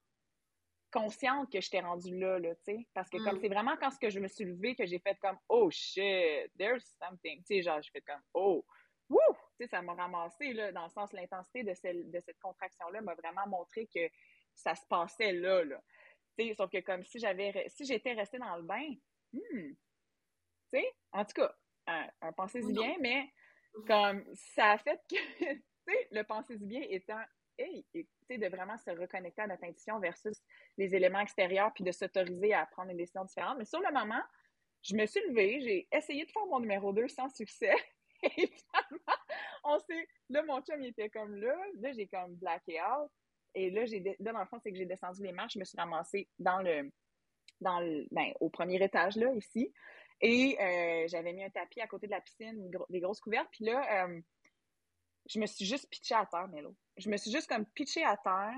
[0.89, 2.87] consciente que j'étais rendue là, là, tu sais.
[2.93, 3.41] Parce que comme, mm.
[3.41, 6.49] c'est vraiment quand ce que je me suis levée que j'ai fait comme, oh shit,
[6.57, 7.39] there's something.
[7.39, 8.63] Tu sais, genre, j'ai fait comme, oh,
[9.09, 9.37] wouh!
[9.63, 13.47] Sais, ça m'a ramassé, là, dans le sens, l'intensité de, de cette contraction-là m'a vraiment
[13.47, 14.09] montré que
[14.53, 15.81] ça se passait là, là.
[16.55, 18.89] Sauf que comme si j'avais, si j'étais restée dans le bain,
[19.31, 19.77] hmm, tu
[20.67, 21.55] sais, en tout cas,
[21.87, 23.31] un, un pensez-y bien, mais
[23.87, 27.21] comme ça a fait que, tu sais, le pensez-y bien étant,
[27.57, 30.37] hey, tu sais, de vraiment se reconnecter à notre intuition versus
[30.77, 33.57] les éléments extérieurs puis de s'autoriser à prendre une décision différente.
[33.57, 34.23] Mais sur le moment,
[34.81, 37.73] je me suis levée, j'ai essayé de faire mon numéro 2 sans succès.
[38.23, 39.22] Et finalement,
[39.63, 40.07] on s'est.
[40.29, 41.55] Là, mon chum, il était comme là.
[41.79, 43.09] Là, j'ai comme blacké out.
[43.55, 45.65] Et là, j'ai là, dans le fond, c'est que j'ai descendu les marches, je me
[45.65, 46.91] suis ramassée dans le.
[47.61, 49.71] Dans le ben, au premier étage, là, ici.
[50.21, 53.49] Et euh, j'avais mis un tapis à côté de la piscine, des grosses couvertes.
[53.51, 54.21] Puis là, euh,
[55.27, 56.75] je me suis juste pitchée à terre, Mélo.
[56.97, 58.55] Je me suis juste comme pitchée à terre.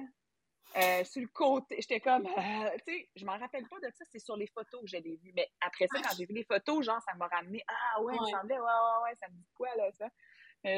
[0.77, 4.03] Euh, sur le côté, j'étais comme, euh, tu sais, je m'en rappelle pas de ça,
[4.11, 5.31] c'est sur les photos que j'avais vu.
[5.33, 8.21] Mais après ça, quand j'ai vu les photos, genre, ça m'a ramené, ah ouais, il
[8.21, 10.09] me semblait, ouais, ouais, ouais, ça me dit quoi, là, ça?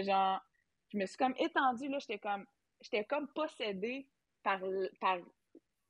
[0.03, 0.41] Genre,
[0.89, 2.45] je me suis comme étendue, là, j'étais comme,
[2.81, 4.07] j'étais comme possédée
[4.43, 4.61] par,
[4.99, 5.17] par,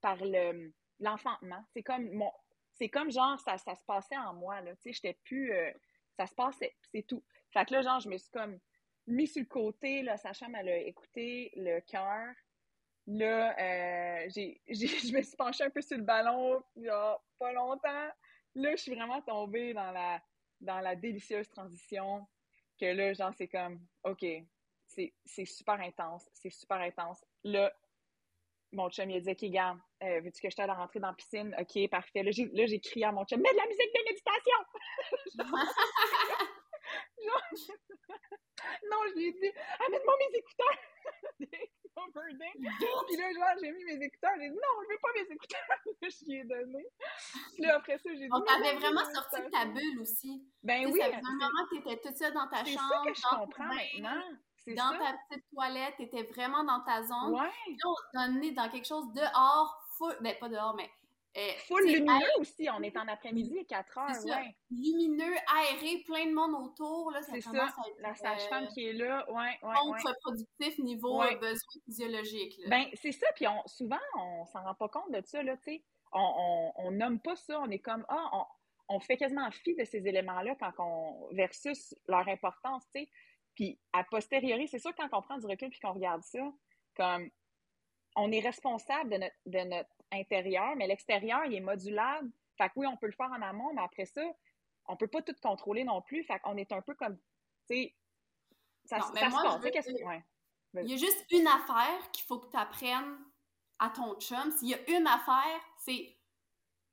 [0.01, 1.63] par le, l'enfantement.
[1.73, 2.31] C'est comme, mon,
[2.73, 5.71] c'est comme, genre, ça, ça se passait en moi, là, tu sais, j'étais plus, euh,
[6.17, 7.23] ça se passait, c'est tout.
[7.51, 8.59] Fait que là, genre, je me suis comme
[9.07, 12.33] mis sur le côté, là, sa chambre, elle a écouté le cœur,
[13.07, 18.09] Là, euh, j'ai, je me suis penchée un peu sur le ballon, genre, pas longtemps.
[18.55, 20.21] Là, je suis vraiment tombée dans la,
[20.59, 22.27] dans la délicieuse transition
[22.77, 24.25] que là, genre, c'est comme, OK,
[24.85, 25.13] c'est,
[25.45, 27.23] super intense, c'est super intense.
[27.43, 27.73] Là,
[28.71, 31.09] mon chum, il a dit, OK, garde, euh, veux-tu que je t'aide à rentrer dans
[31.09, 31.55] la piscine?
[31.59, 32.23] OK, parfait.
[32.23, 34.57] Là, j'ai, là, j'ai crié à mon chum, mets de la musique de méditation!
[37.25, 37.41] genre,
[38.89, 39.51] non, je lui ai dit,
[39.85, 40.77] amène-moi mes écouteurs!
[43.07, 44.31] Puis là, genre, j'ai mis mes écouteurs.
[44.39, 45.59] J'ai dit non, je veux pas mes écouteurs.
[46.01, 46.85] je lui ai donné.
[47.53, 48.29] Puis là, après ça, j'ai dit.
[48.31, 50.43] On t'avait vraiment sorti de ta bulle aussi.
[50.63, 50.99] Ben oui.
[50.99, 53.03] Ça faisait un moment que t'étais toute seule dans ta chambre.
[53.05, 54.23] C'est ça que je comprends maintenant.
[54.67, 57.33] Dans ta petite toilette, t'étais vraiment dans ta zone.
[57.33, 57.49] Ouais.
[57.65, 60.15] Puis on t'a amené dans quelque chose dehors, full.
[60.21, 60.89] Ben, pas dehors, mais
[61.37, 64.55] euh, Full lumineux aussi, on est en après-midi, 4 heures, ouais.
[64.71, 67.67] Lumineux, aéré, plein de monde autour, là, c'est ça,
[67.99, 73.11] la sage-femme euh, qui est là, ouais, ouais, contre-productif niveau euh, besoin physiologique, Ben, c'est
[73.11, 76.71] ça, puis on, souvent, on s'en rend pas compte de ça, là, tu sais, on,
[76.75, 80.07] on, nomme pas ça, on est comme, ah, on, on fait quasiment fi de ces
[80.07, 83.09] éléments-là quand on, versus leur importance, tu sais,
[83.53, 86.39] puis a posteriori, c'est sûr quand on prend du recul puis qu'on regarde ça,
[86.95, 87.29] comme,
[88.17, 92.29] on est responsable de notre, de notre intérieur, mais l'extérieur, il est modulable.
[92.57, 94.23] Fait que oui, on peut le faire en amont, mais après ça,
[94.87, 96.23] on peut pas tout contrôler non plus.
[96.23, 97.17] Fait qu'on est un peu comme,
[97.69, 97.95] tu sais,
[98.85, 99.33] ça, se passe.
[100.73, 103.17] Il y a juste une affaire qu'il faut que tu apprennes
[103.79, 104.51] à ton chum.
[104.51, 106.17] S'il y a une affaire, c'est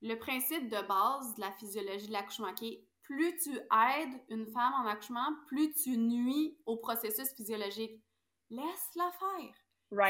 [0.03, 4.73] le principe de base de la physiologie de l'accouchement qui plus tu aides une femme
[4.75, 8.03] en accouchement, plus tu nuis au processus physiologique.
[8.51, 9.64] Laisse-la faire.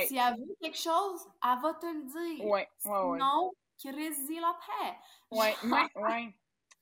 [0.07, 2.47] Si elle veut quelque chose, elle va te le dire.
[2.47, 4.97] Ouais, Sinon, qui réside la paix.
[5.31, 6.35] Ouais, ouais, ouais,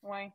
[0.03, 0.33] ouais.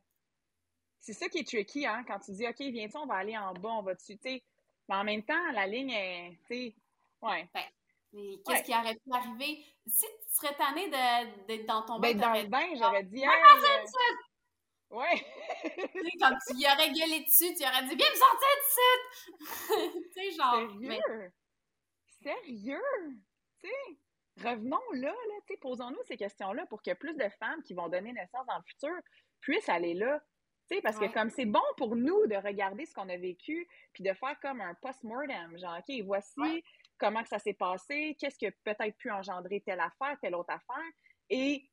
[1.00, 3.54] C'est ça qui est tricky, hein, quand tu dis, OK, viens-tu, on va aller en
[3.54, 4.42] bas, on va dessus, tu
[4.90, 6.76] Mais en même temps, la ligne est, tu sais,
[7.22, 7.50] ouais.
[7.54, 7.64] Ben,
[8.46, 9.66] qu'est-ce qui aurait pu arriver?
[9.86, 13.28] Si tu serais tanné d'être dans ton bain, ben, dans le bain, j'aurais dit, hey,
[13.28, 13.86] euh...
[14.90, 15.26] Ouais.
[16.20, 20.04] comme tu y aurais gueulé dessus, tu aurais dit, viens me sortir de suite!
[20.14, 20.72] tu sais, genre.
[20.80, 21.32] Sérieux?
[22.28, 22.82] Sérieux?
[24.44, 25.16] Revenons là,
[25.62, 28.96] posons-nous ces questions-là pour que plus de femmes qui vont donner naissance dans le futur
[29.40, 30.22] puissent aller là.
[30.84, 34.14] Parce que comme c'est bon pour nous de regarder ce qu'on a vécu, puis de
[34.14, 36.64] faire comme un post-mortem, genre, OK, voici
[36.98, 40.92] comment que ça s'est passé, qu'est-ce que peut-être pu engendrer telle affaire, telle autre affaire,
[41.30, 41.70] et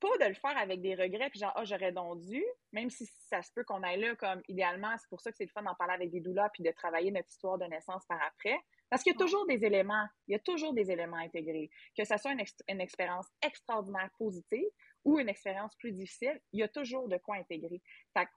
[0.00, 3.06] pas de le faire avec des regrets, puis genre, ah, j'aurais donc dû, même si
[3.06, 5.62] ça se peut qu'on aille là, comme idéalement, c'est pour ça que c'est le fun
[5.62, 8.58] d'en parler avec des doulas, puis de travailler notre histoire de naissance par après,
[8.90, 11.70] Parce qu'il y a toujours des éléments, il y a toujours des éléments intégrés.
[11.96, 14.68] Que ce soit une, une expérience extraordinaire positive
[15.04, 17.80] ou une expérience plus difficile, il y a toujours de quoi intégrer.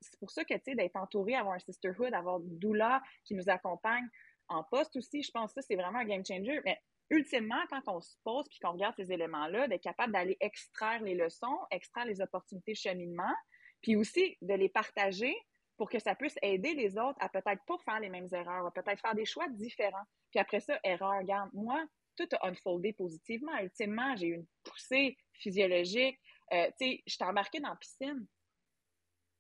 [0.01, 3.49] C'est pour ça que, tu sais, d'être entouré, avoir un sisterhood, avoir doula qui nous
[3.49, 4.07] accompagne
[4.47, 6.61] en poste aussi, je pense que c'est vraiment un game changer.
[6.65, 11.01] Mais ultimement, quand on se pose puis qu'on regarde ces éléments-là, d'être capable d'aller extraire
[11.01, 13.34] les leçons, extraire les opportunités de cheminement,
[13.81, 15.35] puis aussi de les partager
[15.84, 18.72] pour que ça puisse aider les autres à peut-être pas faire les mêmes erreurs, à
[18.72, 20.05] peut-être faire des choix différents.
[20.31, 21.84] Puis après ça, erreur, regarde, moi,
[22.15, 23.53] tout a unfoldé positivement.
[23.57, 26.18] Ultimement, j'ai eu une poussée physiologique.
[26.53, 28.26] Euh, tu sais, je t'ai embarqué dans la piscine.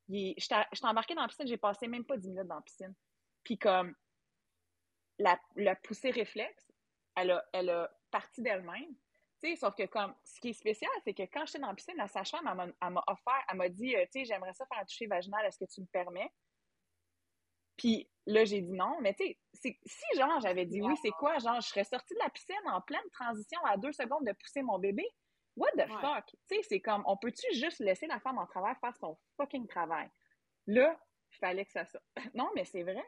[0.09, 2.93] Je t'ai embarqué dans la piscine, j'ai passé même pas 10 minutes dans la piscine.
[3.45, 3.95] Puis comme,
[5.19, 6.73] la, la poussée réflexe,
[7.15, 8.93] elle a, elle a parti d'elle-même.
[9.57, 12.07] Sauf que comme ce qui est spécial, c'est que quand j'étais dans la piscine, la
[12.07, 15.07] sage-femme, elle m'a offert, elle m'a dit, euh, tu sais, j'aimerais ça faire un toucher
[15.07, 16.31] vaginal, est-ce que tu me permets?
[17.77, 21.39] Puis là, j'ai dit non, mais tu sais, si genre j'avais dit oui, c'est quoi?
[21.39, 24.61] Genre, je serais sortie de la piscine en pleine transition à deux secondes de pousser
[24.61, 25.05] mon bébé?
[25.55, 26.25] What the fuck?
[26.49, 29.67] Tu sais, c'est comme, on peut-tu juste laisser la femme en travail faire son fucking
[29.67, 30.09] travail?
[30.67, 30.97] Là,
[31.31, 32.03] il fallait que ça sorte.
[32.33, 33.03] non, mais c'est vrai.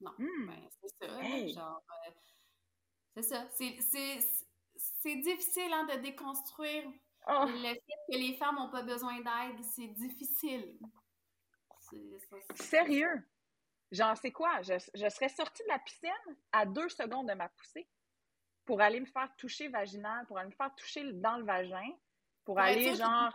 [0.00, 0.46] Non, hmm.
[0.46, 1.60] ben, c'est ça.
[1.60, 2.10] Genre, euh,
[3.16, 3.48] c'est ça.
[3.50, 4.20] C'est
[5.04, 6.84] difficile hein, de déconstruire
[7.28, 7.44] oh.
[7.46, 9.62] le fait que les femmes n'ont pas besoin d'aide.
[9.74, 10.78] C'est difficile.
[12.54, 13.28] Sérieux?
[13.90, 14.62] Genre, c'est quoi?
[14.62, 17.86] Je, je, serais sortie de la piscine à deux secondes de ma poussée
[18.64, 21.90] pour aller me faire toucher vaginal, pour aller me faire toucher dans le vagin,
[22.44, 23.30] pour aller genre.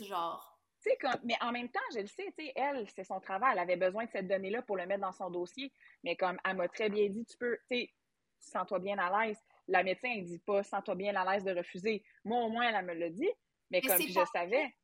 [0.00, 0.52] genre.
[1.00, 3.52] Comme, mais en même temps, je le sais, elle, c'est son travail.
[3.54, 5.72] Elle avait besoin de cette donnée-là pour le mettre dans son dossier.
[6.04, 7.94] Mais comme elle m'a très bien dit, tu peux, tu sais,
[8.38, 9.42] sens-toi bien à l'aise.
[9.68, 12.04] La médecin, elle dit pas, sens-toi bien à l'aise de refuser.
[12.24, 13.30] Moi, au moins, elle, me l'a dit.
[13.70, 14.76] Mais, comme je savais.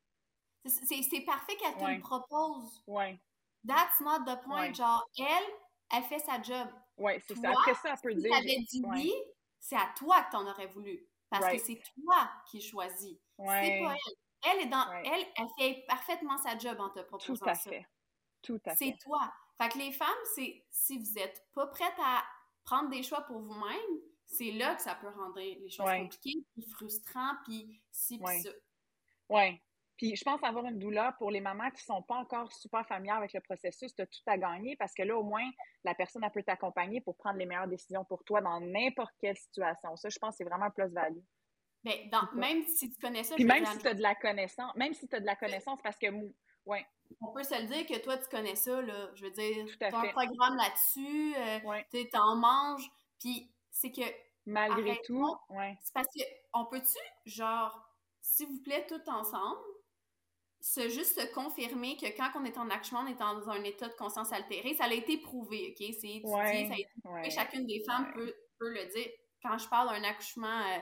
[0.65, 2.83] C'est parfait qu'elle te le propose.
[2.87, 3.19] Ouais.
[3.65, 4.73] That's not the point.
[4.73, 5.53] Genre, elle,
[5.93, 6.67] elle fait sa job.
[6.97, 7.49] Oui, c'est ça.
[7.49, 8.35] Après ça, elle peut dire.
[8.35, 9.13] Si dit oui,
[9.59, 11.07] c'est à toi que tu en aurais voulu.
[11.29, 13.17] Parce que c'est toi qui choisis.
[13.37, 13.97] C'est pas elle.
[14.45, 14.91] Elle est dans.
[14.91, 17.87] Elle, elle fait parfaitement sa job en te proposant Tout à fait.
[18.41, 18.85] Tout à fait.
[18.91, 19.33] C'est toi.
[19.61, 22.23] Fait que les femmes, c'est si vous n'êtes pas prêtes à
[22.65, 24.01] prendre des choix pour vous-même,
[24.33, 28.49] c'est là que ça peut rendre les choses compliquées, puis frustrantes, puis si, puis ça.
[29.29, 29.61] Oui.
[29.97, 33.17] Puis je pense avoir une douleur pour les mamans qui sont pas encore super familières
[33.17, 35.47] avec le processus, tu as tout à gagner parce que là, au moins,
[35.83, 39.37] la personne, elle peut t'accompagner pour prendre les meilleures décisions pour toi dans n'importe quelle
[39.37, 39.95] situation.
[39.95, 41.21] Ça, je pense c'est vraiment un plus-value.
[41.83, 43.35] Mais dans, même si tu connais ça...
[43.35, 45.79] Puis même si tu as de la connaissance, même si tu as de la connaissance,
[45.81, 46.07] parce que...
[46.65, 46.85] Ouais.
[47.21, 49.09] On peut se le dire que toi, tu connais ça, là.
[49.15, 52.89] Je veux dire, tu as un programme là-dessus, euh, tu en manges,
[53.19, 54.01] puis c'est que...
[54.45, 55.77] Malgré tout, ouais.
[55.81, 56.21] C'est parce que,
[56.53, 56.97] on peut-tu,
[57.29, 57.81] genre,
[58.21, 59.61] s'il vous plaît, tout ensemble,
[60.59, 63.89] c'est juste se confirmer que quand on est en accouchement, on est dans un état
[63.89, 64.73] de conscience altérée.
[64.75, 65.93] Ça a été prouvé, OK?
[65.99, 67.29] C'est étudié, ça a été prouvé.
[67.29, 69.09] Chacune des femmes peut, peut, le dire.
[69.41, 70.47] Quand je parle d'un accouchement...
[70.47, 70.79] Euh,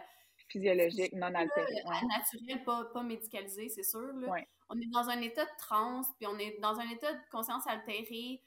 [0.49, 1.84] Physiologique, non altéré.
[1.85, 4.13] Naturel, pas, pas médicalisé, c'est sûr.
[4.13, 4.35] Là.
[4.69, 7.65] On est dans un état de transe, puis on est dans un état de conscience
[7.68, 8.43] altérée.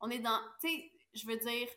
[0.00, 0.40] On est dans...
[0.60, 1.68] Tu sais, je veux dire,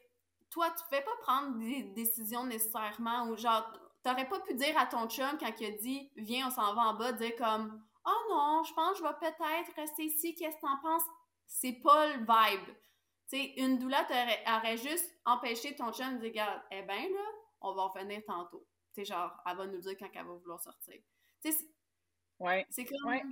[0.51, 3.71] toi, tu ne fais pas prendre des décisions nécessairement ou genre...
[4.03, 6.81] T'aurais pas pu dire à ton chum quand il a dit «Viens, on s'en va
[6.81, 10.55] en bas», dire comme Oh non, je pense que je vais peut-être rester ici, qu'est-ce
[10.55, 11.03] que t'en penses?
[11.45, 12.75] C'est pas le vibe.
[13.29, 14.05] Tu sais, une douleur
[14.47, 17.25] aurait juste empêché ton chum de dire, regarde, eh ben là,
[17.61, 18.65] on va revenir tantôt.
[18.93, 20.99] Tu sais, genre, elle va nous dire quand elle va vouloir sortir.
[21.43, 21.57] Tu sais,
[22.39, 22.65] ouais.
[22.69, 23.11] c'est comme...
[23.11, 23.23] Ouais.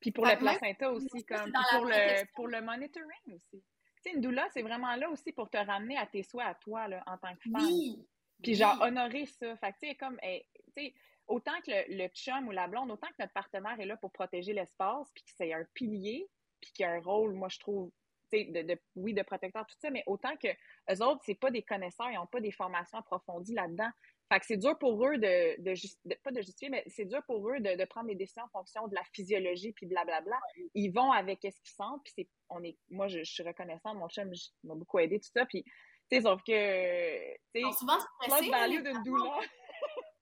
[0.00, 3.62] Puis pour le placenta aussi, comme, pour le, pour le monitoring aussi.
[4.06, 6.54] Tu sais, une doula, c'est vraiment là aussi pour te ramener à tes souhaits à
[6.54, 7.66] toi, là, en tant que femme.
[7.66, 8.06] Oui.
[8.42, 9.56] Puis genre, honorer ça.
[9.56, 10.38] Fait que, tu sais, comme, tu
[10.76, 10.94] sais,
[11.26, 14.52] autant que le, chum ou la blonde, autant que notre partenaire est là pour protéger
[14.52, 16.28] l'espace, puis que c'est un pilier,
[16.60, 17.90] puis qu'il a un rôle, moi, je trouve,
[18.32, 21.62] de, de, oui, de protecteur, tout ça, mais autant que eux autres, c'est pas des
[21.62, 23.90] connaisseurs, ils n'ont pas des formations approfondies là-dedans.
[24.28, 27.48] Fait que c'est dur pour eux de, de, pas de justifier, mais c'est dur pour
[27.48, 30.38] eux de, prendre des décisions en fonction de la physiologie puis blablabla.
[30.74, 34.08] Ils vont avec ce qu'ils sentent, puis c'est, on est, moi, je, suis reconnaissante, mon
[34.08, 34.30] chum
[34.64, 35.72] m'a beaucoup aidé, tout ça, puis, tu
[36.16, 39.40] sais, sauf que, tu sais, souvent stressés, value d'une douleur.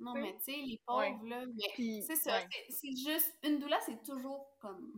[0.00, 4.02] Non, mais tu sais, les pauvres, là, mais c'est ça, c'est juste, une douleur, c'est
[4.02, 4.92] toujours comme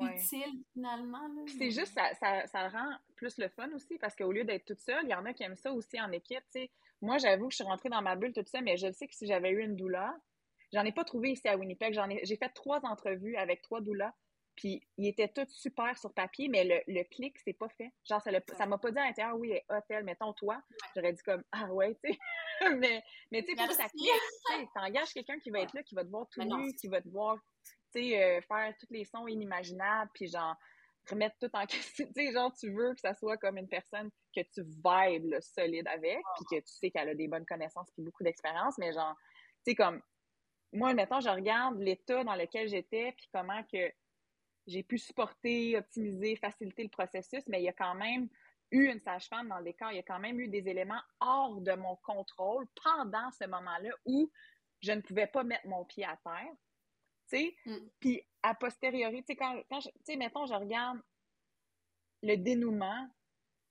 [0.00, 1.28] utile, finalement.
[1.58, 4.80] c'est juste, ça, ça, ça, rend plus le fun aussi, parce qu'au lieu d'être toute
[4.80, 6.44] seule, il y en a qui aiment ça aussi en équipe.
[7.00, 9.14] Moi, j'avoue que je suis rentrée dans ma bulle, tout ça, mais je sais que
[9.14, 10.12] si j'avais eu une douleur,
[10.72, 13.80] j'en ai pas trouvé ici à Winnipeg, j'en ai, j'ai fait trois entrevues avec trois
[13.80, 14.14] doulas,
[14.56, 17.92] puis ils étaient tous super sur papier, mais le, le clic, c'est pas fait.
[18.08, 20.62] Genre, ça, ça m'a pas dit à l'intérieur, oui, hôtel, mettons toi.
[20.94, 22.18] J'aurais dit comme, ah ouais, tu sais.
[22.78, 24.10] mais, mais tu sais, pour ça clique,
[24.50, 27.00] tu t'engages quelqu'un qui va être là, qui va te voir tout nu, qui va
[27.00, 27.38] te voir,
[27.92, 30.56] sais, euh, faire tous les sons inimaginables, puis genre,
[31.08, 32.06] remettre tout en question.
[32.06, 35.88] Tu sais, genre, tu veux que ça soit comme une personne que tu vibes solide
[35.88, 39.14] avec, puis que tu sais qu'elle a des bonnes connaissances puis beaucoup d'expérience, mais genre,
[39.64, 40.00] tu sais, comme,
[40.72, 43.92] moi, mettons, je regarde l'état dans lequel j'étais, puis comment que
[44.66, 48.28] j'ai pu supporter, optimiser, faciliter le processus, mais il y a quand même
[48.70, 51.60] eu une sage-femme dans le décor, il y a quand même eu des éléments hors
[51.60, 54.30] de mon contrôle pendant ce moment-là où
[54.80, 56.52] je ne pouvais pas mettre mon pied à terre.
[57.32, 57.88] Tu sais, mm.
[58.00, 61.00] puis a posteriori, tu sais, quand, quand tu sais, mettons, je regarde
[62.22, 63.08] le dénouement,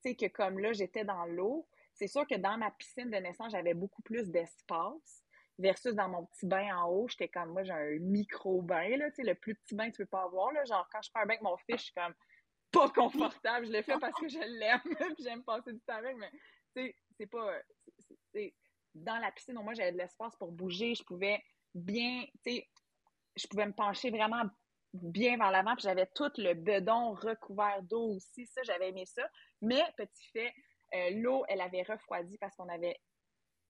[0.04, 3.18] tu sais, que comme là, j'étais dans l'eau, c'est sûr que dans ma piscine de
[3.18, 5.24] naissance, j'avais beaucoup plus d'espace
[5.60, 9.18] versus dans mon petit bain en haut, j'étais comme, moi, j'ai un micro-bain, là, tu
[9.18, 11.22] sais, le plus petit bain que tu peux pas avoir, là, genre, quand je prends
[11.22, 12.14] un bain avec mon fils, je suis comme
[12.72, 14.82] pas confortable, je le fais parce que je l'aime,
[15.16, 16.32] puis j'aime passer du temps avec, mais,
[16.76, 17.60] tu sais, c'est pas,
[18.96, 21.44] dans la piscine, au moins, j'avais de l'espace pour bouger, je pouvais
[21.76, 22.70] bien, tu sais,
[23.36, 24.44] je pouvais me pencher vraiment
[24.94, 29.24] bien vers l'avant, puis j'avais tout le bedon recouvert d'eau aussi, ça, j'avais aimé ça,
[29.62, 30.54] mais, petit fait,
[30.94, 33.00] euh, l'eau, elle avait refroidi parce qu'on avait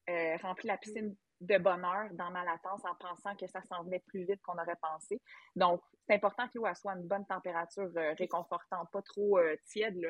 [0.09, 4.03] euh, rempli la piscine de bonheur dans ma latence en pensant que ça s'en venait
[4.07, 5.19] plus vite qu'on aurait pensé.
[5.55, 9.97] Donc, c'est important que l'eau soit à une bonne température euh, réconfortante, pas trop tiède.
[9.97, 10.09] Là.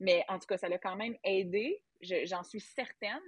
[0.00, 3.20] Mais en tout cas, ça l'a quand même aidé, j'en suis certaine,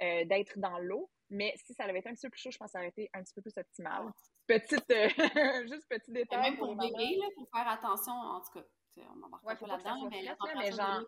[0.00, 1.10] d'être dans l'eau.
[1.28, 2.88] Mais si ça avait été un petit peu plus chaud, je pense que ça aurait
[2.88, 4.04] été un petit peu plus optimal.
[4.46, 4.84] Petite,
[5.68, 6.50] juste petit détail.
[6.50, 8.64] même pour, bébé, il faut faire attention, en tout cas.
[9.12, 11.04] On m'embarque ouais, pas là-dedans, mais la température genre...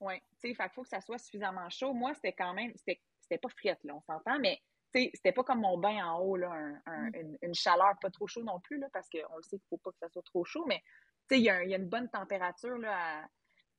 [0.00, 1.92] Oui, tu sais, il faut que ça soit suffisamment chaud.
[1.92, 4.60] Moi, c'était quand même, c'était pas frette, là, on s'entend, mais
[4.92, 6.48] c'était pas comme mon bain en haut, là,
[6.86, 7.36] mm.
[7.42, 9.90] une, chaleur pas trop chaude non plus, là, parce qu'on le sait qu'il faut pas
[9.90, 10.82] que ça soit trop chaud, mais
[11.30, 12.76] il y, a une bonne température.
[12.78, 13.24] Là,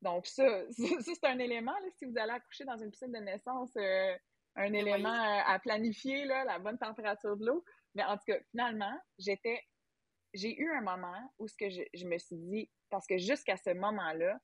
[0.01, 3.71] Donc, ça, c'est un élément, là, si vous allez accoucher dans une piscine de naissance,
[3.77, 4.15] euh,
[4.55, 7.63] un élément à, planifier, là, la bonne température de l'eau.
[7.95, 9.61] Mais en tout cas, finalement, j'étais.
[10.33, 13.71] J'ai eu un moment où ce que je me suis dit, parce que jusqu'à ce
[13.71, 14.39] moment-là,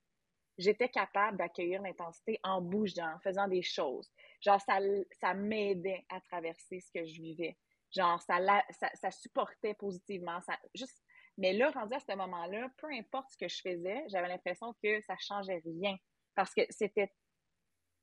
[0.58, 4.12] j'étais capable d'accueillir l'intensité en bougeant, en faisant des choses.
[4.42, 4.80] Genre, ça,
[5.22, 7.58] ça m'aidait à traverser ce que je vivais.
[7.96, 8.38] Genre, ça,
[8.72, 10.42] ça, ça supportait positivement.
[10.42, 11.02] Ça, juste...
[11.38, 15.00] Mais là, rendu à ce moment-là, peu importe ce que je faisais, j'avais l'impression que
[15.02, 15.96] ça changeait rien.
[16.36, 17.14] Parce que c'était.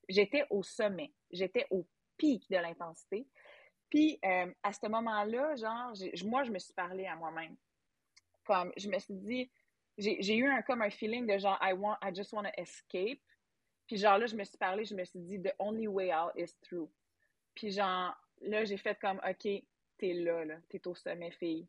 [0.09, 1.13] J'étais au sommet.
[1.31, 3.27] J'étais au pic de l'intensité.
[3.95, 5.93] Puis, euh, à ce moment-là, genre,
[6.25, 7.55] moi, je me suis parlé à moi-même.
[8.43, 9.49] Comme, je me suis dit,
[9.97, 13.23] j'ai eu un, comme un feeling de genre, I, want, I just want to escape.
[13.87, 16.33] Puis genre là, je me suis parlé, je me suis dit, the only way out
[16.35, 16.91] is through.
[17.55, 19.63] Puis genre, là, j'ai fait comme, OK,
[19.97, 21.69] t'es là, là, t'es au sommet, fille.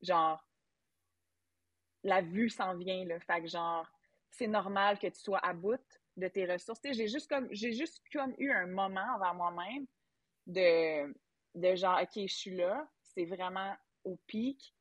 [0.00, 0.42] Genre,
[2.02, 3.20] la vue s'en vient, là.
[3.20, 3.86] Fait que genre,
[4.30, 5.84] c'est normal que tu sois à bout
[6.16, 6.80] de tes ressources.
[6.82, 9.86] J'ai juste comme, j'ai juste comme eu un moment envers moi-même
[10.46, 11.14] de,
[11.54, 13.74] de genre, OK, je suis là, c'est vraiment
[14.04, 14.74] au pic.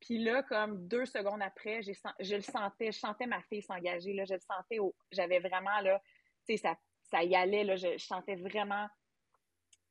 [0.00, 4.24] Puis là, comme deux secondes après, je le sentais, je sentais ma fille s'engager, là,
[4.24, 4.78] je le sentais,
[5.10, 6.00] j'avais vraiment, là,
[6.46, 6.76] tu sais, ça,
[7.10, 8.88] ça y allait, là, je, sentais vraiment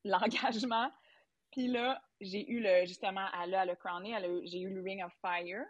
[0.04, 0.92] l'engagement.
[1.52, 5.14] Puis là, j'ai eu le, justement, elle a le crowné, j'ai eu le Ring of
[5.22, 5.66] Fire.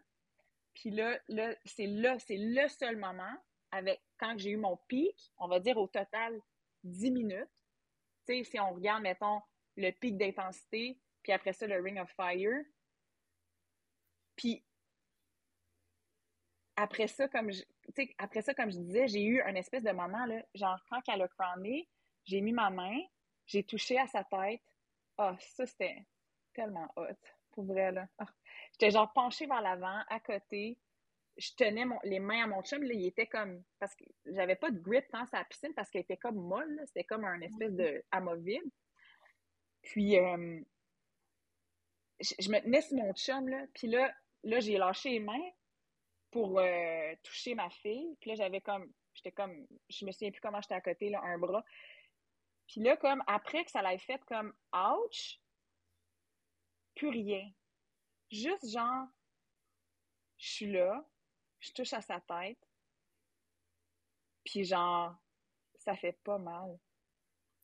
[0.73, 3.35] Puis là, là c'est là, c'est le seul moment
[3.71, 6.39] avec, quand j'ai eu mon pic, on va dire au total
[6.83, 7.49] 10 minutes.
[8.27, 9.41] Tu sais, si on regarde, mettons,
[9.77, 12.63] le pic d'intensité, puis après ça, le Ring of Fire,
[14.35, 14.63] puis
[16.75, 17.63] après ça, comme je,
[18.17, 21.21] après ça, comme je disais, j'ai eu un espèce de moment, là, genre quand elle
[21.21, 21.87] a crowné,
[22.25, 22.99] j'ai mis ma main,
[23.45, 24.61] j'ai touché à sa tête.
[25.17, 26.05] Ah, ça, c'était
[26.53, 27.17] tellement hot,
[27.51, 28.07] pour vrai, là.
[28.19, 28.27] Ah.
[28.73, 30.77] J'étais genre penchée vers l'avant, à côté.
[31.37, 33.63] Je tenais les mains à mon chum, là, il était comme...
[33.79, 37.03] Parce que j'avais pas de grip dans sa piscine parce qu'elle était comme molle, C'était
[37.03, 38.69] comme un espèce de amovible.
[39.87, 40.61] Puis, euh,
[42.19, 45.49] je, je, me tenais sur mon chum, là, puis là, là, j'ai lâché les mains
[46.29, 48.17] pour euh, toucher ma fille.
[48.19, 51.21] Puis là, j'avais comme, j'étais comme, je me souviens plus comment j'étais à côté, là,
[51.23, 51.63] un bras.
[52.67, 55.39] Puis là, comme, après que ça l'ait fait comme, ouch,
[56.95, 57.49] plus rien.
[58.29, 59.07] Juste genre,
[60.37, 61.07] je suis là,
[61.61, 62.59] je touche à sa tête,
[64.43, 65.15] puis genre,
[65.75, 66.77] ça fait pas mal.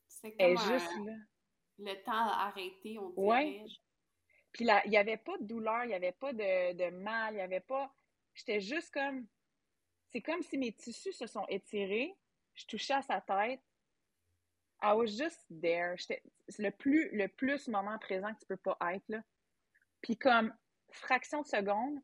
[0.08, 1.12] C'est comme juste là.
[1.78, 3.26] Le temps a arrêté, on dirait.
[3.26, 3.64] Ouais.
[4.52, 7.36] Puis là, il n'y avait pas de douleur, il n'y avait pas de, mal, il
[7.36, 7.92] n'y avait pas.
[8.34, 9.26] J'étais juste comme.
[10.10, 12.16] C'est comme si mes tissus se sont étirés.
[12.54, 13.60] Je touchais à sa tête.
[14.80, 15.96] I was just there.
[15.98, 16.22] C'est
[16.58, 19.22] le plus, le plus moment présent que tu peux pas être, là.
[20.02, 20.54] Puis comme
[20.92, 21.98] fraction de seconde,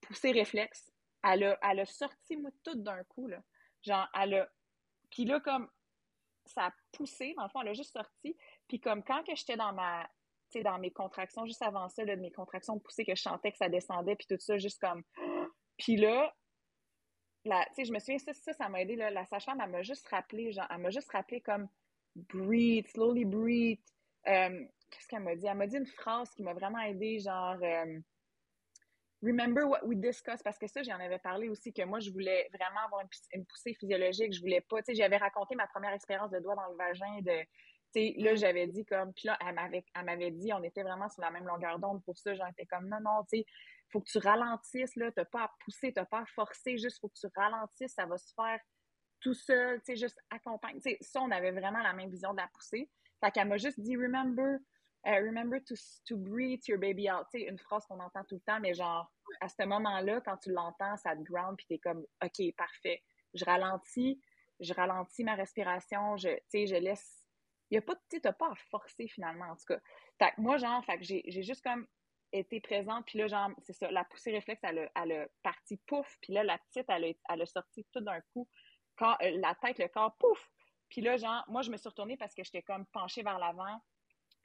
[0.00, 0.90] pour ses réflexes,
[1.22, 3.40] elle a, elle a sorti moi, tout d'un coup, là.
[3.82, 4.48] Genre, elle a.
[5.10, 5.70] Puis là, comme
[6.46, 8.36] ça a poussé, dans le fond, elle a juste sorti.
[8.68, 10.08] Puis comme quand que j'étais dans ma
[10.62, 13.68] dans mes contractions, juste avant ça, de mes contractions poussées, que je sentais que ça
[13.68, 15.02] descendait, puis tout ça, juste comme
[15.76, 16.34] Puis là,
[17.44, 18.96] la, je me souviens, ça, ça, ça m'a aidé.
[18.96, 21.68] Là, la sage-femme, elle m'a juste rappelé, genre, elle m'a juste rappelé comme
[22.14, 23.78] breathe, slowly breathe.
[24.26, 25.46] Euh, qu'est-ce qu'elle m'a dit?
[25.46, 28.00] Elle m'a dit une phrase qui m'a vraiment aidé, genre euh,
[29.22, 32.48] Remember what we discussed, parce que ça, j'en avais parlé aussi, que moi, je voulais
[32.52, 33.02] vraiment avoir
[33.32, 34.32] une, poussée physiologique.
[34.34, 37.20] Je voulais pas, tu sais, j'avais raconté ma première expérience de doigt dans le vagin,
[37.22, 37.46] de, tu
[37.92, 41.08] sais, là, j'avais dit comme, puis là, elle m'avait, elle m'avait dit, on était vraiment
[41.08, 42.34] sur la même longueur d'onde pour ça.
[42.34, 43.46] J'en étais comme, non, non, tu sais,
[43.90, 47.08] faut que tu ralentisses, là, t'as pas à pousser, t'as pas à forcer, juste faut
[47.08, 48.60] que tu ralentisses, ça va se faire
[49.20, 50.76] tout seul, tu sais, juste accompagne.
[50.76, 52.90] Tu sais, ça, on avait vraiment la même vision de la poussée.
[53.24, 54.58] Fait qu'elle m'a juste dit, remember,
[55.14, 55.74] remember to,
[56.06, 57.26] to breathe your baby out.
[57.30, 59.10] Sais, une phrase qu'on entend tout le temps, mais genre,
[59.40, 63.02] à ce moment-là, quand tu l'entends, ça te ground, puis t'es comme, OK, parfait.
[63.34, 64.20] Je ralentis,
[64.60, 67.28] je ralentis ma respiration, je, tu sais, je laisse.
[67.70, 69.80] Il a pas, tu t'as pas à forcer finalement, en tout cas.
[70.18, 71.86] Fait moi, genre, fait que j'ai juste comme
[72.32, 75.76] été présente, puis là, genre, c'est ça, la poussée réflexe, elle a, elle a parti
[75.86, 78.48] pouf, puis là, la petite, elle a, elle a sorti tout d'un coup,
[78.96, 80.50] quand, euh, la tête, le corps, pouf!
[80.88, 83.80] Puis là, genre, moi, je me suis retournée parce que j'étais comme penchée vers l'avant,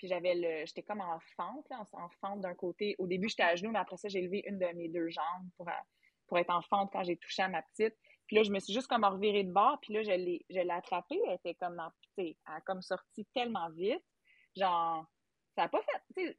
[0.01, 2.95] puis j'avais le, j'étais comme en fente, là, en, fente d'un côté.
[2.97, 5.47] Au début, j'étais à genoux, mais après ça, j'ai levé une de mes deux jambes
[5.55, 5.83] pour, euh,
[6.25, 7.95] pour être en fente quand j'ai touché à ma petite.
[8.25, 10.59] Puis là, je me suis juste comme revirée de bord, puis là, je l'ai, je
[10.59, 11.21] l'ai attrapée.
[11.27, 14.03] Elle était comme dans, elle a comme sorti tellement vite.
[14.55, 15.05] Genre,
[15.53, 16.35] ça n'a pas fait, tu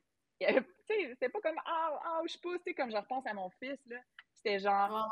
[0.88, 3.78] sais, c'était pas comme, ah, ah, je pousse, tu comme je repense à mon fils,
[3.86, 4.00] là.
[4.34, 5.08] C'était genre,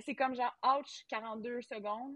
[0.00, 2.14] c'est comme genre, ouch, 42 secondes,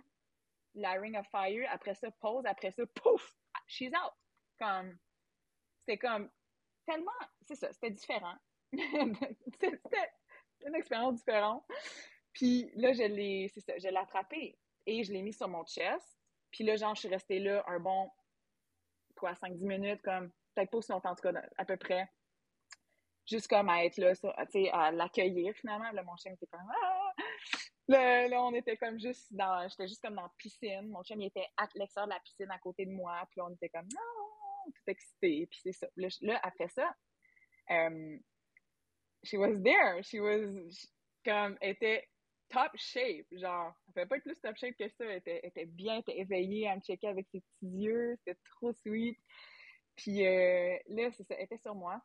[0.75, 3.35] la Ring of Fire, après ça, pause, après ça, pouf,
[3.67, 4.13] she's out.
[4.59, 4.99] Comme,
[5.85, 6.31] c'était comme
[6.87, 7.13] tellement,
[7.43, 8.37] c'est ça, c'était différent.
[8.73, 9.81] c'était
[10.67, 11.65] une expérience différente.
[12.33, 15.65] Puis là, je l'ai, c'est ça, je l'ai attrapé et je l'ai mis sur mon
[15.65, 16.19] chest.
[16.51, 18.11] Puis là, genre, je suis restée là un bon,
[19.17, 22.09] quoi, 5-10 minutes, comme, peut-être pas aussi longtemps, en tout cas, à peu près.
[23.27, 25.91] Juste comme à être là, tu sais, à l'accueillir finalement.
[25.93, 27.13] Là, mon chien était comme, ah!
[27.89, 30.89] Là, là, on était comme juste dans, j'étais juste comme dans la piscine.
[30.89, 33.27] Mon chien, il était à l'extérieur de la piscine à côté de moi.
[33.31, 34.24] Puis on était comme, non!
[34.73, 35.47] Tout excitée.
[35.51, 35.87] Puis c'est ça.
[35.97, 36.95] Là, après ça,
[37.71, 38.19] um,
[39.23, 40.03] she was there.
[40.03, 40.87] She was
[41.25, 42.09] comme, était
[42.49, 43.27] top shape.
[43.33, 45.05] Genre, elle pouvait pas être plus top shape que ça.
[45.05, 48.17] Elle était, était bien, elle était éveillée, elle me checkait avec ses petits yeux.
[48.19, 49.19] C'était trop sweet.
[49.97, 52.01] Puis euh, là, c'est ça, elle était sur moi.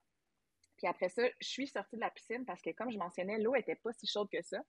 [0.77, 3.55] Puis après ça, je suis sortie de la piscine parce que, comme je mentionnais, l'eau
[3.55, 4.61] était pas si chaude que ça.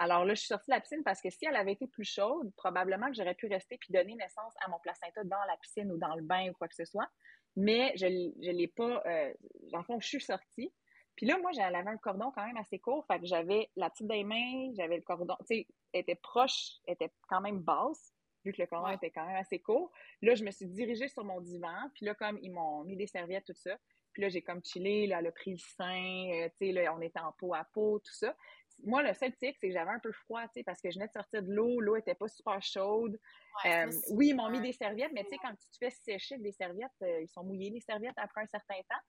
[0.00, 2.04] Alors là, je suis sortie de la piscine parce que si elle avait été plus
[2.04, 5.90] chaude, probablement que j'aurais pu rester puis donner naissance à mon placenta dans la piscine
[5.90, 7.08] ou dans le bain ou quoi que ce soit.
[7.56, 9.02] Mais je ne l'ai pas.
[9.04, 9.34] Euh,
[9.72, 10.72] dans le fond, je suis sortie.
[11.16, 13.04] Puis là, moi, j'avais un cordon quand même assez court.
[13.06, 15.34] Fait que j'avais la petite des mains, j'avais le cordon.
[15.40, 18.14] Tu sais, était proche, était quand même basse,
[18.44, 19.90] vu que le cordon était quand même assez court.
[20.22, 21.90] Là, je me suis dirigée sur mon divan.
[21.94, 23.76] Puis là, comme ils m'ont mis des serviettes, tout ça.
[24.12, 27.00] Puis là, j'ai comme chillé, là, le pris le sein, euh, tu sais, là, on
[27.00, 28.36] était en peau à peau, tout ça
[28.84, 30.96] moi, le seul tic, c'est que j'avais un peu froid, tu sais, parce que je
[30.96, 33.18] venais de sortir de l'eau, l'eau était pas super chaude.
[33.66, 36.38] Euh, oui, ils m'ont mis des serviettes, mais tu sais, quand tu te fais sécher
[36.38, 39.02] des serviettes, euh, ils sont mouillés, les serviettes, après un certain temps.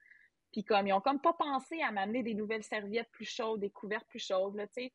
[0.51, 3.69] Puis comme, ils ont comme pas pensé à m'amener des nouvelles serviettes plus chaudes, des
[3.69, 4.93] couvertes plus chaudes, là, tu sais.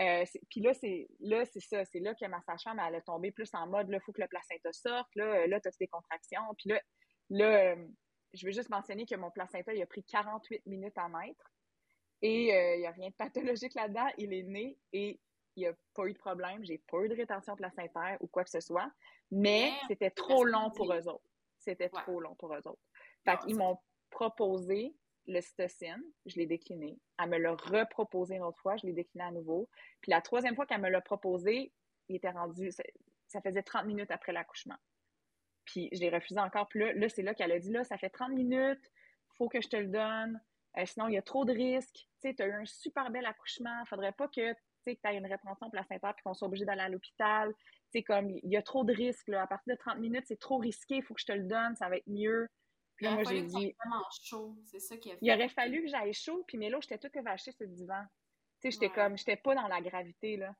[0.00, 3.30] Euh, puis là, c'est là, c'est ça, c'est là que ma sage-femme, elle a tombé
[3.30, 5.86] plus en mode, là, il faut que le placenta sorte, là, là, tu as des
[5.86, 6.42] contractions?
[6.58, 6.80] Puis là,
[7.30, 7.76] là,
[8.32, 11.53] je veux juste mentionner que mon placenta, il a pris 48 minutes à mettre.
[12.22, 14.08] Et euh, il n'y a rien de pathologique là-dedans.
[14.18, 15.20] Il est né et
[15.56, 16.64] il n'y a pas eu de problème.
[16.64, 18.90] J'ai pas eu de rétention placentaire ou quoi que ce soit.
[19.30, 21.28] Mais c'était trop long pour eux autres.
[21.58, 22.82] C'était trop long pour eux autres.
[23.24, 23.78] Fait qu'ils m'ont
[24.10, 24.94] proposé
[25.26, 26.98] le cytocine, je l'ai décliné.
[27.18, 29.68] Elle me l'a reproposé une autre fois, je l'ai décliné à nouveau.
[30.00, 31.72] Puis la troisième fois qu'elle me l'a proposé,
[32.08, 32.70] il était rendu,
[33.26, 34.76] ça, faisait 30 minutes après l'accouchement.
[35.64, 36.68] Puis je l'ai refusé encore.
[36.68, 38.90] Puis là, là c'est là qu'elle a dit, là, ça fait 30 minutes,
[39.38, 40.40] faut que je te le donne.
[40.78, 42.08] Euh, sinon, il y a trop de risques.
[42.20, 43.76] Tu as eu un super bel accouchement.
[43.78, 46.82] Il ne faudrait pas que tu aies une rétention placentaire et qu'on soit obligé d'aller
[46.82, 47.52] à l'hôpital.
[48.06, 49.28] comme il y a trop de risques.
[49.28, 49.42] Là.
[49.42, 50.96] À partir de 30 minutes, c'est trop risqué.
[50.96, 51.76] Il faut que je te le donne.
[51.76, 52.48] Ça va être mieux.
[52.96, 53.76] Puis là, moi, j'ai dit.
[54.22, 54.56] chaud.
[54.64, 55.18] C'est ça qui a fait.
[55.22, 56.44] Il aurait fallu que j'aille chaud.
[56.46, 58.02] Puis, mais là, j'étais toute vachée sur le divan.
[58.60, 60.54] Tu sais, j'étais comme, j'étais pas dans la gravité, là.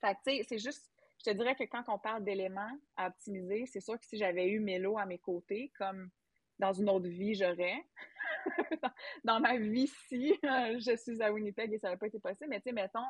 [0.00, 3.64] Fait tu sais, c'est juste, je te dirais que quand on parle d'éléments à optimiser,
[3.66, 6.10] c'est sûr que si j'avais eu Mélo à mes côtés, comme
[6.58, 7.84] dans une autre vie, j'aurais.
[9.24, 12.50] dans ma vie-ci, je suis à Winnipeg et ça n'a pas été possible.
[12.50, 13.06] Mais tu sais, mettons,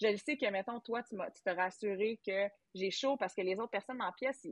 [0.00, 3.40] je le sais que, mettons, toi, tu, tu t'as rassuré que j'ai chaud parce que
[3.40, 4.46] les autres personnes en pièce,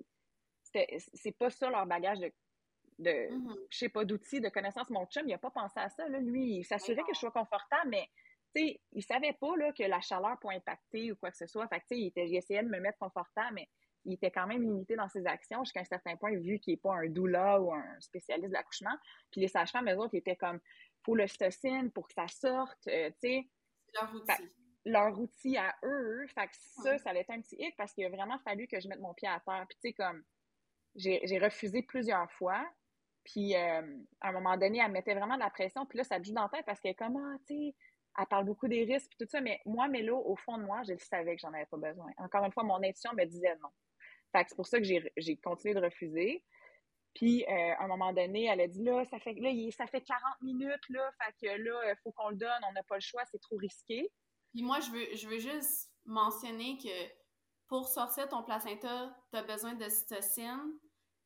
[0.62, 2.32] c'est pas ça leur bagage de,
[2.98, 3.66] de mm-hmm.
[3.70, 4.90] je sais pas, d'outils, de connaissances.
[4.90, 6.08] Mon chum, il n'a pas pensé à ça.
[6.08, 6.18] Là.
[6.20, 8.08] Lui, il s'assurait que je sois confortable, mais
[8.54, 11.46] tu sais, il savait pas là, que la chaleur peut impacter ou quoi que ce
[11.46, 11.68] soit.
[11.68, 13.68] Fait que, tu sais, il, essayait de me mettre confortable, mais
[14.04, 16.80] il était quand même limité dans ses actions jusqu'à un certain point, vu qu'il n'est
[16.80, 18.96] pas un doula ou un spécialiste de l'accouchement.
[19.30, 20.60] Puis les sages-femmes, eux autres, ils étaient comme,
[21.04, 23.48] faut le stocine pour que ça sorte, euh, tu sais.
[23.94, 24.52] Leur outil.
[24.84, 26.26] leur outil à eux.
[26.34, 28.80] Fait que ça, ça allait être un petit hic parce qu'il a vraiment fallu que
[28.80, 29.64] je mette mon pied à terre.
[29.68, 30.22] Puis, tu sais, comme,
[30.96, 32.64] j'ai refusé plusieurs fois.
[33.24, 33.82] Puis, euh,
[34.20, 35.86] à un moment donné, elle mettait vraiment de la pression.
[35.86, 37.74] Puis là, ça te joue dans la tête parce qu'elle est comme, ah, tu sais,
[38.18, 39.40] elle parle beaucoup des risques et tout ça.
[39.40, 42.10] Mais moi, Mélo, au fond de moi, je le savais que j'en avais pas besoin.
[42.18, 43.70] Encore une fois, mon intuition me disait non.
[44.34, 46.42] Fait que c'est pour ça que j'ai continué de refuser.
[47.14, 50.00] Puis, euh, à un moment donné, elle a dit, là, ça fait, là, ça fait
[50.00, 53.00] 40 minutes, là, fait que là, il faut qu'on le donne, on n'a pas le
[53.00, 54.10] choix, c'est trop risqué.
[54.52, 57.14] Puis moi, je veux, je veux juste mentionner que
[57.68, 60.78] pour sortir ton placenta, tu as besoin de cytocine.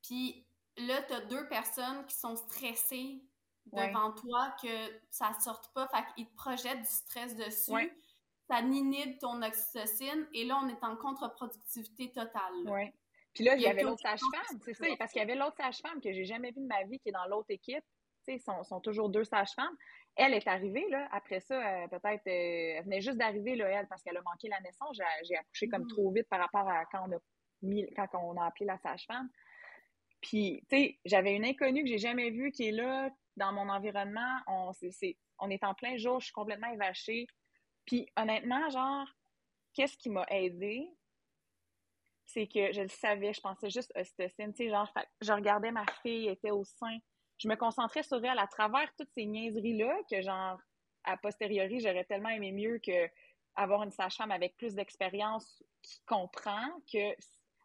[0.03, 3.25] Puis là, tu as deux personnes qui sont stressées
[3.67, 5.89] devant toi que ça sorte pas.
[5.89, 7.71] Fait qu'ils te projettent du stress dessus.
[8.49, 10.27] Ça inhibe ton oxytocine.
[10.33, 12.55] Et là, on est en contre-productivité totale.
[12.67, 12.91] Oui.
[13.35, 14.87] Puis là, il y, avait l'autre sage-femme, c'est ça.
[14.99, 17.13] Parce qu'il y avait l'autre sage-femme que j'ai jamais vue de ma vie qui est
[17.13, 17.85] dans l'autre équipe.
[18.27, 19.77] Tu sais, sont, sont toujours deux sages-femmes.
[20.17, 23.87] Elle est arrivée, là, après ça, euh, peut-être, euh, elle venait juste d'arriver, là, elle,
[23.87, 24.99] parce qu'elle a manqué la naissance.
[25.23, 25.89] J'ai accouché comme mm.
[25.89, 27.19] trop vite par rapport à quand on a,
[27.63, 29.29] mis, quand on a appelé la sage-femme.
[30.21, 33.69] Puis, tu sais, j'avais une inconnue que j'ai jamais vue qui est là, dans mon
[33.69, 34.41] environnement.
[34.49, 37.27] On, est, on est en plein jour, je suis complètement évachée.
[37.89, 39.09] Puis, honnêtement, genre,
[39.75, 40.89] qu'est-ce qui m'a aidée?
[42.25, 45.87] C'est que je le savais, je pensais juste ocytocine, tu sais, genre, je regardais ma
[46.03, 46.99] fille, elle était au sein
[47.39, 50.61] je me concentrais sur elle à travers toutes ces niaiseries-là que, genre,
[51.05, 53.09] a posteriori, j'aurais tellement aimé mieux que
[53.55, 57.15] avoir une sage-femme avec plus d'expérience qui comprend que,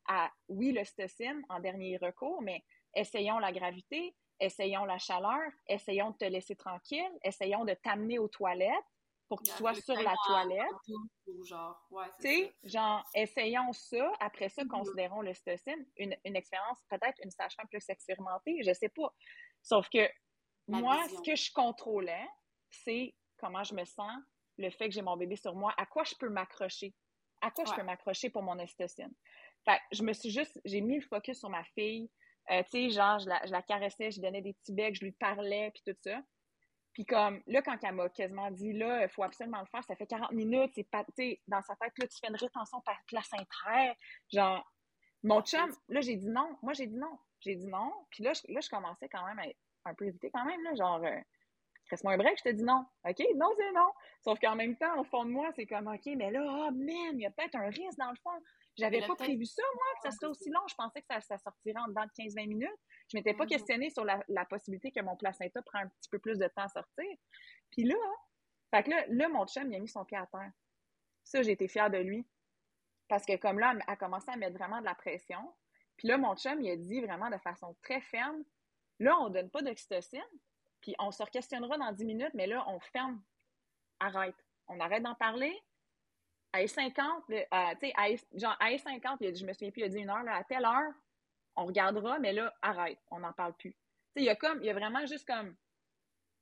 [0.07, 2.63] à, oui, l'ocytocine en dernier recours, mais
[2.95, 8.27] essayons la gravité, essayons la chaleur, essayons de te laisser tranquille, essayons de t'amener aux
[8.27, 8.71] toilettes
[9.29, 10.65] pour que tu sois sur la toilette.
[11.45, 14.11] genre, ouais, tu sais, genre, essayons ça.
[14.19, 14.67] Après ça, mm-hmm.
[14.67, 15.85] considérons l'ocytocine.
[15.97, 19.13] Une, une expérience, peut-être une sage-femme plus expérimentée, je sais pas.
[19.61, 20.07] Sauf que
[20.67, 22.27] moi, ce que je contrôlais,
[22.69, 24.11] c'est comment je me sens,
[24.57, 26.93] le fait que j'ai mon bébé sur moi, à quoi je peux m'accrocher.
[27.41, 29.13] À quoi je peux m'accrocher pour mon ocytocine.
[29.65, 32.09] Fait je me suis juste, j'ai mis le focus sur ma fille.
[32.51, 35.11] Euh, tu sais, genre, je la, caressais, je lui donnais des petits becs, je lui
[35.13, 36.21] parlais, puis tout ça.
[36.93, 39.95] Puis comme, là, quand elle m'a quasiment dit, là, il faut absolument le faire, ça
[39.95, 42.81] fait 40 minutes, c'est pas, tu sais, dans sa tête, là, tu fais une rétention
[42.81, 43.95] par placentaire.
[44.31, 44.71] Genre,
[45.23, 46.55] mon chum, là, j'ai dit non.
[46.61, 47.17] Moi, j'ai dit non.
[47.39, 47.91] J'ai dit non.
[48.11, 50.61] Puis là, je, là, je commençais quand même à être un peu hésiter quand même,
[50.63, 51.19] là, genre, euh,
[51.89, 52.85] reste-moi un break, je te dis non.
[53.05, 53.91] OK, non, c'est non.
[54.23, 57.13] Sauf qu'en même temps, au fond de moi, c'est comme, OK, mais là, oh man,
[57.13, 58.39] il y a peut-être un risque dans le fond.
[58.77, 60.61] J'avais pas prévu ça, moi, que ça serait aussi long.
[60.67, 62.79] Je pensais que ça, ça sortirait en dedans de 15-20 minutes.
[63.11, 63.49] Je m'étais pas mm-hmm.
[63.49, 66.69] questionnée sur la, possibilité que mon placenta prend un petit peu plus de temps à
[66.69, 67.05] sortir.
[67.71, 67.95] Puis là,
[68.71, 70.51] fait que là, là, mon chum, il a mis son pied à terre.
[71.23, 72.25] Ça, j'ai été fière de lui.
[73.07, 75.53] Parce que comme là, elle a commencé à mettre vraiment de la pression.
[75.97, 78.43] Puis là, mon chum, il a dit vraiment de façon très ferme,
[78.99, 80.21] là, on ne donne pas d'oxytocine,
[80.81, 83.21] puis on se questionnera dans 10 minutes, mais là, on ferme.
[83.99, 84.35] Arrête.
[84.67, 85.55] On arrête d'en parler.
[86.53, 87.93] À 50, tu sais,
[88.33, 90.65] genre à 50, je me souviens plus, il a dit une heure, là, à telle
[90.65, 90.93] heure,
[91.55, 93.71] on regardera, mais là, arrête, on n'en parle plus.
[93.71, 95.55] Tu sais, il y a comme, il y a vraiment juste comme,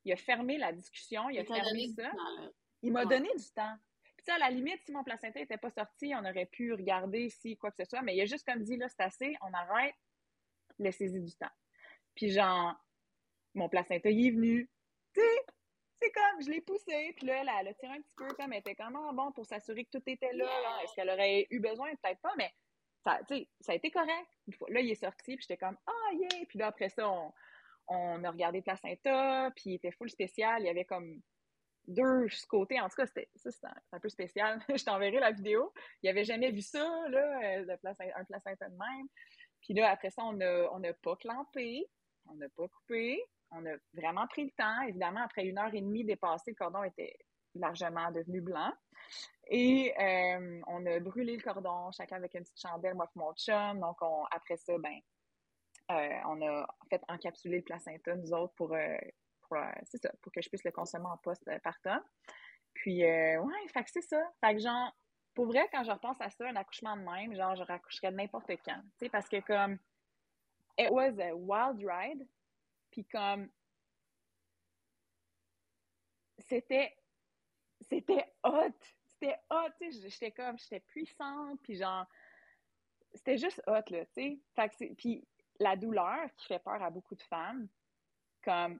[0.03, 2.11] il a fermé la discussion, il, a fermé ça.
[2.81, 3.77] il m'a donné du temps
[4.29, 7.71] à la limite, si mon placenta n'était pas sorti, on aurait pu regarder si quoi
[7.71, 9.95] que ce soit, mais il a juste comme dit, là, c'est assez, on arrête,
[10.77, 11.51] laissez-y du temps.
[12.15, 12.75] Puis genre,
[13.53, 14.69] mon placenta, il est venu,
[15.13, 15.45] tu sais,
[16.02, 18.60] c'est comme, je l'ai poussé, puis là, elle, a tiré un petit peu, comme, elle
[18.60, 20.49] était comme, ah, bon, pour s'assurer que tout était là,
[20.84, 21.91] est-ce qu'elle aurait eu besoin?
[22.02, 22.52] Peut-être pas, mais
[23.03, 23.19] ça,
[23.60, 24.28] ça a été correct.
[24.69, 26.45] là, il est sorti, puis j'étais comme, ah, yeah!
[26.48, 27.32] Puis là, après ça, on,
[27.88, 31.22] on a regardé placenta, puis il était full spécial, il y avait comme
[31.88, 32.80] deux côtés.
[32.80, 34.64] En tout cas, c'était ça, c'était un, peu spécial.
[34.76, 35.73] je t'enverrai la vidéo.
[36.02, 37.78] Il avait jamais vu ça, là, euh,
[38.15, 39.07] un placenta de même.
[39.61, 41.88] Puis là, après ça, on n'a on pas clampé,
[42.28, 44.82] on n'a pas coupé, on a vraiment pris le temps.
[44.82, 47.18] Évidemment, après une heure et demie dépassée, le cordon était
[47.56, 48.72] largement devenu blanc.
[49.48, 53.34] Et euh, on a brûlé le cordon, chacun avec une petite chandelle, moi et mon
[53.34, 53.80] chum.
[53.80, 53.98] Donc,
[54.32, 54.98] après ça, ben,
[55.91, 58.98] euh, on a en fait encapsulé le placenta, nous autres, pour euh,
[59.84, 62.02] c'est ça, pour que je puisse le consommer en poste euh, par temps.
[62.73, 64.22] Puis, euh, ouais, fait que c'est ça.
[64.40, 64.95] Fait que genre,
[65.34, 68.52] pour vrai, quand je repense à ça, un accouchement de même, genre, je raccoucherais n'importe
[68.64, 68.82] quand.
[68.98, 69.78] Tu sais, parce que comme,
[70.78, 72.26] it was a wild ride.
[72.91, 73.49] Puis comme,
[76.39, 76.95] c'était,
[77.89, 78.76] c'était hot.
[79.05, 80.09] C'était hot, tu sais.
[80.09, 81.59] J'étais comme, j'étais puissante.
[81.63, 82.05] Puis genre,
[83.13, 84.93] c'était juste hot, là, tu sais.
[84.97, 85.27] Puis
[85.59, 87.68] la douleur qui fait peur à beaucoup de femmes,
[88.43, 88.80] comme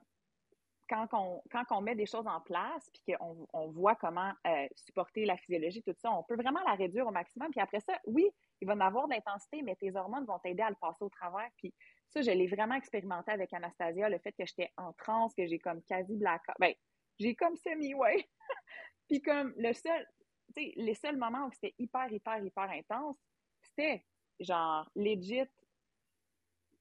[0.88, 5.36] quand on, met des choses en place, puis qu'on on voit comment euh, supporter la
[5.38, 7.50] physiologie, tout ça, on peut vraiment la réduire au maximum.
[7.50, 8.28] Puis après ça, oui,
[8.60, 11.08] il va en avoir de l'intensité, mais tes hormones vont t'aider à le passer au
[11.08, 11.48] travers.
[11.56, 11.72] Puis
[12.12, 15.58] ça, je l'ai vraiment expérimenté avec Anastasia, le fait que j'étais en transe, que j'ai
[15.58, 16.54] comme quasi blackout.
[16.58, 16.74] Ben,
[17.18, 18.28] j'ai comme semi, ouais.
[19.08, 20.06] puis comme le seul,
[20.54, 23.16] tu sais, les seuls moments où c'était hyper, hyper, hyper intense,
[23.62, 24.04] c'était
[24.40, 25.48] genre legit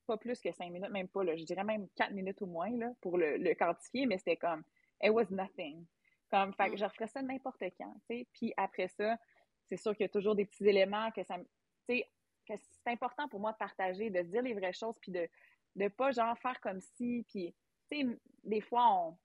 [0.05, 2.75] pas plus que cinq minutes, même pas, là, je dirais même quatre minutes ou moins
[2.75, 4.63] là, pour le, le quantifier, mais c'était comme
[5.01, 5.85] it was nothing.
[6.29, 6.77] Comme, fait que mm.
[6.77, 8.27] je referais ça n'importe quand, tu sais.
[8.33, 9.17] Puis après ça,
[9.67, 11.45] c'est sûr qu'il y a toujours des petits éléments que ça tu
[11.87, 12.05] sais,
[12.45, 15.27] que c'est important pour moi de partager, de se dire les vraies choses, puis de
[15.75, 17.53] ne pas genre faire comme si, puis
[17.89, 19.17] tu sais, des fois on,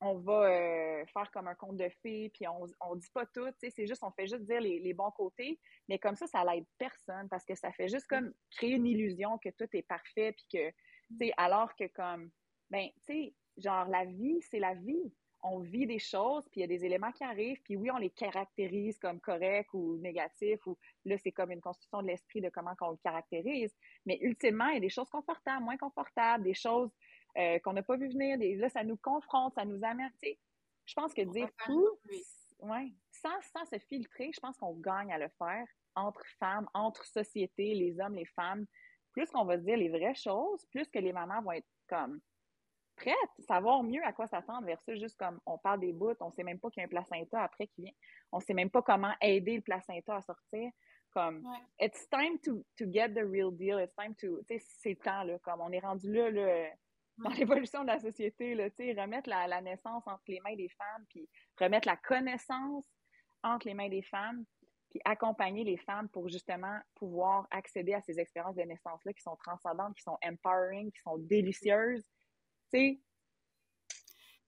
[0.00, 3.46] on va euh, faire comme un conte de fées, puis on, on dit pas tout,
[3.52, 6.26] tu sais, c'est juste, on fait juste dire les, les, bons côtés, mais comme ça,
[6.26, 9.82] ça l'aide personne, parce que ça fait juste comme créer une illusion que tout est
[9.82, 12.30] parfait, puis que, tu sais, alors que comme,
[12.70, 15.12] ben, tu sais, genre, la vie, c'est la vie.
[15.46, 17.98] On vit des choses, puis il y a des éléments qui arrivent, puis oui, on
[17.98, 22.48] les caractérise comme corrects ou négatifs, ou là, c'est comme une construction de l'esprit de
[22.48, 23.76] comment on le caractérise,
[24.06, 26.90] mais ultimement, il y a des choses confortables, moins confortables, des choses
[27.36, 28.38] euh, qu'on n'a pas vu venir.
[28.58, 30.10] là, ça nous confronte, ça nous amène.
[30.22, 31.90] Je pense que dire tout,
[32.60, 37.04] ouais, sans, sans se filtrer, je pense qu'on gagne à le faire entre femmes, entre
[37.04, 38.66] sociétés, les hommes, les femmes.
[39.12, 42.20] Plus qu'on va se dire les vraies choses, plus que les mamans vont être comme
[42.96, 43.14] prêtes,
[43.46, 46.58] savoir mieux à quoi s'attendre versus juste comme on parle des bouts, on sait même
[46.58, 47.92] pas qu'il y a un placenta après qui vient.
[48.32, 50.70] On sait même pas comment aider le placenta à sortir.
[51.10, 51.46] Comme,
[51.78, 55.22] it's time to, to get the real deal, it's time to, tu sais, c'est temps,
[55.22, 56.70] là, comme on est rendu là, là
[57.18, 58.64] dans l'évolution de la société, là,
[59.02, 61.28] remettre la, la, naissance entre les mains des femmes, puis
[61.60, 62.84] remettre la connaissance
[63.42, 64.44] entre les mains des femmes,
[64.90, 69.36] puis accompagner les femmes pour justement pouvoir accéder à ces expériences de naissance-là qui sont
[69.36, 72.04] transcendantes, qui sont empowering, qui sont délicieuses.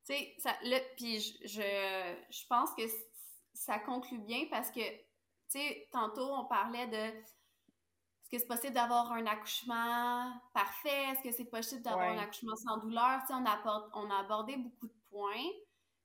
[0.06, 0.36] Tu sais,
[0.96, 2.82] puis je, je, je pense que
[3.54, 7.22] ça conclut bien parce que, tu sais, tantôt on parlait de
[8.26, 11.12] est-ce que c'est possible d'avoir un accouchement parfait?
[11.12, 13.20] Est-ce que c'est possible d'avoir un accouchement sans douleur?
[13.30, 15.52] on, a, on a abordé beaucoup de points.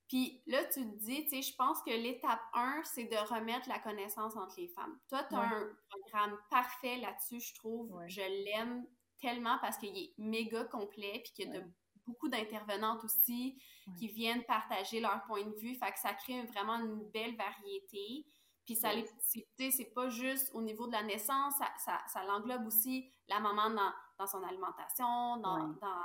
[0.07, 3.67] Puis là, tu te dis, tu sais, je pense que l'étape 1, c'est de remettre
[3.69, 4.99] la connaissance entre les femmes.
[5.09, 7.91] Toi, tu as un programme parfait là-dessus, je trouve.
[8.05, 8.85] Je l'aime
[9.19, 11.61] tellement parce qu'il est méga complet, puis qu'il y a
[12.06, 13.61] beaucoup d'intervenantes aussi
[13.98, 15.76] qui viennent partager leur point de vue.
[15.76, 18.26] Fait que ça crée vraiment une belle variété.
[18.65, 23.40] Puis ça, c'est pas juste au niveau de la naissance, ça, ça, l'englobe aussi la
[23.40, 26.03] maman dans, dans son alimentation, dans, dans,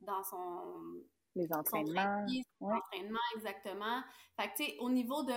[0.00, 1.02] dans, son...
[1.34, 2.26] Les entraînements.
[2.60, 4.02] Son entraînement, exactement.
[4.38, 5.32] Fait que, tu sais, au niveau de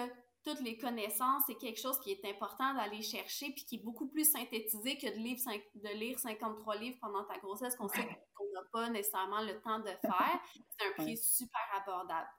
[0.48, 4.08] toutes les connaissances, c'est quelque chose qui est important d'aller chercher puis qui est beaucoup
[4.08, 5.38] plus synthétisé que de, lire,
[5.76, 9.80] de lire 53 livres pendant ta grossesse qu'on sait qu'on n'a pas nécessairement le temps
[9.80, 10.42] de faire.
[10.54, 12.30] C'est un prix super abordable.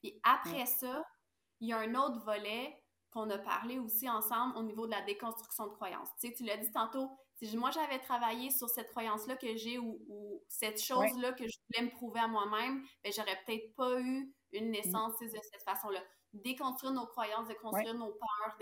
[0.00, 1.04] Puis après ça,
[1.58, 2.80] il y a un autre volet
[3.10, 6.08] qu'on a parlé aussi ensemble au niveau de la déconstruction de croyances.
[6.20, 7.10] Tu sais, tu l'as dit tantôt,
[7.42, 9.98] si moi j'avais travaillé sur cette croyance-là que j'ai ou,
[10.48, 14.70] cette chose-là que je voulais me prouver à moi-même, ben j'aurais peut-être pas eu une
[14.70, 16.02] naissance de cette façon-là.
[16.44, 18.56] Déconstruire nos croyances, déconstruire nos peurs,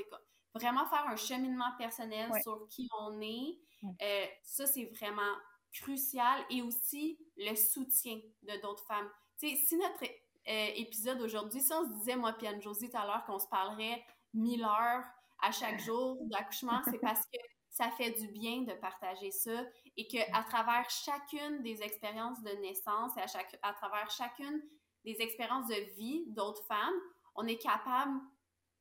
[0.55, 3.59] vraiment faire un cheminement personnel sur qui on est,
[4.02, 5.34] euh, ça c'est vraiment
[5.72, 9.10] crucial et aussi le soutien de d'autres femmes.
[9.38, 12.96] Tu sais, si notre euh, épisode aujourd'hui, si on se disait, moi et Anne-Josie tout
[12.96, 15.05] à l'heure, qu'on se parlerait 1000 heures
[15.42, 17.38] à chaque jour d'accouchement, c'est parce que
[17.70, 19.64] ça fait du bien de partager ça
[19.96, 24.62] et que à travers chacune des expériences de naissance et à, chaque, à travers chacune
[25.05, 26.94] des expériences de vie d'autres femmes,
[27.35, 28.20] on est capable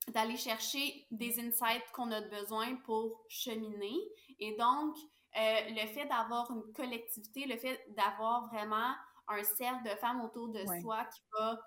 [0.10, 3.96] d'aller chercher des insights qu'on a besoin pour cheminer.
[4.40, 4.96] Et donc,
[5.38, 8.94] euh, le fait d'avoir une collectivité, le fait d'avoir vraiment
[9.28, 11.60] un cercle de femmes autour de soi qui va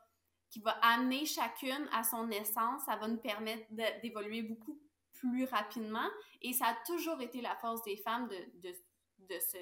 [0.51, 3.67] qui va amener chacune à son essence, ça va nous permettre
[4.01, 4.81] d'évoluer beaucoup
[5.13, 6.09] plus rapidement.
[6.41, 8.75] Et ça a toujours été la force des femmes de, de,
[9.19, 9.57] de se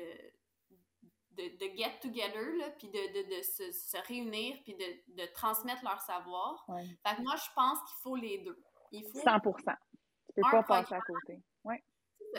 [1.36, 5.32] de, de, get together, là, puis de, de, de se, se, réunir, puis de, de
[5.32, 6.64] transmettre leur savoir.
[7.06, 8.62] Fait que moi, je pense qu'il faut les deux.
[8.92, 9.50] Il faut 100 Tu
[10.36, 11.42] peux pas passer à côté.
[11.64, 11.82] Ouais.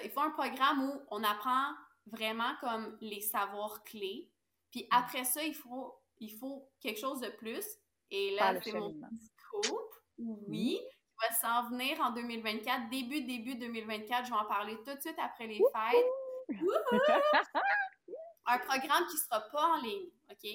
[0.03, 1.73] Il faut un programme où on apprend
[2.07, 4.30] vraiment comme les savoirs clés.
[4.72, 4.95] Puis mm.
[4.95, 7.65] après ça, il faut, il faut quelque chose de plus.
[8.11, 9.95] Et là, c'est mon scope.
[10.17, 10.80] Oui.
[10.80, 12.89] Qui va s'en venir en 2024.
[12.89, 14.26] Début, début 2024.
[14.26, 16.49] Je vais en parler tout de suite après les fêtes.
[18.45, 20.09] un programme qui ne sera pas en ligne.
[20.31, 20.49] OK?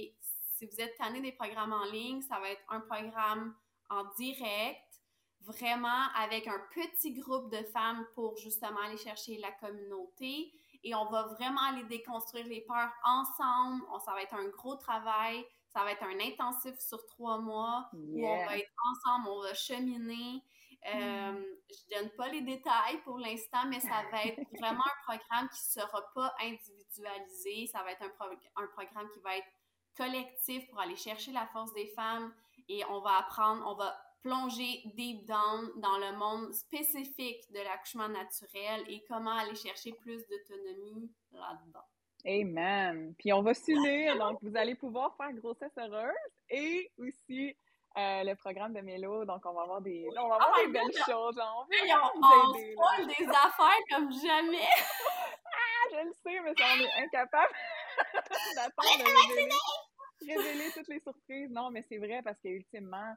[0.57, 3.55] Si vous êtes tanné des programmes en ligne, ça va être un programme
[3.89, 5.01] en direct,
[5.41, 10.53] vraiment avec un petit groupe de femmes pour justement aller chercher la communauté.
[10.83, 13.83] Et on va vraiment aller déconstruire les peurs ensemble.
[14.05, 15.45] ça va être un gros travail.
[15.69, 19.55] Ça va être un intensif sur trois mois où on va être ensemble, on va
[19.55, 20.43] cheminer.
[20.87, 21.45] Euh, mm.
[21.69, 25.63] Je donne pas les détails pour l'instant, mais ça va être vraiment un programme qui
[25.63, 27.67] sera pas individualisé.
[27.67, 29.49] Ça va être un, un programme qui va être
[29.97, 32.33] collectif pour aller chercher la force des femmes
[32.69, 38.09] et on va apprendre, on va plonger deep down dans le monde spécifique de l'accouchement
[38.09, 41.85] naturel et comment aller chercher plus d'autonomie là-dedans.
[42.27, 43.15] Amen.
[43.19, 46.13] Puis on va s'unir, donc vous allez pouvoir faire grossesse heureuse
[46.51, 47.57] et aussi
[47.97, 49.25] euh, le programme de Mélo.
[49.25, 51.39] Donc on va avoir des, on va avoir oh des belles choses.
[51.39, 54.59] on, on, on des affaires comme jamais.
[55.45, 57.53] ah, je le sais, mais ça, on est incapable
[58.55, 61.51] d'attendre de révéler, révéler toutes les surprises.
[61.51, 63.15] Non, mais c'est vrai parce qu'ultimement,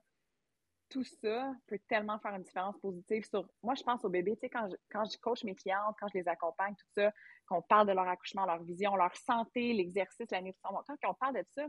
[0.89, 3.47] tout ça peut tellement faire une différence positive sur.
[3.61, 6.07] Moi, je pense aux bébés, tu sais, quand je, quand je coach mes clientes, quand
[6.13, 7.11] je les accompagne, tout ça,
[7.47, 11.35] qu'on parle de leur accouchement, leur vision, leur santé, l'exercice, la nutrition, quand on parle
[11.35, 11.63] de ça,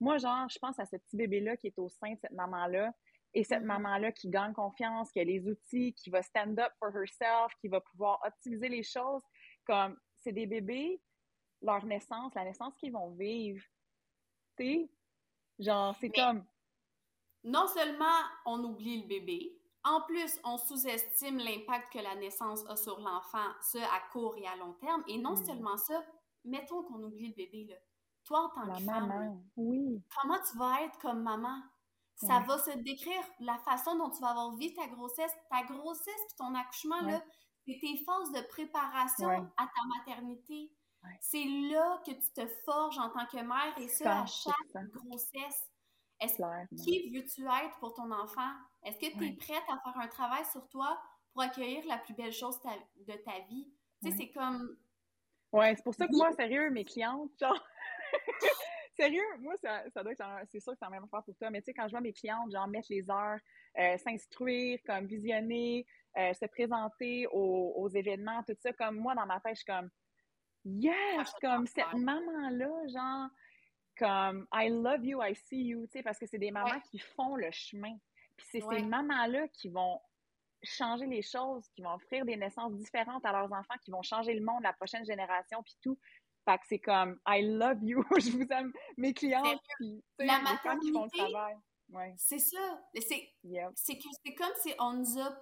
[0.00, 2.92] moi, genre, je pense à ce petit bébé-là qui est au sein de cette maman-là
[3.34, 3.66] et cette mm-hmm.
[3.66, 7.68] maman-là qui gagne confiance, qui a les outils, qui va stand up for herself, qui
[7.68, 9.22] va pouvoir optimiser les choses.
[9.66, 11.00] Comme, c'est des bébés,
[11.62, 13.62] leur naissance, la naissance qu'ils vont vivre.
[14.56, 14.90] Tu sais,
[15.58, 16.44] genre, c'est comme
[17.46, 22.74] non seulement on oublie le bébé, en plus, on sous-estime l'impact que la naissance a
[22.74, 25.04] sur l'enfant, ce à court et à long terme.
[25.06, 25.46] Et non hmm.
[25.46, 26.04] seulement ça,
[26.44, 27.76] mettons qu'on oublie le bébé, là.
[28.26, 30.02] Toi, en tant que femme, oui.
[30.20, 31.62] comment tu vas être comme maman?
[32.16, 35.32] Ça va se décrire la façon dont tu vas avoir vécu ta grossesse.
[35.50, 37.22] Ta grossesse et ton accouchement, là,
[37.66, 40.72] c'est tes phases de préparation à ta maternité.
[41.20, 45.70] C'est là que tu te forges en tant que mère et ça à chaque grossesse.
[46.18, 48.50] Est-ce qui veux-tu être pour ton enfant?
[48.82, 50.98] Est-ce que tu es prête à faire un travail sur toi
[51.32, 53.70] pour accueillir la plus belle chose de ta vie?
[54.02, 54.76] Tu sais, c'est comme.
[55.52, 57.62] Ouais, c'est pour ça que moi, sérieux, mes clientes, genre.
[58.96, 60.24] sérieux, moi, ça, ça doit être.
[60.50, 62.00] C'est sûr que c'est la même affaire pour toi, mais tu sais, quand je vois
[62.00, 63.38] mes clientes, genre, mettre les heures,
[63.78, 65.86] euh, s'instruire, comme visionner,
[66.16, 69.72] euh, se présenter aux, aux, événements, tout ça, comme moi, dans ma tête, je suis
[69.72, 69.90] comme.
[70.64, 71.32] Yes!
[71.40, 73.30] Comme cette maman-là, genre
[73.98, 76.98] comme I love you, I see you, tu sais, parce que c'est des mamans qui
[76.98, 77.96] font le chemin.
[78.36, 80.00] Puis c'est ces mamans-là qui vont
[80.62, 84.34] changer les choses, qui vont offrir des naissances différentes à leurs enfants, qui vont changer
[84.34, 85.98] le monde, la prochaine génération, puis tout.
[86.46, 89.42] Fait que c'est comme I love you, je vous aime, mes clients,
[89.78, 91.56] puis la maternité, qui font le travail.
[91.90, 92.14] Ouais.
[92.16, 92.80] C'est ça.
[92.94, 93.34] C'est
[93.74, 95.36] c'est que c'est comme si on nous a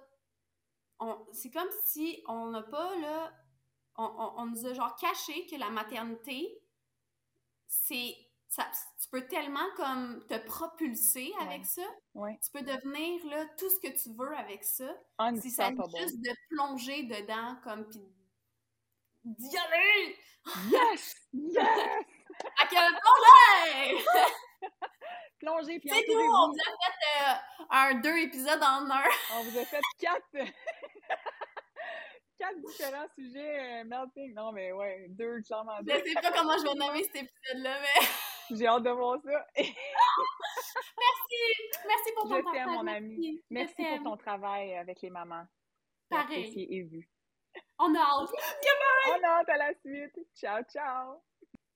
[1.31, 3.33] c'est comme si on n'a pas là
[3.97, 6.61] on, on, on, nous a genre caché que la maternité
[7.67, 8.15] c'est
[9.01, 11.81] tu peux tellement comme te propulser avec ça.
[12.13, 14.95] Tu peux devenir là, tout ce que tu veux avec ça.
[15.41, 18.01] Si ça juste de plonger dedans comme puis
[19.25, 20.17] d'y aller!
[20.69, 21.15] Yes!
[21.33, 22.05] Yes!
[22.61, 24.69] à quel point
[25.39, 26.13] Plonger puis C'est tout!
[26.13, 27.35] On vous a fait euh,
[27.71, 29.03] un deux épisodes en un.
[29.33, 30.23] on vous a fait quatre
[32.37, 34.33] quatre différents sujets euh, melting.
[34.33, 35.77] Non, mais ouais, deux clairement.
[35.85, 38.07] Je sais pas comment je vais nommer cet épisode-là, mais.
[38.51, 39.45] J'ai hâte de voir ça.
[39.57, 39.75] Merci!
[41.87, 43.41] Merci pour ton Je mon ami.
[43.49, 45.47] Merci pour ton travail avec les mamans.
[46.09, 46.67] Pareil.
[46.69, 47.09] et vu.
[47.79, 48.29] On a hâte.
[49.09, 50.19] On a hâte à la suite.
[50.33, 51.21] Ciao, ciao!